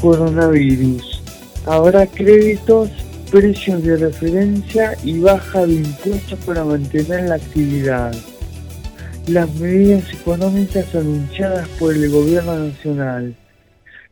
coronavirus. 0.00 1.22
Habrá 1.66 2.06
créditos, 2.06 2.90
precios 3.30 3.82
de 3.82 3.96
referencia 3.96 4.96
y 5.02 5.18
baja 5.18 5.66
de 5.66 5.74
impuestos 5.74 6.38
para 6.44 6.64
mantener 6.64 7.28
la 7.28 7.34
actividad. 7.36 8.14
Las 9.26 9.52
medidas 9.56 10.04
económicas 10.12 10.94
anunciadas 10.94 11.68
por 11.80 11.92
el 11.92 12.08
gobierno 12.10 12.56
nacional 12.56 13.34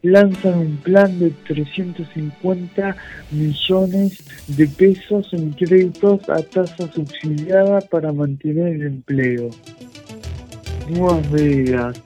lanzan 0.03 0.59
un 0.59 0.77
plan 0.79 1.19
de 1.19 1.31
350 1.31 2.97
millones 3.31 4.23
de 4.49 4.67
pesos 4.67 5.33
en 5.33 5.53
créditos 5.53 6.29
a 6.29 6.43
tasa 6.43 6.93
subsidiada 6.93 7.81
para 7.81 8.13
mantener 8.13 8.75
el 8.75 8.83
empleo. 8.83 9.51
Nuevas 10.91 11.31
medidas 11.31 12.03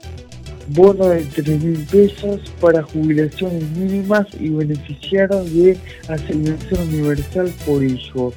bono 0.68 1.08
de 1.08 1.22
3 1.22 1.62
mil 1.62 1.78
pesos 1.86 2.40
para 2.60 2.82
jubilaciones 2.82 3.64
mínimas 3.70 4.26
y 4.38 4.50
beneficiarios 4.50 5.52
de 5.54 5.78
asignación 6.08 6.88
universal 6.88 7.52
por 7.64 7.82
hijo. 7.82 8.32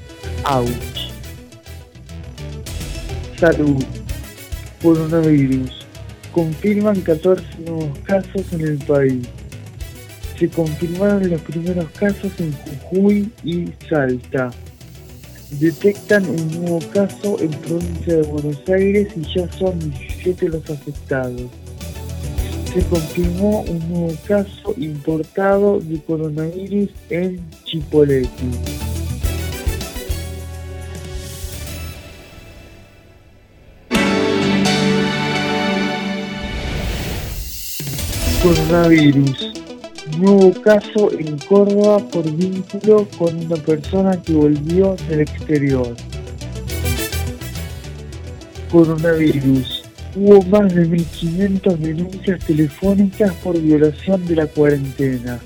Ouch. 0.46 1.12
Salud. 3.38 3.84
Coronavirus. 4.82 5.86
Confirman 6.32 7.02
14 7.02 7.44
nuevos 7.66 8.00
casos 8.00 8.54
en 8.54 8.62
el 8.62 8.78
país. 8.78 9.28
Se 10.40 10.48
confirmaron 10.48 11.30
los 11.30 11.42
primeros 11.42 11.90
casos 11.92 12.32
en 12.40 12.54
Jujuy 12.54 13.30
y 13.44 13.66
Salta. 13.90 14.52
Detectan 15.60 16.26
un 16.26 16.62
nuevo 16.62 16.80
caso 16.94 17.38
en 17.42 17.52
provincia 17.52 18.16
de 18.16 18.22
Buenos 18.24 18.62
Aires 18.70 19.10
y 19.18 19.22
ya 19.36 19.52
son 19.52 19.78
17 19.80 20.48
los 20.48 20.70
afectados 20.70 21.61
se 22.74 22.86
confirmó 22.86 23.62
un 23.62 23.90
nuevo 23.90 24.14
caso 24.26 24.74
importado 24.78 25.80
de 25.82 26.00
coronavirus 26.02 26.90
en 27.10 27.42
Chipoleti. 27.66 28.30
Coronavirus. 38.42 39.52
Nuevo 40.18 40.54
caso 40.62 41.12
en 41.12 41.38
Córdoba 41.40 42.00
por 42.10 42.24
vínculo 42.32 43.08
con 43.18 43.36
una 43.46 43.56
persona 43.58 44.22
que 44.22 44.34
volvió 44.34 44.96
del 45.10 45.22
exterior. 45.22 45.96
Coronavirus 48.72 49.81
hubo 50.16 50.42
más 50.44 50.74
de 50.74 50.88
1.500 50.88 51.78
denuncias 51.78 52.46
telefónicas 52.46 53.34
por 53.36 53.60
violación 53.60 54.26
de 54.26 54.36
la 54.36 54.48
cuarentena. 54.48 55.40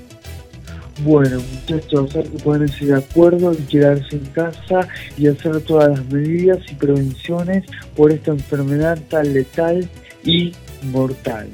Bueno, 1.04 1.40
muchachos, 1.52 2.16
hay 2.16 2.22
que 2.24 2.38
ponerse 2.38 2.86
de 2.86 2.96
acuerdo 2.96 3.52
y 3.52 3.62
quedarse 3.64 4.16
en 4.16 4.24
casa 4.26 4.88
y 5.18 5.26
hacer 5.26 5.60
todas 5.60 5.90
las 5.90 6.06
medidas 6.06 6.58
y 6.70 6.74
prevenciones 6.74 7.64
por 7.94 8.10
esta 8.12 8.30
enfermedad 8.30 8.98
tan 9.10 9.32
letal 9.34 9.88
y 10.24 10.52
mortal. 10.90 11.48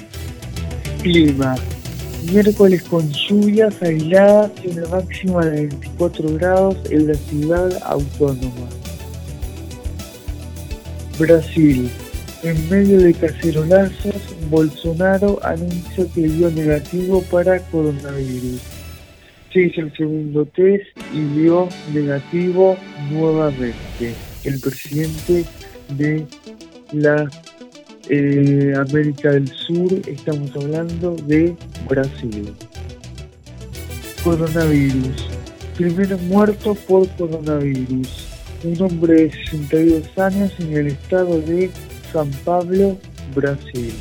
Clima. 1.03 1.57
Miércoles 2.31 2.85
con 2.85 3.11
lluvias 3.11 3.83
aisladas 3.83 4.53
y 4.63 4.69
una 4.69 4.87
máxima 4.87 5.45
de 5.45 5.67
24 5.67 6.35
grados 6.35 6.77
en 6.91 7.09
la 7.09 7.15
ciudad 7.15 7.83
autónoma. 7.85 8.69
Brasil 11.19 11.91
en 12.43 12.69
medio 12.69 13.01
de 13.01 13.15
cacerolazos, 13.15 14.17
Bolsonaro 14.51 15.39
anuncia 15.45 16.05
que 16.13 16.23
dio 16.23 16.51
negativo 16.51 17.23
para 17.31 17.61
coronavirus. 17.71 18.61
Se 19.53 19.63
hizo 19.63 19.83
el 19.83 19.97
segundo 19.97 20.45
test 20.47 20.87
y 21.13 21.21
dio 21.41 21.69
negativo 21.93 22.77
nuevamente. 23.11 24.15
El 24.45 24.59
presidente 24.61 25.45
de 25.97 26.27
la 26.93 27.31
eh, 28.09 28.75
América 28.77 29.31
del 29.31 29.47
Sur, 29.49 29.93
estamos 30.09 30.51
hablando 30.57 31.15
de 31.27 31.55
Brasil. 31.89 32.53
Coronavirus. 34.25 35.29
Primero 35.77 36.19
muerto 36.19 36.75
por 36.75 37.09
coronavirus. 37.11 38.27
Un 38.65 38.83
hombre 38.83 39.15
de 39.15 39.31
62 39.31 40.19
años 40.19 40.53
en 40.59 40.77
el 40.77 40.87
estado 40.89 41.41
de 41.41 41.71
San 42.13 42.31
Pablo, 42.45 42.99
Brasil. 43.35 43.93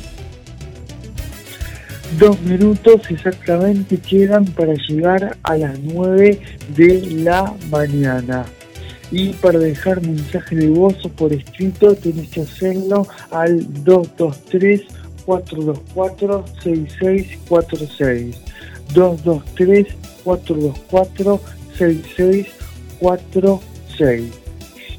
Dos 2.18 2.38
minutos 2.42 3.10
exactamente 3.10 3.96
quedan 3.96 4.44
para 4.44 4.74
llegar 4.74 5.38
a 5.42 5.56
las 5.56 5.80
9 5.80 6.38
de 6.76 7.00
la 7.22 7.54
mañana. 7.70 8.44
Y 9.10 9.30
para 9.34 9.58
dejar 9.58 10.02
mensaje 10.02 10.56
de 10.56 10.68
voz 10.68 10.96
por 11.16 11.32
escrito 11.32 11.94
tenés 11.94 12.28
que 12.28 12.42
hacerlo 12.42 13.06
al 13.30 13.64
223 13.84 14.82
424 15.24 16.44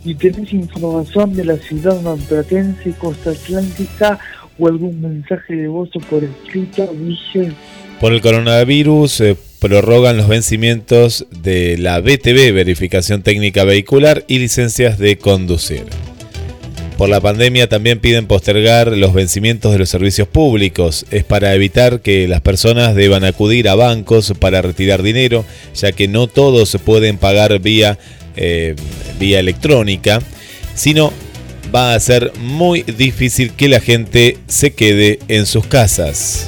y 0.06 0.16
tenés 0.16 0.52
información 0.54 1.34
de 1.34 1.46
la 1.46 1.58
ciudad 1.58 2.02
mamplatense, 2.02 2.94
Costa 2.98 3.32
Atlántica 3.32 4.20
o 4.60 4.68
algún 4.68 5.02
mensaje 5.02 5.56
de 5.56 5.68
voz 5.68 5.90
por 6.10 6.24
escrito, 6.24 6.94
dije. 6.94 7.52
Por 8.00 8.14
el 8.14 8.22
coronavirus 8.22 9.22
eh, 9.22 9.38
prorrogan 9.60 10.18
los 10.18 10.28
vencimientos 10.28 11.26
de 11.32 11.78
la 11.78 12.00
BTV, 12.02 12.54
verificación 12.54 13.24
técnica 13.24 13.64
vehicular 13.64 14.26
y 14.28 14.40
licencias 14.40 14.98
de 14.98 15.18
conducir. 15.18 15.86
Por 16.98 17.10
la 17.10 17.22
pandemia 17.22 17.68
también 17.68 18.00
piden 18.00 18.28
postergar 18.28 18.96
los 18.96 19.14
vencimientos 19.14 19.72
de 19.72 19.80
los 19.80 19.90
servicios 19.90 20.28
públicos. 20.28 21.06
Es 21.10 21.24
para 21.24 21.56
evitar 21.56 22.02
que 22.02 22.28
las 22.28 22.42
personas 22.42 22.94
deban 22.94 23.24
acudir 23.24 23.68
a 23.68 23.76
bancos 23.76 24.34
para 24.40 24.62
retirar 24.62 25.02
dinero, 25.02 25.44
ya 25.74 25.92
que 25.92 26.08
no 26.08 26.28
todos 26.28 26.78
pueden 26.86 27.18
pagar 27.18 27.60
vía, 27.60 27.98
eh, 28.36 28.76
vía 29.20 29.40
electrónica, 29.40 30.20
sino 30.76 31.12
va 31.74 31.94
a 31.96 32.00
ser 32.00 32.32
muy 32.40 32.84
difícil 32.84 33.52
que 33.54 33.68
la 33.68 33.80
gente 33.80 34.38
se 34.48 34.74
quede 34.74 35.20
en 35.28 35.46
sus 35.46 35.66
casas. 35.66 36.48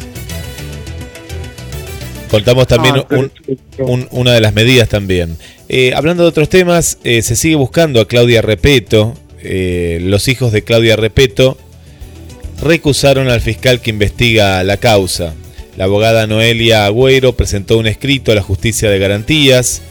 Contamos 2.29 2.67
también 2.67 2.95
Ah, 2.97 3.05
un- 3.11 3.29
perfecto. 3.29 3.85
un- 3.85 4.07
una 4.11 4.33
de 4.33 4.41
las 4.41 4.53
medidas 4.53 4.89
también. 4.89 5.37
Eh, 5.69 5.93
hablando 5.95 6.23
de 6.23 6.29
otros 6.29 6.49
temas, 6.49 6.97
eh, 7.03 7.21
se 7.21 7.35
sigue 7.35 7.55
buscando 7.55 8.01
a 8.01 8.07
Claudia 8.07 8.41
Repeto. 8.41 9.15
Eh, 9.41 9.99
los 10.01 10.27
hijos 10.27 10.51
de 10.51 10.63
Claudia 10.63 10.95
Repeto 10.95 11.57
recusaron 12.61 13.29
al 13.29 13.41
fiscal 13.41 13.79
que 13.81 13.91
investiga 13.91 14.63
la 14.63 14.77
causa. 14.77 15.33
La 15.77 15.85
abogada 15.85 16.25
Noelia 16.27 16.85
Agüero 16.85 17.33
presentó 17.35 17.77
un 17.77 17.87
escrito 17.87 18.31
a 18.31 18.35
la 18.35 18.41
justicia 18.41 18.89
de 18.89 18.99
garantías. 18.99 19.81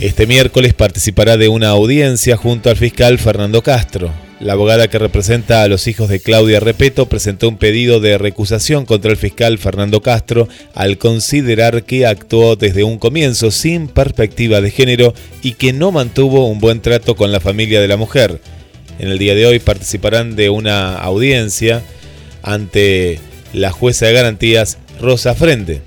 Este 0.00 0.28
miércoles 0.28 0.74
participará 0.74 1.36
de 1.36 1.48
una 1.48 1.70
audiencia 1.70 2.36
junto 2.36 2.70
al 2.70 2.76
fiscal 2.76 3.18
Fernando 3.18 3.64
Castro. 3.64 4.12
La 4.38 4.52
abogada 4.52 4.86
que 4.86 4.96
representa 4.96 5.64
a 5.64 5.68
los 5.68 5.88
hijos 5.88 6.08
de 6.08 6.20
Claudia 6.20 6.60
Repeto 6.60 7.06
presentó 7.06 7.48
un 7.48 7.56
pedido 7.56 7.98
de 7.98 8.16
recusación 8.16 8.86
contra 8.86 9.10
el 9.10 9.16
fiscal 9.16 9.58
Fernando 9.58 10.00
Castro 10.00 10.46
al 10.72 10.98
considerar 10.98 11.82
que 11.82 12.06
actuó 12.06 12.54
desde 12.54 12.84
un 12.84 12.98
comienzo 12.98 13.50
sin 13.50 13.88
perspectiva 13.88 14.60
de 14.60 14.70
género 14.70 15.14
y 15.42 15.54
que 15.54 15.72
no 15.72 15.90
mantuvo 15.90 16.46
un 16.46 16.60
buen 16.60 16.80
trato 16.80 17.16
con 17.16 17.32
la 17.32 17.40
familia 17.40 17.80
de 17.80 17.88
la 17.88 17.96
mujer. 17.96 18.40
En 19.00 19.08
el 19.08 19.18
día 19.18 19.34
de 19.34 19.46
hoy 19.46 19.58
participarán 19.58 20.36
de 20.36 20.48
una 20.48 20.94
audiencia 20.94 21.82
ante 22.44 23.18
la 23.52 23.72
jueza 23.72 24.06
de 24.06 24.12
garantías 24.12 24.78
Rosa 25.00 25.34
Frente. 25.34 25.82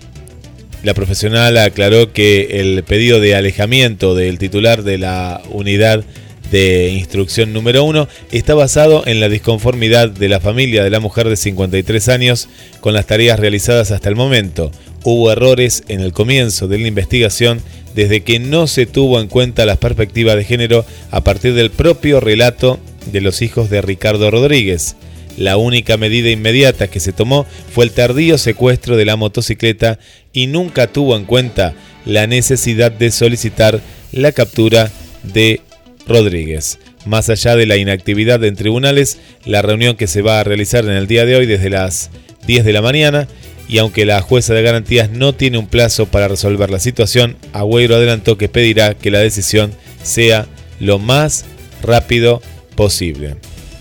La 0.84 0.95
profesional 0.95 1.57
aclaró 1.57 2.11
que 2.11 2.59
el 2.59 2.84
pedido 2.84 3.19
de 3.19 3.36
alejamiento 3.36 4.15
del 4.15 4.39
titular 4.39 4.82
de 4.82 4.97
la 4.97 5.41
unidad 5.51 6.03
de 6.51 6.89
instrucción 6.89 7.53
número 7.53 7.84
1 7.84 8.07
está 8.32 8.55
basado 8.55 9.03
en 9.05 9.19
la 9.19 9.29
disconformidad 9.29 10.09
de 10.09 10.27
la 10.27 10.39
familia 10.39 10.84
de 10.84 10.89
la 10.89 10.99
mujer 10.99 11.29
de 11.29 11.36
53 11.36 12.09
años 12.09 12.49
con 12.79 12.93
las 12.95 13.05
tareas 13.05 13.39
realizadas 13.39 13.91
hasta 13.91 14.09
el 14.09 14.15
momento. 14.15 14.71
Hubo 15.03 15.32
errores 15.32 15.84
en 15.88 16.01
el 16.01 16.13
comienzo 16.13 16.67
de 16.67 16.79
la 16.79 16.88
investigación 16.88 17.61
desde 17.93 18.21
que 18.21 18.39
no 18.39 18.65
se 18.65 18.88
tuvo 18.88 19.21
en 19.21 19.27
cuenta 19.27 19.65
las 19.65 19.77
perspectivas 19.77 20.36
de 20.36 20.45
género 20.45 20.84
a 21.11 21.23
partir 21.23 21.53
del 21.53 21.69
propio 21.69 22.19
relato 22.19 22.79
de 23.11 23.21
los 23.21 23.43
hijos 23.43 23.69
de 23.69 23.82
Ricardo 23.82 24.32
Rodríguez. 24.32 24.95
La 25.42 25.58
única 25.58 25.98
medida 25.98 26.30
inmediata 26.30 26.88
que 26.88 27.00
se 27.00 27.14
tomó 27.14 27.48
fue 27.74 27.86
el 27.86 27.92
tardío 27.92 28.38
secuestro 28.38 28.96
de 28.96 29.06
la 29.06 29.16
motocicleta 29.16 29.98
y 30.34 30.46
nunca 30.46 30.86
tuvo 30.86 31.18
en 31.18 31.26
cuenta 31.26 31.74
la 32.06 32.28
necesidad 32.28 32.92
de 32.92 33.10
solicitar 33.10 33.82
la 34.12 34.34
captura 34.34 34.92
de 35.24 35.62
Rodríguez. 36.08 36.78
Más 37.08 37.32
allá 37.32 37.56
de 37.56 37.66
la 37.66 37.78
inactividad 37.78 38.44
en 38.44 38.56
tribunales, 38.56 39.18
la 39.44 39.64
reunión 39.64 39.96
que 39.96 40.06
se 40.06 40.22
va 40.22 40.39
a 40.39 40.44
realizar 40.44 40.86
en 40.86 40.92
el 40.92 41.08
día 41.08 41.26
de 41.26 41.36
hoy 41.36 41.48
desde 41.48 41.72
las 41.72 42.12
10 42.46 42.64
de 42.64 42.74
la 42.74 42.84
mañana 42.84 43.28
y 43.68 43.80
aunque 43.80 44.06
la 44.06 44.22
jueza 44.22 44.54
de 44.54 44.62
garantías 44.62 45.10
no 45.10 45.34
tiene 45.34 45.58
un 45.58 45.66
plazo 45.66 46.06
para 46.06 46.28
resolver 46.28 46.70
la 46.70 46.80
situación, 46.80 47.36
Agüero 47.52 47.96
adelantó 47.96 48.38
que 48.38 48.48
pedirá 48.48 48.94
que 48.94 49.10
la 49.10 49.20
decisión 49.20 49.72
sea 50.04 50.46
lo 50.80 51.00
más 51.00 51.46
rápido 51.82 52.44
posible. 52.76 53.38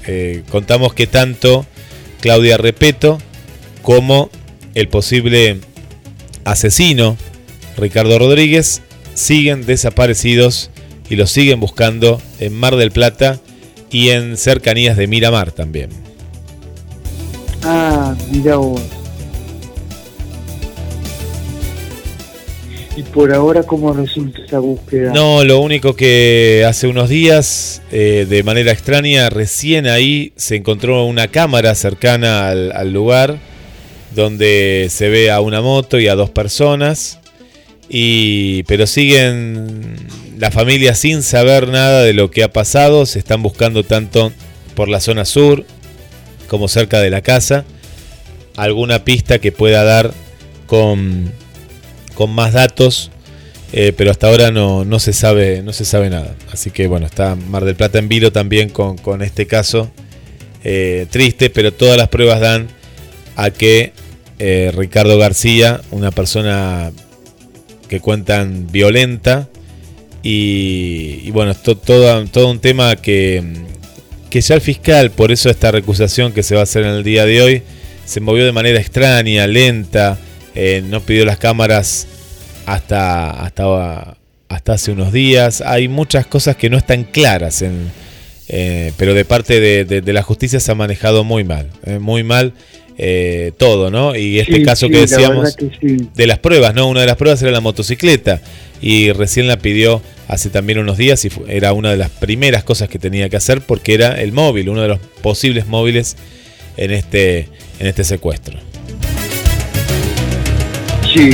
Eh, 0.07 0.43
contamos 0.51 0.95
que 0.95 1.07
tanto 1.07 1.67
Claudia 2.21 2.57
Repeto 2.57 3.19
como 3.83 4.31
el 4.75 4.89
posible 4.89 5.59
asesino 6.45 7.17
Ricardo 7.77 8.19
Rodríguez 8.19 8.83
siguen 9.15 9.67
desaparecidos 9.67 10.71
y 11.09 11.17
los 11.17 11.31
siguen 11.31 11.61
buscando 11.61 12.21
en 12.39 12.55
Mar 12.55 12.77
del 12.77 12.93
Plata 12.93 13.41
y 13.91 14.11
en 14.11 14.37
cercanías 14.37 14.97
de 14.97 15.07
Miramar 15.07 15.53
también. 15.53 15.91
Ah, 17.65 18.15
mira. 18.31 18.57
Y 22.97 23.03
por 23.05 23.33
ahora, 23.33 23.63
¿cómo 23.63 23.93
resulta 23.93 24.41
esa 24.45 24.59
búsqueda? 24.59 25.13
No, 25.13 25.45
lo 25.45 25.61
único 25.61 25.95
que 25.95 26.65
hace 26.69 26.87
unos 26.87 27.09
días, 27.09 27.83
eh, 27.93 28.27
de 28.29 28.43
manera 28.43 28.73
extraña, 28.73 29.31
recién 29.31 29.87
ahí 29.87 30.33
se 30.37 30.57
encontró 30.57 31.05
una 31.05 31.29
cámara 31.29 31.75
cercana 31.75 32.49
al, 32.49 32.73
al 32.73 32.93
lugar 32.93 33.39
donde 34.15 34.89
se 34.91 35.09
ve 35.09 35.31
a 35.31 35.41
una 35.41 35.63
moto 35.63 36.01
y 36.01 36.09
a 36.09 36.15
dos 36.15 36.31
personas. 36.31 37.21
Y, 37.89 38.65
pero 38.65 38.87
siguen 38.87 39.97
la 40.39 40.51
familia 40.51 40.95
sin 40.95 41.23
saber 41.23 41.69
nada 41.69 42.03
de 42.03 42.13
lo 42.13 42.31
que 42.31 42.43
ha 42.43 42.53
pasado. 42.53 43.07
Se 43.07 43.19
están 43.19 43.43
buscando 43.43 43.85
tanto 43.85 44.33
por 44.75 44.89
la 44.89 45.01
zona 45.01 45.25
sur 45.25 45.65
como 46.49 46.69
cerca 46.69 47.01
de 47.01 47.11
la 47.11 47.23
casa 47.23 47.65
alguna 48.57 49.05
pista 49.05 49.39
que 49.39 49.53
pueda 49.53 49.85
dar 49.85 50.13
con, 50.67 51.33
con 52.21 52.33
más 52.33 52.53
datos. 52.53 53.11
eh, 53.73 53.95
pero 53.97 54.11
hasta 54.11 54.29
ahora 54.29 54.51
no, 54.51 54.85
no 54.85 54.99
se 54.99 55.15
sabe 55.15 55.63
no 55.63 55.73
se 55.73 55.87
sabe 55.87 56.11
nada. 56.11 56.35
Así 56.53 56.71
que 56.71 56.87
bueno, 56.87 57.07
está 57.07 57.35
Mar 57.35 57.65
del 57.65 57.77
Plata 57.77 57.99
en 57.99 58.11
vilo 58.11 58.31
también 58.31 58.69
con, 58.69 58.99
con 58.99 59.23
este 59.23 59.47
caso. 59.47 59.91
eh, 60.63 61.07
triste, 61.09 61.49
pero 61.49 61.73
todas 61.73 61.97
las 61.97 62.09
pruebas 62.09 62.41
dan 62.41 62.69
a 63.37 63.51
que 63.51 63.95
eh, 64.39 64.71
Ricardo 64.77 65.17
García, 65.17 65.81
una 65.93 66.11
persona 66.11 66.93
que 67.89 68.01
cuentan 68.01 68.67
violenta, 68.71 69.49
y, 70.23 71.31
bueno, 71.31 71.55
todo, 71.55 72.27
todo 72.27 72.51
un 72.51 72.59
tema 72.61 72.97
que, 72.97 73.43
que 74.29 74.43
ya 74.43 74.57
el 74.57 74.61
fiscal, 74.61 75.11
por 75.11 75.33
eso 75.33 75.49
esta 75.49 75.71
recusación 75.71 76.33
que 76.35 76.43
se 76.43 76.55
va 76.55 76.61
a 76.61 76.65
hacer 76.65 76.83
en 76.83 76.91
el 76.91 77.03
día 77.03 77.25
de 77.25 77.41
hoy, 77.41 77.63
se 78.05 78.21
movió 78.21 78.45
de 78.45 78.53
manera 78.53 78.79
extraña, 78.79 79.47
lenta, 79.47 80.19
eh, 80.55 80.83
no 80.87 81.01
pidió 81.01 81.25
las 81.25 81.39
cámaras 81.39 82.07
hasta, 82.67 83.31
hasta, 83.43 84.17
hasta 84.49 84.73
hace 84.73 84.93
unos 84.93 85.13
días. 85.13 85.61
Hay 85.61 85.89
muchas 85.89 86.27
cosas 86.27 86.57
que 86.57 86.71
no 86.71 86.77
están 86.79 87.05
claras, 87.05 87.63
en, 87.63 87.91
eh, 88.49 88.93
pero 88.97 89.15
de 89.15 89.25
parte 89.25 89.61
de, 89.61 89.85
de- 89.85 90.01
de 90.01 90.13
la 90.13 90.23
justicia 90.23 90.61
se 90.61 90.71
ha 90.73 90.75
manejado 90.75 91.25
muy 91.25 91.45
mal, 91.45 91.69
eh, 91.87 91.99
muy 91.99 92.23
mal 92.25 92.53
todo, 93.57 93.91
¿no? 93.91 94.15
Y 94.15 94.41
este 94.41 94.57
Sí, 94.57 94.63
caso 94.63 94.87
sí, 94.87 94.93
que 94.93 94.99
decíamos 94.99 95.45
verdad 95.45 95.55
que 95.81 95.89
sí. 95.89 96.09
de 96.15 96.27
las 96.27 96.39
pruebas, 96.39 96.75
¿no? 96.75 96.87
Una 96.87 97.01
de 97.01 97.07
las 97.07 97.17
pruebas 97.17 97.41
era 97.41 97.51
la 97.51 97.63
motocicleta 97.63 98.43
y 98.83 99.11
recién 99.13 99.47
la 99.49 99.57
pidió 99.59 100.03
hace 100.29 100.51
también 100.51 100.79
unos 100.81 100.99
días 100.99 101.25
y 101.25 101.31
era 101.49 101.73
una 101.73 101.93
de 101.93 101.97
las 101.97 102.11
primeras 102.11 102.63
cosas 102.63 102.91
que 102.91 102.99
tenía 102.99 103.31
que 103.31 103.39
hacer 103.39 103.63
porque 103.63 103.95
era 103.95 104.21
el 104.21 104.33
móvil, 104.33 104.69
uno 104.69 104.83
de 104.83 104.89
los 104.89 104.99
posibles 105.23 105.67
móviles 105.67 106.19
en 106.77 106.91
este, 106.91 107.49
en 107.79 107.87
este 107.87 108.05
secuestro. 108.05 108.59
Sí. 111.13 111.31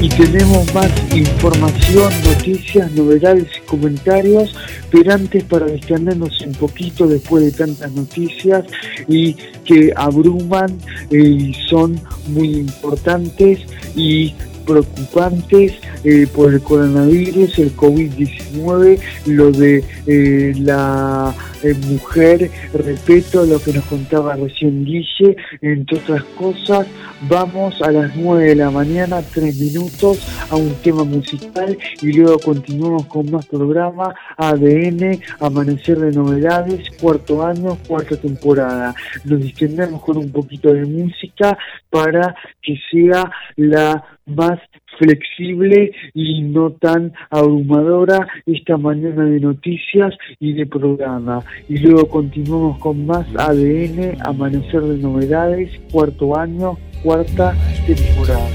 Y 0.00 0.08
tenemos 0.08 0.72
más 0.74 0.90
información, 1.14 2.12
noticias, 2.24 2.90
novedades 2.92 3.46
y 3.56 3.66
comentarios, 3.66 4.54
pero 4.90 5.12
antes 5.12 5.44
para 5.44 5.66
distendernos 5.66 6.40
un 6.42 6.52
poquito 6.52 7.06
después 7.06 7.44
de 7.44 7.52
tantas 7.52 7.92
noticias 7.92 8.64
y 9.08 9.34
que 9.64 9.92
abruman 9.94 10.78
eh, 11.10 11.18
y 11.18 11.54
son 11.68 12.00
muy 12.28 12.56
importantes 12.56 13.60
y 13.96 14.34
preocupantes 14.68 15.72
eh, 16.04 16.26
por 16.34 16.52
el 16.52 16.60
coronavirus, 16.60 17.58
el 17.58 17.74
COVID-19, 17.74 19.00
lo 19.26 19.50
de 19.50 19.82
eh, 20.06 20.52
la 20.58 21.34
eh, 21.62 21.74
mujer, 21.86 22.50
respeto 22.74 23.46
lo 23.46 23.58
que 23.60 23.72
nos 23.72 23.84
contaba 23.84 24.36
recién 24.36 24.84
Guille, 24.84 25.36
entre 25.62 25.98
otras 25.98 26.22
cosas, 26.36 26.86
vamos 27.28 27.80
a 27.80 27.90
las 27.90 28.14
9 28.14 28.44
de 28.44 28.54
la 28.56 28.70
mañana, 28.70 29.22
3 29.22 29.58
minutos, 29.58 30.20
a 30.50 30.56
un 30.56 30.74
tema 30.82 31.04
musical 31.04 31.76
y 32.02 32.12
luego 32.12 32.38
continuamos 32.38 33.06
con 33.06 33.30
más 33.30 33.46
programa, 33.46 34.14
ADN, 34.36 35.20
Amanecer 35.40 35.98
de 35.98 36.12
Novedades, 36.12 36.90
cuarto 37.00 37.42
año, 37.42 37.78
cuarta 37.88 38.16
temporada. 38.16 38.94
Nos 39.24 39.40
distendemos 39.40 40.02
con 40.02 40.18
un 40.18 40.30
poquito 40.30 40.72
de 40.72 40.84
música 40.84 41.56
para 41.90 42.34
que 42.62 42.76
sea 42.90 43.30
la 43.56 44.17
más 44.28 44.58
flexible 44.98 45.92
y 46.14 46.42
no 46.42 46.72
tan 46.72 47.12
abrumadora 47.30 48.26
esta 48.46 48.76
mañana 48.76 49.24
de 49.24 49.40
noticias 49.40 50.14
y 50.40 50.52
de 50.54 50.66
programa. 50.66 51.42
Y 51.68 51.78
luego 51.78 52.08
continuamos 52.08 52.78
con 52.78 53.06
más 53.06 53.26
ADN, 53.36 54.18
Amanecer 54.24 54.82
de 54.82 54.98
Novedades, 54.98 55.70
cuarto 55.90 56.36
año, 56.36 56.78
cuarta 57.02 57.54
temporada. 57.86 58.48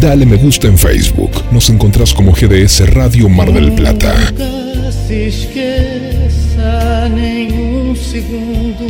Dale 0.00 0.26
me 0.26 0.36
gusta 0.36 0.68
en 0.68 0.78
Facebook. 0.78 1.30
Nos 1.52 1.70
encontrás 1.70 2.14
como 2.14 2.32
GDS 2.32 2.94
Radio 2.94 3.28
Mar 3.28 3.52
del 3.52 3.72
Plata. 3.72 4.14
Nenhum 7.08 7.96
segundo 7.96 8.84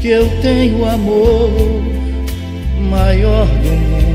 que 0.00 0.08
eu 0.08 0.28
tenho 0.40 0.84
amor 0.84 1.50
maior 2.88 3.46
do 3.46 3.72
mundo. 3.72 4.11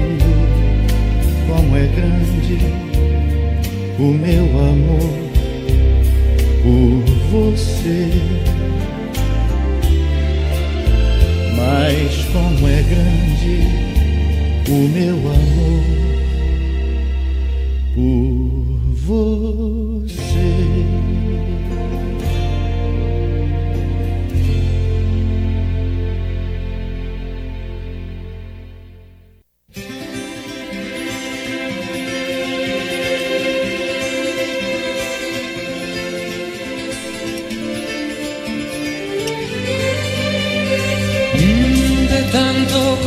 Como 1.57 1.75
é 1.75 1.87
grande 1.87 2.59
o 3.97 4.13
meu 4.13 4.43
amor 4.59 5.17
por 6.61 7.03
você. 7.31 8.09
Mas 11.55 12.25
como 12.31 12.67
é 12.67 12.83
grande 12.83 13.57
o 14.69 14.87
meu 14.87 15.17
amor 15.17 15.83
por 17.95 18.77
você. 18.93 19.76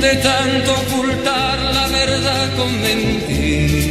De 0.00 0.16
tanto 0.16 0.72
ocultar 0.72 1.58
la 1.74 1.86
verdad 1.88 2.56
con 2.56 2.70
mentiras. 2.80 3.90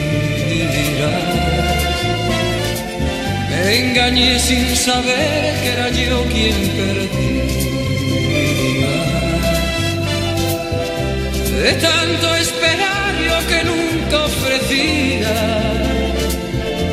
Me 3.50 3.78
engañé 3.80 4.40
sin 4.40 4.76
saber 4.76 5.54
que 5.62 5.70
era 5.76 5.90
yo 5.90 6.24
quien 6.34 6.56
perdía. 6.80 7.40
De 11.62 11.74
tanto 11.74 12.36
esperar 12.38 13.12
yo 13.28 13.38
que 13.50 13.60
nunca 13.72 14.18
ofrecía, 14.32 15.36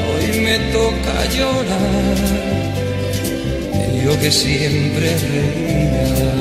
hoy 0.09 0.41
me 0.41 0.57
toca 0.77 1.17
llorar. 1.37 2.17
Yo 4.05 4.13
que 4.21 4.31
siempre 4.31 5.17
reía 5.33 6.37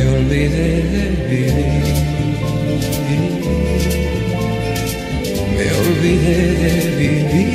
me 0.00 0.08
olvidé. 0.08 0.70
Me 5.56 5.66
olvidé 5.82 6.38
de 6.60 6.72
vivir. 6.98 7.50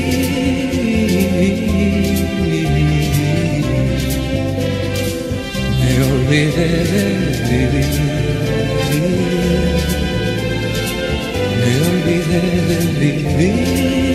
Me 5.82 5.94
olvidé 6.12 6.70
de 6.96 7.52
vivir. 7.52 7.94
Me 11.62 11.72
olvidé 11.90 12.44
de 13.00 13.10
vivir. 13.40 14.15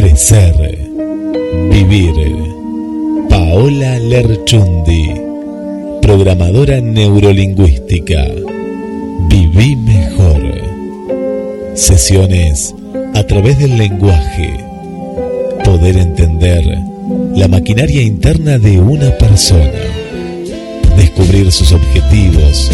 Crecer, 0.00 0.54
vivir. 1.70 2.14
Paola 3.28 3.98
Lerchundi, 3.98 5.12
programadora 6.00 6.80
neurolingüística. 6.80 8.24
Viví 9.28 9.76
mejor. 9.76 10.42
Sesiones 11.74 12.74
a 13.14 13.22
través 13.24 13.58
del 13.58 13.76
lenguaje. 13.76 14.54
Poder 15.64 15.98
entender 15.98 16.64
la 17.36 17.48
maquinaria 17.48 18.00
interna 18.00 18.58
de 18.58 18.80
una 18.80 19.10
persona. 19.18 19.82
Descubrir 20.96 21.52
sus 21.52 21.72
objetivos 21.72 22.70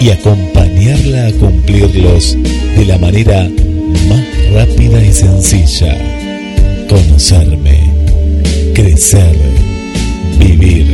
y 0.00 0.10
acompañarla 0.10 1.28
a 1.28 1.32
cumplirlos 1.34 2.36
de 2.76 2.84
la 2.84 2.98
manera 2.98 3.48
más 4.08 4.24
rápida 4.52 5.04
y 5.04 5.12
sencilla. 5.12 6.03
Conocerme, 6.94 7.90
crecer, 8.72 9.36
vivir. 10.38 10.86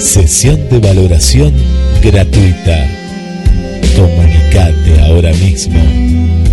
Sesión 0.00 0.58
de 0.70 0.80
valoración 0.80 1.52
gratuita. 2.02 2.84
Comunicate 3.94 5.00
ahora 5.02 5.32
mismo 5.34 5.80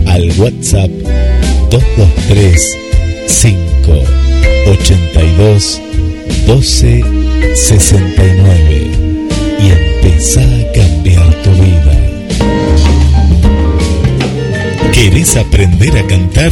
al 0.06 0.32
WhatsApp 0.38 0.92
223 1.72 2.78
582 3.42 5.82
12 6.46 7.04
69 7.56 8.92
y 9.60 9.72
empezá 9.72 10.42
a 10.42 10.72
cambiar 10.72 11.34
tu 11.42 11.50
vida. 11.54 11.98
¿Querés 14.94 15.36
aprender 15.36 15.98
a 15.98 16.06
cantar? 16.06 16.52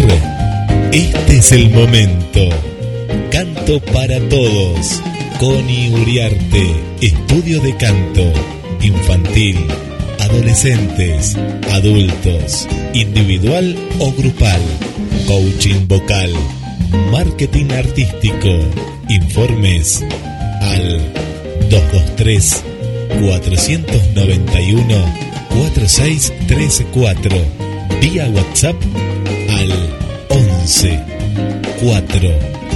Este 0.92 1.38
es 1.38 1.52
el 1.52 1.70
momento. 1.72 2.50
Canto 3.32 3.80
para 3.94 4.20
todos. 4.30 5.02
Connie 5.40 5.90
Uriarte, 5.92 6.76
estudio 7.02 7.62
de 7.62 7.76
canto, 7.76 8.24
infantil, 8.82 9.58
adolescentes, 10.20 11.36
adultos, 11.72 12.68
individual 12.94 13.76
o 14.00 14.12
grupal, 14.14 14.62
coaching 15.28 15.88
vocal, 15.88 16.32
marketing 17.12 17.72
artístico. 17.74 18.50
Informes 19.10 20.04
al 20.62 21.00
223 21.70 22.64
491 23.22 24.96
4634 25.50 27.38
vía 28.02 28.30
WhatsApp 28.30 28.76
al 29.50 29.97
11 30.68 31.00
4 31.82 32.30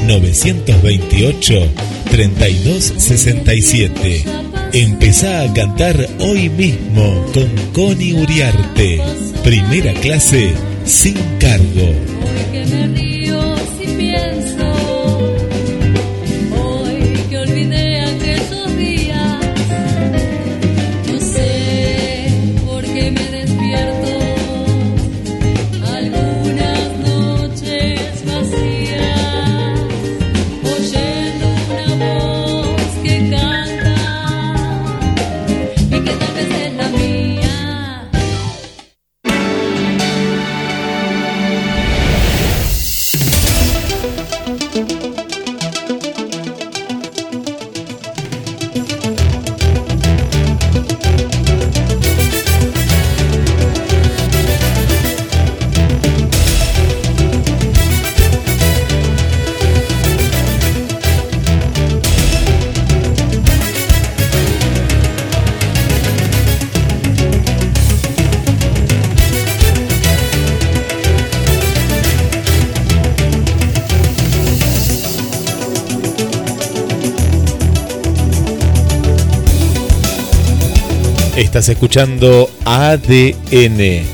928 0.07 1.69
3267. 2.09 4.23
Empezá 4.71 5.41
a 5.41 5.53
cantar 5.53 6.07
hoy 6.19 6.47
mismo 6.49 7.25
con 7.33 7.49
Connie 7.73 8.13
Uriarte. 8.13 9.01
Primera 9.43 9.91
clase 9.95 10.53
sin 10.85 11.17
cargo. 11.37 11.91
Estás 81.51 81.67
escuchando 81.67 82.47
ADN, 82.63 84.05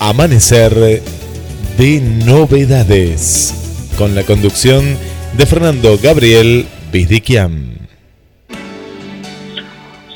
Amanecer 0.00 0.74
de 1.78 2.00
Novedades, 2.26 3.92
con 3.96 4.16
la 4.16 4.24
conducción 4.24 4.82
de 5.38 5.46
Fernando 5.46 5.96
Gabriel 6.02 6.66
Pizdiquian. 6.90 7.86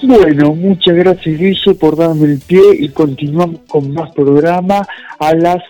Bueno, 0.03 0.57
muchas 0.57 0.97
gracias 0.97 1.39
Guille 1.39 1.75
por 1.79 1.97
darme 1.97 2.33
el 2.33 2.41
pie 2.41 2.61
y 2.81 2.89
continuamos 2.89 3.61
con 3.69 3.95
más 3.95 4.11
programa 4.11 4.85
a 5.21 5.35
las 5.37 5.63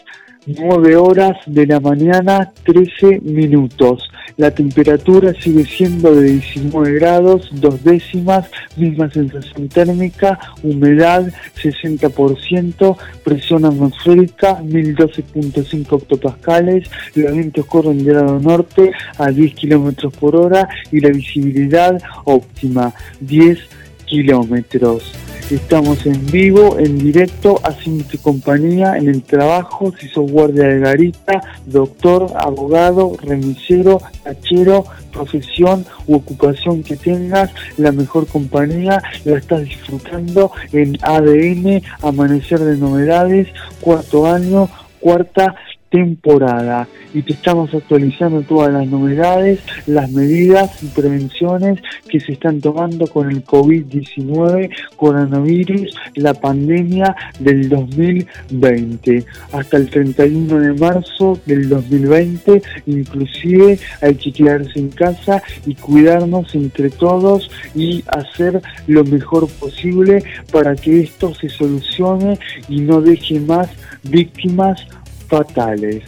9 0.47 0.97
horas 0.97 1.37
de 1.47 1.67
la 1.67 1.81
mañana, 1.81 2.53
13 2.65 3.21
minutos. 3.21 4.09
La 4.37 4.51
temperatura 4.51 5.33
sigue 5.41 5.65
siendo 5.65 6.15
de 6.15 6.33
19 6.33 6.93
grados, 6.95 7.49
dos 7.53 7.83
décimas, 7.83 8.49
misma 8.77 9.11
sensación 9.11 9.69
térmica, 9.69 10.39
humedad 10.63 11.33
60%, 11.61 12.97
presión 13.25 13.65
atmosférica 13.65 14.61
1012.5 14.63 15.93
octopascales, 15.93 16.89
los 17.15 17.33
vientos 17.33 17.67
corren 17.67 18.05
del 18.05 18.15
lado 18.15 18.39
norte 18.39 18.93
a 19.19 19.31
10 19.31 19.55
kilómetros 19.55 20.13
por 20.17 20.37
hora 20.37 20.69
y 20.93 21.01
la 21.01 21.09
visibilidad 21.09 21.99
óptima 22.25 22.93
10 23.21 23.59
kilómetros. 24.07 25.13
Estamos 25.51 26.05
en 26.07 26.27
vivo, 26.27 26.77
en 26.77 26.99
directo, 26.99 27.61
haciéndote 27.63 28.19
compañía 28.19 28.97
en 28.97 29.09
el 29.09 29.23
trabajo, 29.23 29.93
si 29.97 30.09
sos 30.09 30.29
guardia 30.29 30.67
de 30.67 30.81
garita, 30.81 31.41
doctor, 31.67 32.33
abogado, 32.35 33.17
remisero, 33.23 34.01
tachero, 34.25 34.85
profesión 35.13 35.87
u 36.09 36.17
ocupación 36.17 36.83
que 36.83 36.97
tengas, 36.97 37.53
la 37.77 37.93
mejor 37.93 38.27
compañía 38.27 39.01
la 39.25 39.39
estás 39.39 39.63
disfrutando 39.63 40.51
en 40.73 40.99
ADN, 41.01 41.81
Amanecer 42.03 42.59
de 42.59 42.77
Novedades, 42.77 43.47
cuarto 43.81 44.27
año, 44.27 44.69
cuarta 44.99 45.55
temporada 45.97 46.87
y 47.15 47.23
te 47.23 47.33
estamos 47.33 47.73
actualizando 47.73 48.43
todas 48.43 48.71
las 48.71 48.87
novedades, 48.87 49.61
las 49.87 50.11
medidas 50.13 50.83
y 50.83 50.89
prevenciones 50.89 51.81
que 52.07 52.21
se 52.21 52.33
están 52.33 52.61
tomando 52.61 53.07
con 53.07 53.31
el 53.31 53.43
COVID-19, 53.43 54.69
coronavirus, 54.97 55.97
la 56.17 56.35
pandemia 56.35 57.17
del 57.39 57.71
2020. 57.71 59.25
Hasta 59.53 59.77
el 59.79 59.89
31 59.89 60.61
de 60.61 60.75
marzo 60.75 61.41
del 61.47 61.67
2020, 61.71 62.63
inclusive 62.85 63.79
hay 64.03 64.15
que 64.17 64.33
quedarse 64.33 64.79
en 64.79 64.91
casa 64.91 65.43
y 65.65 65.75
cuidarnos 65.77 66.55
entre 66.55 66.91
todos 66.91 67.51
y 67.75 68.05
hacer 68.09 68.61
lo 68.87 69.03
mejor 69.05 69.49
posible 69.49 70.23
para 70.53 70.77
que 70.77 71.01
esto 71.01 71.35
se 71.35 71.49
solucione 71.49 72.39
y 72.69 72.81
no 72.81 73.01
deje 73.01 73.41
más 73.41 73.71
víctimas 74.03 74.87
fatales. 75.29 76.03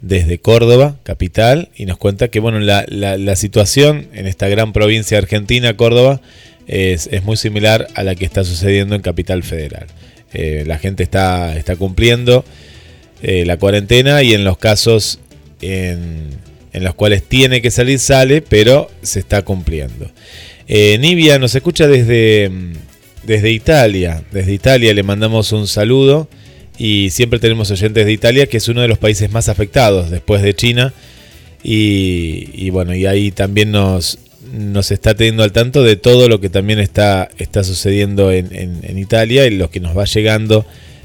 desde 0.00 0.38
Córdoba, 0.38 0.96
capital, 1.02 1.70
y 1.76 1.86
nos 1.86 1.98
cuenta 1.98 2.28
que 2.28 2.40
bueno, 2.40 2.60
la, 2.60 3.36
situación 3.36 4.08
en 4.14 4.26
esta 4.26 4.48
gran 4.48 4.72
provincia 4.72 5.18
argentina, 5.18 5.76
Córdoba, 5.76 6.20
es, 6.66 7.08
muy 7.24 7.36
similar 7.36 7.88
a 7.94 8.02
la 8.02 8.14
que 8.14 8.24
está 8.24 8.44
sucediendo 8.44 8.94
en 8.94 9.02
Capital 9.02 9.42
Federal. 9.42 9.86
Eh, 10.32 10.64
la 10.66 10.78
gente 10.78 11.02
está, 11.02 11.56
está 11.56 11.76
cumpliendo 11.76 12.44
eh, 13.22 13.44
la 13.46 13.56
cuarentena 13.56 14.22
y 14.22 14.34
en 14.34 14.44
los 14.44 14.58
casos 14.58 15.18
en, 15.62 16.28
en, 16.72 16.84
los 16.84 16.94
cuales 16.94 17.22
tiene 17.22 17.62
que 17.62 17.70
salir, 17.70 17.98
sale, 17.98 18.42
pero 18.42 18.90
se 19.02 19.18
está 19.18 19.42
cumpliendo. 19.42 20.10
Eh, 20.68 20.98
Nivia 20.98 21.38
nos 21.38 21.54
escucha 21.54 21.88
desde 21.88 22.50
desde 23.28 23.52
Italia. 23.52 24.24
Desde 24.32 24.54
Italia 24.54 24.94
le 24.94 25.02
mandamos 25.02 25.52
un 25.52 25.68
saludo 25.68 26.28
y 26.78 27.10
siempre 27.10 27.38
tenemos 27.38 27.70
oyentes 27.70 28.06
de 28.06 28.12
Italia, 28.12 28.46
que 28.46 28.56
es 28.56 28.68
uno 28.68 28.80
de 28.80 28.88
los 28.88 28.96
países 28.96 29.30
más 29.30 29.50
afectados 29.50 30.10
después 30.10 30.42
de 30.42 30.54
China. 30.54 30.94
Y, 31.62 32.70
bueno, 32.70 32.94
y 32.94 33.04
ahí 33.04 33.30
también 33.30 33.70
nos, 33.70 34.18
nos 34.52 34.90
está 34.90 35.14
teniendo 35.14 35.42
al 35.42 35.52
tanto 35.52 35.82
de 35.82 35.96
todo 35.96 36.28
lo 36.28 36.40
que 36.40 36.48
también 36.48 36.78
está, 36.78 37.28
está 37.36 37.64
sucediendo 37.64 38.32
en, 38.32 38.98
Italia 38.98 39.46
y 39.46 39.50
lo 39.50 39.70
que 39.70 39.80
nos 39.80 39.96
va 39.96 40.06
llegando 40.06 40.64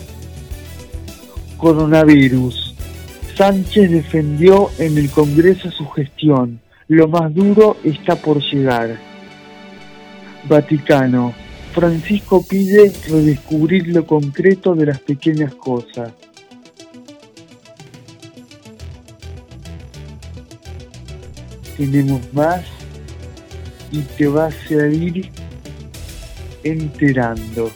Coronavirus. 1.57 2.72
Sánchez 3.43 3.91
defendió 3.91 4.71
en 4.79 4.97
el 4.97 5.11
Congreso 5.11 5.69
su 5.73 5.89
gestión. 5.89 6.61
Lo 6.87 7.09
más 7.09 7.35
duro 7.35 7.77
está 7.83 8.15
por 8.15 8.41
llegar. 8.41 8.97
Vaticano. 10.49 11.35
Francisco 11.73 12.47
pide 12.49 12.93
redescubrir 13.09 13.89
lo 13.89 14.07
concreto 14.07 14.77
de 14.77 14.87
las 14.87 15.01
pequeñas 15.01 15.53
cosas. 15.57 16.13
Tenemos 21.77 22.21
más 22.33 22.63
y 23.91 24.03
te 24.03 24.29
vas 24.29 24.55
a 24.71 24.87
ir 24.87 25.33
enterando. 26.63 27.73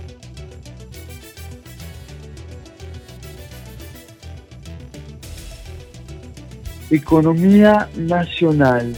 Economía 6.90 7.88
Nacional. 7.96 8.92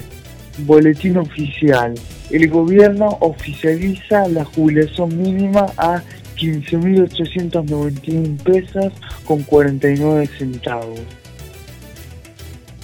Boletín 0.67 1.17
oficial. 1.17 1.95
El 2.31 2.49
gobierno 2.49 3.19
oficializa 3.21 4.27
la 4.27 4.45
jubilación 4.45 5.17
mínima 5.17 5.67
a 5.77 6.03
15.891 6.37 8.43
pesos 8.43 8.93
con 9.25 9.45
49 9.45 10.27
centavos. 10.27 10.99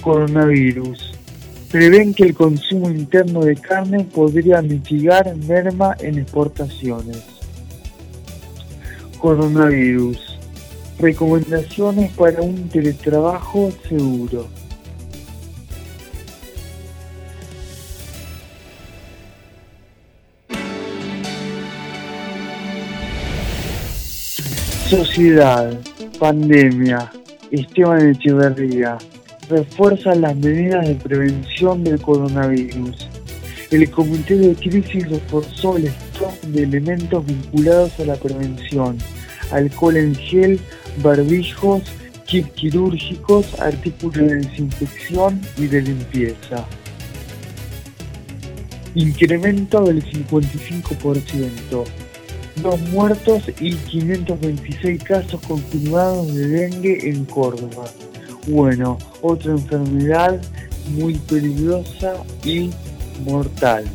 Coronavirus. 0.01 1.20
Prevén 1.71 2.13
que 2.13 2.23
el 2.23 2.33
consumo 2.33 2.89
interno 2.89 3.45
de 3.45 3.55
carne 3.55 4.03
podría 4.03 4.61
mitigar 4.61 5.33
merma 5.37 5.95
en 5.99 6.19
exportaciones. 6.19 7.23
Coronavirus. 9.17 10.37
Recomendaciones 10.99 12.11
para 12.11 12.41
un 12.41 12.67
teletrabajo 12.67 13.71
seguro. 13.87 14.47
Sociedad, 24.89 25.79
pandemia, 26.19 27.09
Esteban 27.49 28.09
Echeverría, 28.09 28.97
refuerzan 29.51 30.21
las 30.21 30.35
medidas 30.35 30.87
de 30.87 30.95
prevención 30.95 31.83
del 31.83 32.01
coronavirus. 32.01 33.07
El 33.69 33.89
Comité 33.91 34.35
de 34.35 34.55
Crisis 34.55 35.09
reforzó 35.09 35.77
el 35.77 35.87
stock 35.87 36.41
de 36.41 36.63
elementos 36.63 37.25
vinculados 37.25 37.99
a 37.99 38.05
la 38.05 38.15
prevención, 38.15 38.97
alcohol 39.51 39.97
en 39.97 40.15
gel, 40.15 40.59
barbijos, 41.03 41.83
kits 42.25 42.49
quirúrgicos, 42.51 43.59
artículos 43.59 44.15
de 44.15 44.35
desinfección 44.35 45.39
y 45.57 45.67
de 45.67 45.81
limpieza. 45.81 46.65
Incremento 48.95 49.83
del 49.83 50.03
55%. 50.03 51.83
Dos 52.61 52.79
muertos 52.89 53.43
y 53.59 53.73
526 53.75 55.03
casos 55.03 55.39
confirmados 55.47 56.33
de 56.35 56.47
dengue 56.47 57.09
en 57.09 57.23
Córdoba. 57.25 57.85
Bueno, 58.47 58.97
otra 59.21 59.51
enfermedad 59.51 60.41
muy 60.89 61.15
peligrosa 61.15 62.15
y 62.43 62.71
mortal. 63.23 63.85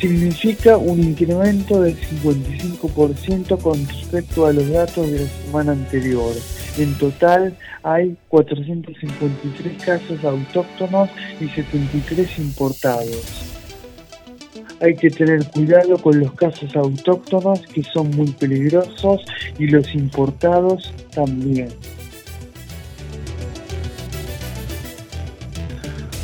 Significa 0.00 0.76
un 0.76 1.00
incremento 1.00 1.80
del 1.80 1.96
55% 1.96 3.58
con 3.60 3.88
respecto 3.88 4.46
a 4.46 4.52
los 4.52 4.68
datos 4.68 5.10
de 5.10 5.20
la 5.20 5.28
semana 5.44 5.72
anterior. 5.72 6.32
En 6.78 6.94
total 6.98 7.56
hay 7.82 8.16
453 8.28 9.82
casos 9.82 10.22
autóctonos 10.22 11.08
y 11.40 11.48
73 11.48 12.38
importados. 12.38 13.46
Hay 14.80 14.94
que 14.94 15.08
tener 15.08 15.44
cuidado 15.46 15.96
con 15.96 16.20
los 16.20 16.32
casos 16.34 16.76
autóctonos 16.76 17.60
que 17.62 17.82
son 17.82 18.10
muy 18.10 18.30
peligrosos 18.32 19.24
y 19.58 19.68
los 19.68 19.94
importados 19.94 20.92
también. 21.14 21.68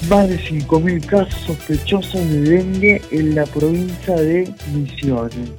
Más 0.09 0.29
de 0.29 0.39
5.000 0.39 1.07
casos 1.07 1.41
sospechosos 1.47 2.29
de 2.29 2.41
dengue 2.41 3.03
en 3.13 3.35
la 3.35 3.45
provincia 3.47 4.15
de 4.17 4.53
Misiones. 4.75 5.51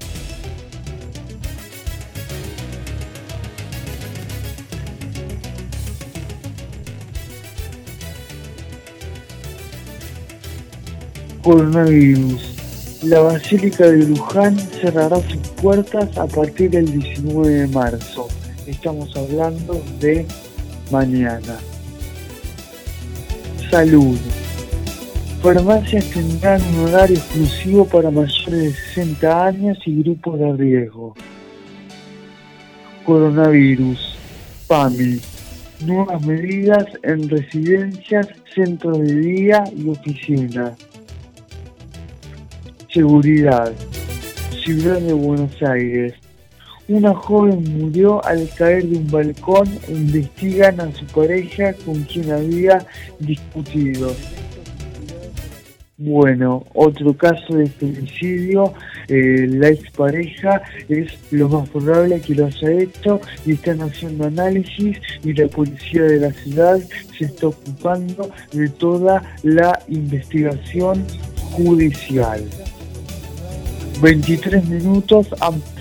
Coronavirus. 11.41 13.01
La 13.03 13.19
Basílica 13.19 13.85
de 13.87 13.97
Luján 13.97 14.57
cerrará 14.57 15.17
sus 15.29 15.45
puertas 15.61 16.17
a 16.17 16.25
partir 16.25 16.71
del 16.71 16.85
19 16.85 17.49
de 17.49 17.67
marzo. 17.67 18.27
Estamos 18.65 19.15
hablando 19.17 19.83
de 19.99 20.25
mañana. 20.89 21.59
Salud. 23.73 24.19
Farmacias 25.41 26.05
tendrán 26.11 26.61
un 26.75 26.81
horario 26.81 27.17
exclusivo 27.17 27.85
para 27.85 28.11
mayores 28.11 28.51
de 28.51 28.71
60 28.71 29.45
años 29.47 29.79
y 29.87 30.03
grupos 30.03 30.39
de 30.39 30.53
riesgo. 30.53 31.15
Coronavirus. 33.03 34.15
PAMI. 34.67 35.19
Nuevas 35.87 36.23
medidas 36.23 36.85
en 37.01 37.27
residencias, 37.27 38.27
centros 38.53 38.99
de 38.99 39.15
día 39.15 39.63
y 39.75 39.89
oficinas. 39.89 40.77
Seguridad. 42.93 43.73
Ciudad 44.63 44.99
de 44.99 45.13
Buenos 45.13 45.63
Aires. 45.63 46.13
Una 46.89 47.13
joven 47.13 47.63
murió 47.79 48.23
al 48.25 48.49
caer 48.57 48.85
de 48.85 48.97
un 48.97 49.09
balcón 49.09 49.67
investigan 49.87 50.81
a 50.81 50.91
su 50.91 51.05
pareja 51.05 51.73
con 51.85 52.01
quien 52.03 52.31
había 52.31 52.85
discutido. 53.19 54.13
Bueno, 55.97 56.65
otro 56.73 57.15
caso 57.15 57.55
de 57.55 57.67
femicidio, 57.67 58.73
eh, 59.07 59.47
la 59.47 59.69
expareja 59.69 60.61
es 60.89 61.13
lo 61.31 61.47
más 61.47 61.69
probable 61.69 62.19
que 62.19 62.35
lo 62.35 62.47
haya 62.47 62.71
hecho 62.71 63.21
y 63.45 63.53
están 63.53 63.81
haciendo 63.81 64.25
análisis 64.25 64.97
y 65.23 65.33
la 65.33 65.47
policía 65.47 66.03
de 66.03 66.19
la 66.19 66.31
ciudad 66.33 66.79
se 67.17 67.25
está 67.25 67.47
ocupando 67.47 68.29
de 68.51 68.67
toda 68.69 69.21
la 69.43 69.79
investigación 69.87 71.05
judicial. 71.51 72.43
23 74.01 74.67
minutos, 74.67 75.27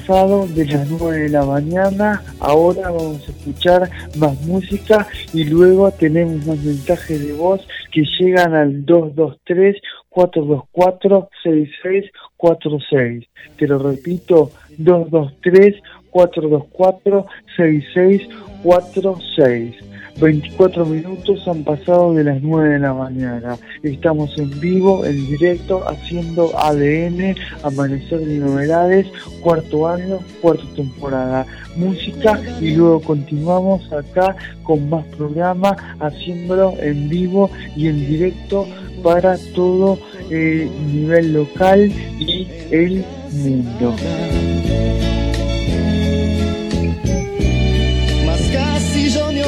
pasado 0.02 0.46
de 0.48 0.66
las 0.66 0.90
9 0.90 1.22
de 1.22 1.28
la 1.28 1.44
mañana. 1.44 2.20
Ahora 2.40 2.90
vamos 2.90 3.22
a 3.28 3.32
escuchar 3.32 3.88
más 4.16 4.40
música 4.42 5.06
y 5.32 5.44
luego 5.44 5.92
tenemos 5.92 6.44
más 6.46 6.58
mensajes 6.58 7.24
de 7.24 7.32
voz 7.32 7.64
que 7.90 8.02
llegan 8.18 8.52
al 8.54 8.84
223 8.84 9.80
424 10.08 11.30
6646. 11.42 13.28
Te 13.56 13.68
lo 13.68 13.78
repito, 13.78 14.50
223 14.78 15.76
424 16.10 17.26
6646. 17.56 19.91
24 20.20 20.86
minutos 20.86 21.46
han 21.48 21.64
pasado 21.64 22.14
de 22.14 22.24
las 22.24 22.42
9 22.42 22.70
de 22.70 22.78
la 22.78 22.94
mañana. 22.94 23.58
Estamos 23.82 24.36
en 24.38 24.60
vivo, 24.60 25.04
en 25.04 25.26
directo, 25.26 25.82
haciendo 25.88 26.56
ADN, 26.58 27.34
Amanecer 27.62 28.20
de 28.20 28.38
Novedades, 28.38 29.06
cuarto 29.40 29.88
año, 29.88 30.18
cuarta 30.40 30.64
temporada. 30.76 31.46
Música 31.76 32.40
y 32.60 32.74
luego 32.74 33.00
continuamos 33.00 33.90
acá 33.92 34.36
con 34.62 34.88
más 34.90 35.04
programa, 35.16 35.76
haciéndolo 36.00 36.74
en 36.80 37.08
vivo 37.08 37.50
y 37.76 37.88
en 37.88 38.06
directo 38.06 38.66
para 39.02 39.36
todo 39.54 39.98
el 40.30 40.70
nivel 40.92 41.32
local 41.32 41.90
y 42.20 42.46
el 42.70 43.04
mundo. 43.32 43.96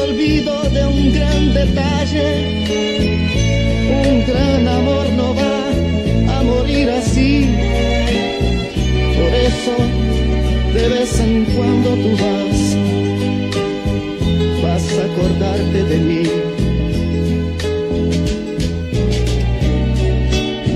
Olvido 0.04 0.62
de 0.70 0.86
un 0.86 1.12
gran 1.12 1.54
detalle. 1.54 2.28
Un 4.06 4.26
gran 4.26 4.68
amor 4.68 5.06
no 5.20 5.34
va 5.34 6.36
a 6.36 6.42
morir 6.42 6.90
así. 6.90 7.48
Por 9.16 9.32
eso, 9.50 9.74
de 10.74 10.88
vez 10.94 11.20
en 11.20 11.44
cuando 11.54 11.90
tú 12.02 12.10
vas, 12.22 12.58
vas 14.62 14.84
a 14.98 15.04
acordarte 15.10 15.80
de 15.90 15.98
mí. 16.08 16.22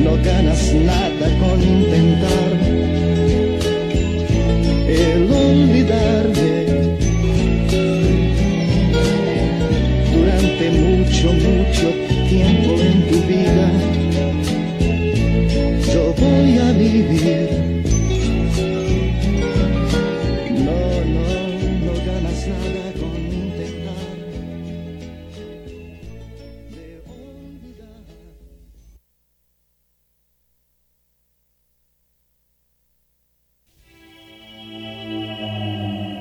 No 0.05 0.13
ganas 0.25 0.63
nada 0.75 1.27
con 1.41 1.63
intentar 1.63 2.51
el 4.89 5.31
olvidarme. 5.33 6.48
Tiempo 12.29 12.81
en 12.81 13.07
tu 13.09 13.23
vida. 13.23 13.71
Yo 15.93 16.15
voy 16.19 16.59
a 16.59 16.73
vivir. 16.73 17.85
No, 20.65 20.81
no, 21.15 21.25
no 21.85 21.93
ganas 22.05 22.41
nada 22.49 22.93
con 22.99 23.13
intentar. 23.17 24.01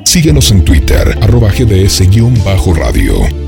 Síguenos 0.05 0.51
en 0.51 0.63
Twitter, 0.63 1.17
arroba 1.21 1.49
gds-radio. 1.49 3.46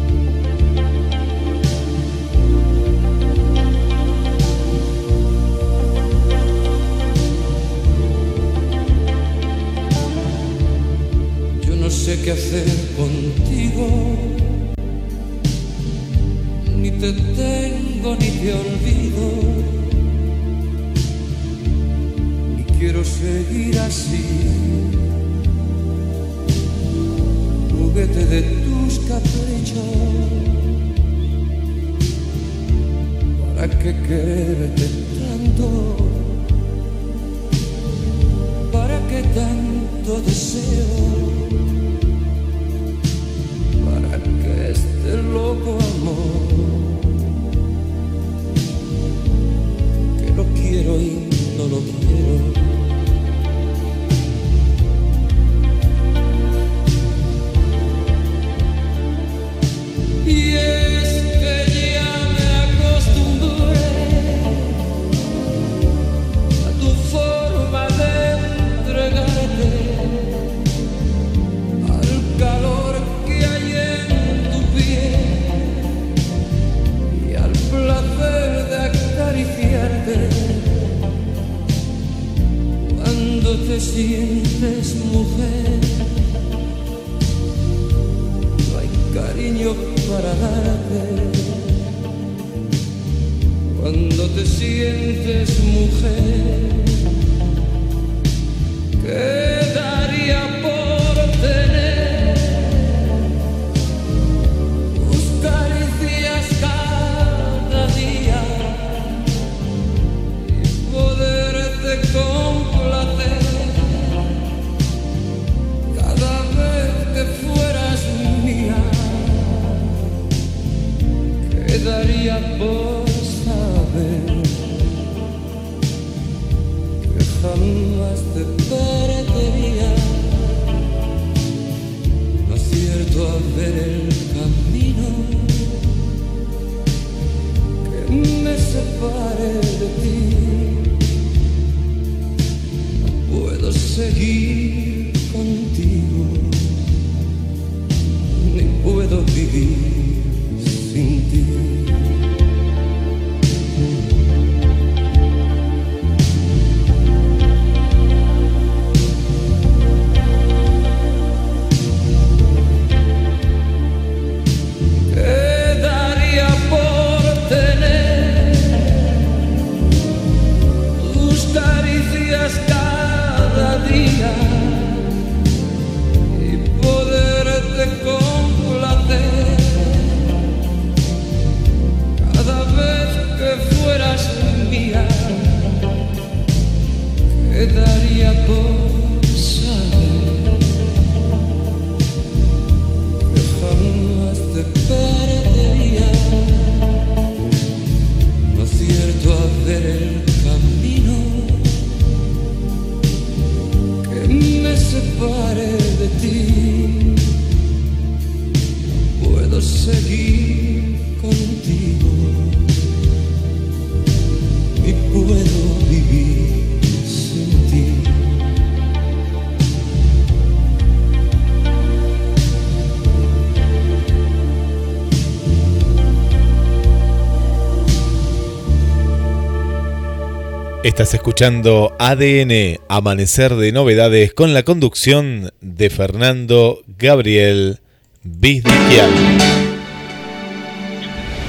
Estás 230.90 231.14
escuchando 231.14 231.95
ADN, 231.99 232.80
Amanecer 232.90 233.53
de 233.53 233.72
Novedades, 233.72 234.34
con 234.34 234.56
la 234.56 234.64
conducción 234.64 235.52
de 235.61 235.91
Fernando 235.91 236.80
Gabriel 236.98 237.78
Vizquial. 238.24 239.11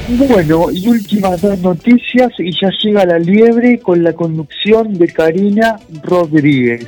Bueno, 0.08 0.70
y 0.70 0.86
últimas 0.86 1.40
dos 1.40 1.58
noticias 1.60 2.32
y 2.38 2.52
ya 2.52 2.68
llega 2.82 3.06
la 3.06 3.18
liebre 3.18 3.80
con 3.80 4.04
la 4.04 4.12
conducción 4.12 4.92
de 4.92 5.08
Karina 5.08 5.80
Rodríguez. 6.02 6.86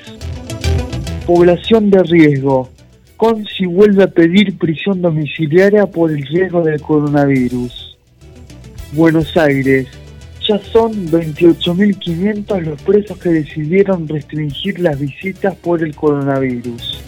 Población 1.26 1.88
de 1.88 2.02
riesgo. 2.02 2.68
Conci 3.16 3.64
vuelve 3.64 4.04
a 4.04 4.08
pedir 4.08 4.58
prisión 4.58 5.00
domiciliaria 5.00 5.86
por 5.86 6.10
el 6.10 6.22
riesgo 6.26 6.60
del 6.60 6.82
coronavirus. 6.82 7.96
Buenos 8.92 9.34
Aires. 9.38 10.01
Ya 10.48 10.58
son 10.58 10.92
28.500 11.08 12.60
los 12.62 12.82
presos 12.82 13.16
que 13.18 13.28
decidieron 13.28 14.08
restringir 14.08 14.80
las 14.80 14.98
visitas 14.98 15.54
por 15.54 15.82
el 15.82 15.94
coronavirus. 15.94 17.00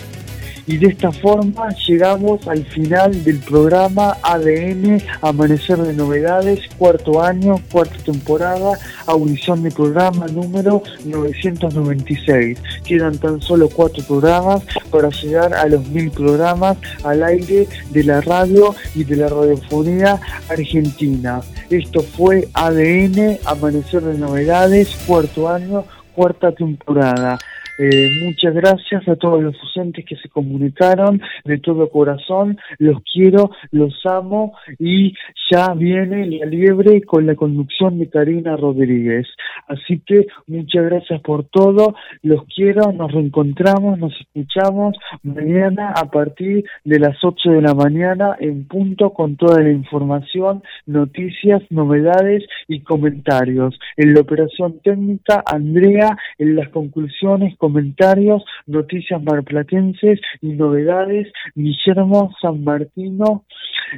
Y 0.66 0.78
de 0.78 0.88
esta 0.88 1.12
forma 1.12 1.68
llegamos 1.86 2.46
al 2.48 2.64
final 2.64 3.22
del 3.22 3.38
programa 3.40 4.16
ADN 4.22 5.02
Amanecer 5.20 5.78
de 5.78 5.92
Novedades, 5.92 6.60
cuarto 6.78 7.22
año, 7.22 7.56
cuarta 7.70 7.96
temporada, 8.04 8.78
audición 9.06 9.62
de 9.62 9.70
programa 9.70 10.26
número 10.26 10.82
996. 11.04 12.58
Quedan 12.84 13.18
tan 13.18 13.42
solo 13.42 13.68
cuatro 13.68 14.02
programas 14.04 14.62
para 14.90 15.10
llegar 15.10 15.52
a 15.52 15.66
los 15.66 15.86
mil 15.88 16.10
programas 16.10 16.78
al 17.02 17.22
aire 17.22 17.68
de 17.90 18.04
la 18.04 18.22
radio 18.22 18.74
y 18.94 19.04
de 19.04 19.16
la 19.16 19.28
radiofonía 19.28 20.18
argentina. 20.48 21.42
Esto 21.68 22.00
fue 22.00 22.48
ADN 22.54 23.38
Amanecer 23.44 24.02
de 24.02 24.18
Novedades, 24.18 24.96
cuarto 25.06 25.48
año, 25.48 25.84
cuarta 26.14 26.52
temporada. 26.52 27.38
Eh, 27.76 28.08
muchas 28.24 28.54
gracias 28.54 29.08
a 29.08 29.16
todos 29.16 29.42
los 29.42 29.56
docentes 29.60 30.04
que 30.04 30.16
se 30.16 30.28
comunicaron 30.28 31.20
de 31.44 31.58
todo 31.58 31.90
corazón. 31.90 32.56
Los 32.78 33.02
quiero, 33.12 33.50
los 33.72 33.94
amo 34.06 34.54
y 34.78 35.14
ya 35.50 35.74
viene 35.74 36.26
la 36.26 36.46
liebre 36.46 37.02
con 37.02 37.26
la 37.26 37.34
conducción 37.34 37.98
de 37.98 38.08
Karina 38.08 38.56
Rodríguez. 38.56 39.26
Así 39.66 40.00
que 40.06 40.26
muchas 40.46 40.84
gracias 40.84 41.20
por 41.22 41.44
todo. 41.44 41.96
Los 42.22 42.44
quiero, 42.54 42.92
nos 42.92 43.10
reencontramos, 43.10 43.98
nos 43.98 44.12
escuchamos 44.20 44.96
mañana 45.24 45.92
a 45.96 46.10
partir 46.10 46.64
de 46.84 46.98
las 47.00 47.16
8 47.24 47.50
de 47.50 47.62
la 47.62 47.74
mañana 47.74 48.36
en 48.38 48.66
punto 48.68 49.10
con 49.10 49.36
toda 49.36 49.60
la 49.60 49.70
información, 49.70 50.62
noticias, 50.86 51.62
novedades 51.70 52.44
y 52.68 52.80
comentarios. 52.80 53.76
En 53.96 54.14
la 54.14 54.20
operación 54.20 54.78
técnica, 54.84 55.42
Andrea, 55.44 56.16
en 56.38 56.54
las 56.54 56.68
conclusiones, 56.68 57.56
comentarios, 57.64 58.44
noticias 58.66 59.22
marplatenses 59.22 60.20
y 60.42 60.48
novedades, 60.48 61.32
Guillermo 61.54 62.30
San 62.42 62.62
Martino 62.62 63.46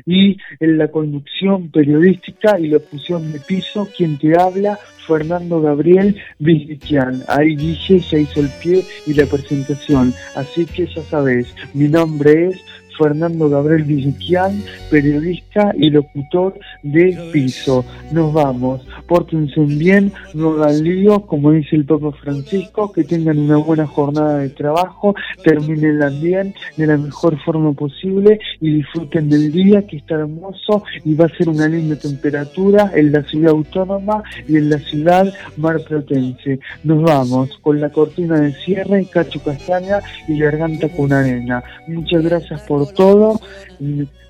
y 0.07 0.37
en 0.61 0.79
la 0.79 0.87
conducción 0.87 1.73
periodística 1.73 2.61
y 2.61 2.69
locución 2.69 3.33
de 3.33 3.41
piso, 3.41 3.89
quien 3.97 4.19
te 4.19 4.41
habla, 4.41 4.79
Fernando 5.05 5.61
Gabriel 5.61 6.17
Vizquian. 6.39 7.23
Ahí 7.27 7.57
Guille 7.57 7.99
ya 7.99 8.19
hizo 8.19 8.39
el 8.39 8.51
pie 8.63 8.85
y 9.05 9.15
la 9.15 9.27
presentación, 9.27 10.15
así 10.37 10.65
que 10.65 10.87
ya 10.87 11.03
sabes, 11.03 11.53
mi 11.75 11.89
nombre 11.89 12.51
es 12.51 12.65
Fernando 12.99 13.49
Gabriel 13.49 13.85
Vizquian, 13.85 14.63
periodista 14.91 15.73
y 15.77 15.91
locutor 15.91 16.59
de 16.83 17.17
Piso. 17.33 17.85
Nos 18.13 18.33
vamos, 18.33 18.87
pórtense 19.07 19.61
bien, 19.61 20.13
no 20.35 20.63
hagan 20.63 20.83
lío, 20.83 21.21
como 21.27 21.53
dice 21.53 21.77
el 21.77 21.85
Papa 21.85 22.13
Francisco, 22.13 22.93
que 22.93 23.05
tengan 23.05 23.39
una 23.39 23.57
buena 23.57 23.87
jornada 23.87 24.39
de 24.39 24.51
trabajo, 24.51 25.15
terminenla 25.43 26.09
bien, 26.11 26.55
de 26.77 26.87
la 26.87 26.97
mejor 26.97 27.39
forma 27.45 27.73
posible 27.73 28.39
y 28.61 28.77
disfruten 28.77 29.29
del 29.29 29.53
día 29.53 29.87
que 29.87 29.99
está 29.99 30.17
hermoso 30.17 30.83
y 31.05 31.15
va 31.15 31.27
a 31.27 31.37
ser 31.37 31.49
una 31.49 31.69
linda 31.69 31.97
temperatura 31.97 32.93
en 32.95 33.13
la 33.13 33.23
ciudad 33.25 33.53
autónoma 33.53 34.23
y 34.49 34.57
en 34.57 34.71
la 34.71 34.79
ciudad 34.79 35.33
marplatense. 35.57 36.59
Nos 36.85 37.03
vamos 37.03 37.59
con 37.63 37.81
la 37.81 37.91
cortina 37.91 38.41
de 38.41 38.53
cierre, 38.53 39.07
cacho 39.07 39.43
castaña 39.43 40.01
y 40.29 40.39
garganta 40.39 40.89
con 40.89 41.13
arena. 41.13 41.63
Muchas 41.89 42.23
gracias 42.23 42.63
por 42.63 42.86
todo. 42.95 43.41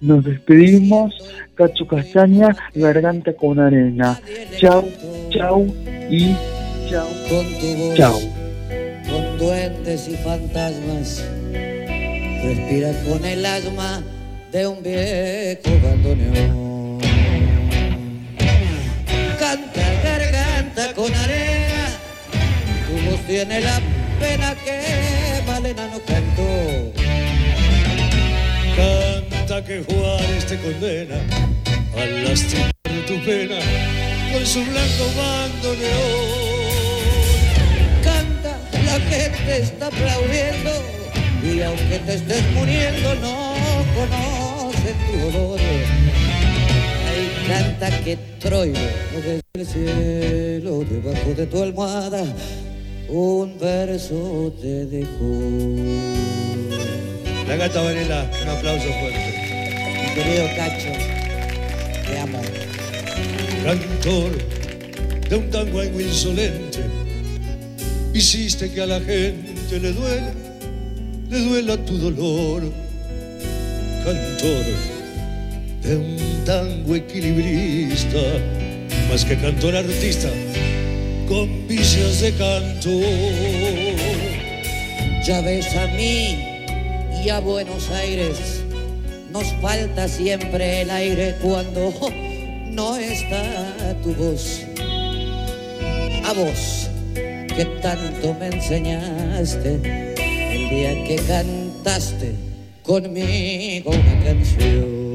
Nos 0.00 0.24
despedimos. 0.24 1.14
Cacho 1.56 1.86
Castaña, 1.86 2.54
Garganta 2.74 3.32
con 3.32 3.58
Arena. 3.58 4.20
Chau, 4.58 4.84
chau 5.30 5.66
y 6.10 6.34
chau. 6.90 7.08
Con 7.30 7.46
tu 7.58 7.66
voz, 7.76 7.96
Chau. 7.96 8.20
con 9.08 9.38
duendes 9.38 10.08
y 10.08 10.16
fantasmas, 10.16 11.24
respira 11.50 12.92
con 13.08 13.24
el 13.24 13.46
asma 13.46 14.02
de 14.52 14.66
un 14.66 14.82
viejo 14.82 15.70
bandoneón. 15.82 16.98
Canta 19.38 19.82
garganta 20.04 20.92
con 20.94 21.14
arena, 21.14 21.88
tu 22.86 23.10
voz 23.10 23.20
tiene 23.26 23.60
la 23.62 23.80
pena 24.20 24.54
que 24.62 25.42
Malena 25.46 25.86
no 25.86 26.00
cantó. 26.00 26.95
Canta 28.76 29.64
que 29.64 29.82
Juárez 29.82 30.46
te 30.46 30.58
condena 30.58 31.16
al 31.96 32.24
lastimar 32.24 32.70
tu 33.06 33.24
pena 33.24 33.58
con 34.32 34.44
su 34.44 34.60
blanco 34.64 35.04
bandoneón. 35.16 36.46
Canta, 38.04 38.58
la 38.84 39.00
gente 39.00 39.58
está 39.62 39.86
aplaudiendo 39.86 40.70
y 41.42 41.62
aunque 41.62 41.98
te 42.00 42.14
estés 42.14 42.42
muriendo 42.52 43.14
no 43.16 43.54
conocen 43.96 44.96
tu 45.06 45.30
dolor. 45.30 45.60
Ay, 47.08 47.48
canta 47.48 47.90
que 48.04 48.16
Troilo 48.40 48.78
desde 49.14 49.40
el 49.54 49.66
cielo 49.66 50.84
debajo 50.84 51.30
de 51.34 51.46
tu 51.46 51.62
almohada 51.62 52.24
un 53.08 53.58
verso 53.58 54.52
te 54.60 54.84
dejó. 54.86 56.36
La 57.46 57.54
gata 57.54 57.80
Varela, 57.80 58.28
un 58.42 58.48
aplauso 58.48 58.88
fuerte. 59.00 59.34
Mi 60.02 60.14
querido 60.14 60.48
Cacho, 60.56 60.90
te 62.04 62.18
amo. 62.18 62.40
Cantor 63.64 64.32
de 65.28 65.36
un 65.36 65.50
tango 65.50 65.78
algo 65.78 66.00
insolente, 66.00 66.80
hiciste 68.12 68.68
que 68.72 68.82
a 68.82 68.86
la 68.86 68.98
gente 68.98 69.78
le 69.78 69.92
duela, 69.92 70.32
le 71.30 71.38
duela 71.38 71.76
tu 71.84 71.96
dolor. 71.98 72.64
Cantor 74.04 74.64
de 75.82 75.96
un 75.96 76.44
tango 76.44 76.96
equilibrista, 76.96 78.22
más 79.08 79.24
que 79.24 79.36
cantor 79.36 79.76
artista, 79.76 80.30
con 81.28 81.68
vicios 81.68 82.20
de 82.22 82.32
canto. 82.32 82.90
Ya 85.24 85.40
ves 85.42 85.76
a 85.76 85.86
mí 85.88 86.55
y 87.24 87.28
a 87.30 87.40
Buenos 87.40 87.90
Aires, 87.90 88.62
nos 89.30 89.46
falta 89.60 90.08
siempre 90.08 90.82
el 90.82 90.90
aire 90.90 91.36
cuando 91.42 91.92
no 92.70 92.96
está 92.96 93.96
tu 94.02 94.14
voz. 94.14 94.62
A 96.24 96.32
vos, 96.32 96.90
que 97.14 97.64
tanto 97.82 98.34
me 98.38 98.46
enseñaste 98.48 99.74
el 99.74 100.68
día 100.70 101.04
que 101.04 101.16
cantaste 101.26 102.34
conmigo 102.82 103.90
una 103.90 104.24
canción. 104.24 105.05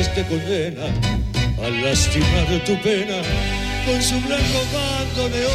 Juárez 0.00 0.14
te 0.14 0.24
condena 0.24 0.84
al 1.62 1.84
lastimar 1.84 2.46
tu 2.64 2.80
pena 2.80 3.20
con 3.84 4.02
su 4.02 4.18
blanco 4.20 4.60
bandoneón. 4.72 5.50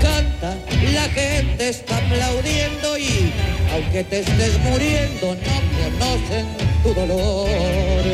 Canta, 0.00 0.56
la 0.92 1.08
gente 1.08 1.68
está 1.68 1.96
aplaudiendo 1.96 2.98
y 2.98 3.32
aunque 3.72 4.04
te 4.04 4.20
estés 4.20 4.58
muriendo 4.60 5.34
no 5.34 5.98
conocen 5.98 6.46
tu 6.82 6.94
dolor. 6.94 8.04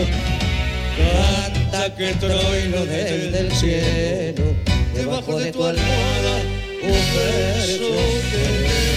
Canta 0.96 1.94
que 1.94 2.14
Troilo 2.14 2.86
desde 2.86 3.40
el 3.40 3.52
cielo, 3.52 4.54
debajo 4.94 5.38
de 5.38 5.52
tu 5.52 5.64
almohada, 5.64 6.36
un 6.82 7.00
verso 7.14 7.88
te 8.30 8.93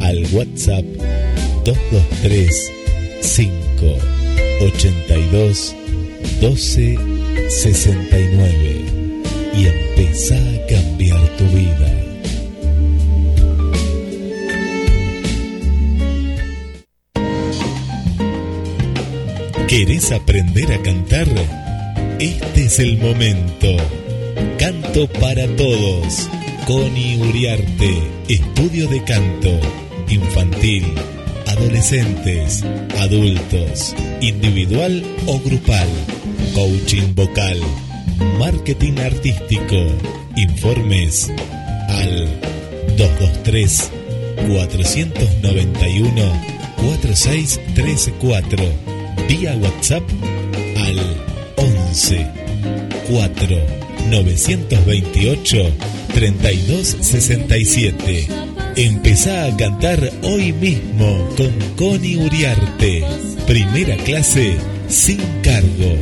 al 0.00 0.26
WhatsApp 0.32 0.84
223 1.64 2.72
582 3.22 5.76
12 6.40 6.98
69 7.48 8.84
y 9.56 9.66
empezá 9.66 10.36
a 10.36 10.66
cambiar 10.66 11.20
tu 11.36 11.44
vida. 11.46 12.07
¿Querés 19.68 20.12
aprender 20.12 20.72
a 20.72 20.80
cantar? 20.80 21.28
Este 22.18 22.64
es 22.64 22.78
el 22.78 22.96
momento. 22.96 23.76
Canto 24.56 25.06
para 25.20 25.46
todos. 25.56 26.30
Connie 26.66 27.18
Uriarte, 27.18 27.98
estudio 28.30 28.88
de 28.88 29.04
canto, 29.04 29.60
infantil, 30.08 30.86
adolescentes, 31.48 32.64
adultos, 32.98 33.94
individual 34.22 35.04
o 35.26 35.38
grupal, 35.38 35.88
coaching 36.54 37.14
vocal, 37.14 37.60
marketing 38.38 38.98
artístico. 39.00 39.84
Informes 40.34 41.30
al 41.88 42.26
223 42.96 43.90
491 44.48 46.22
4634 46.76 48.97
vía 49.26 49.56
WhatsApp 49.56 50.04
al 50.76 50.98
11 51.56 52.26
4 53.10 53.56
928 54.10 55.72
3267. 56.14 58.28
Empezá 58.76 59.46
a 59.46 59.56
cantar 59.56 60.12
hoy 60.22 60.52
mismo 60.52 61.28
con 61.36 61.50
Connie 61.76 62.16
Uriarte. 62.16 63.02
Primera 63.46 63.96
clase 63.96 64.56
sin 64.88 65.18
cargo. 65.42 65.96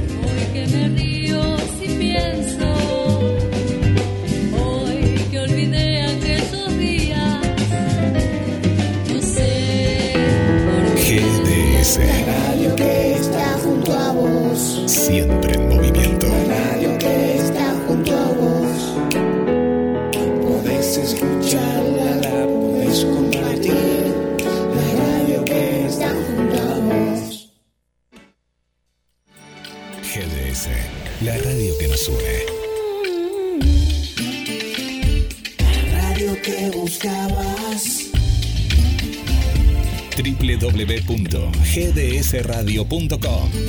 www.gdsradio.com 42.64 43.65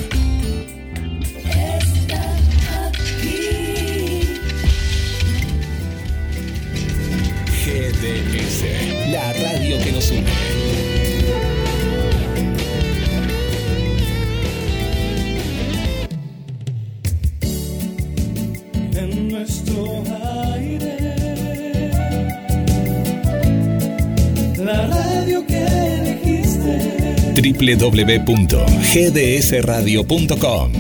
www.gdsradio.com 27.76 30.72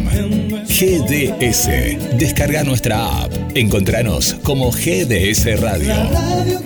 GDS. 0.68 2.18
Descarga 2.18 2.64
nuestra 2.64 3.24
app. 3.24 3.34
Encontranos 3.56 4.36
como 4.44 4.72
GDS 4.72 5.60
Radio. 5.60 5.94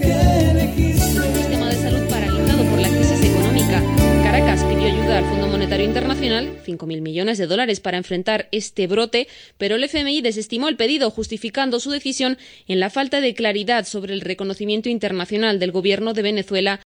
Elegiste. 0.03 1.02
sistema 1.02 1.69
de 1.69 1.76
salud 1.76 2.10
paralizado 2.10 2.64
por 2.65 2.80
la 2.80 2.89
crisis 2.89 3.23
económica. 3.23 3.81
Caracas 4.23 4.64
pidió 4.65 4.88
ayuda 4.88 5.19
al 5.19 5.26
Fondo 5.26 5.48
Monetario 5.48 5.85
Internacional, 5.85 6.57
5.000 6.65 7.02
millones 7.02 7.38
de 7.38 7.48
dólares 7.48 7.80
para 7.80 7.98
enfrentar 7.98 8.48
este 8.52 8.88
brote, 8.88 9.27
pero 9.57 9.76
el 9.76 9.84
FMI 9.84 10.22
desestimó 10.22 10.69
el 10.69 10.77
pedido, 10.77 11.11
justificando 11.11 11.80
su 11.80 11.91
decisión 11.91 12.38
en 12.68 12.80
la 12.80 12.89
falta 12.89 13.22
de 13.22 13.34
claridad 13.34 13.85
sobre 13.85 14.14
el 14.14 14.22
reconocimiento 14.22 14.89
internacional 14.89 15.60
del 15.60 15.72
gobierno 15.72 16.14
de 16.14 16.22
Venezuela 16.22 16.80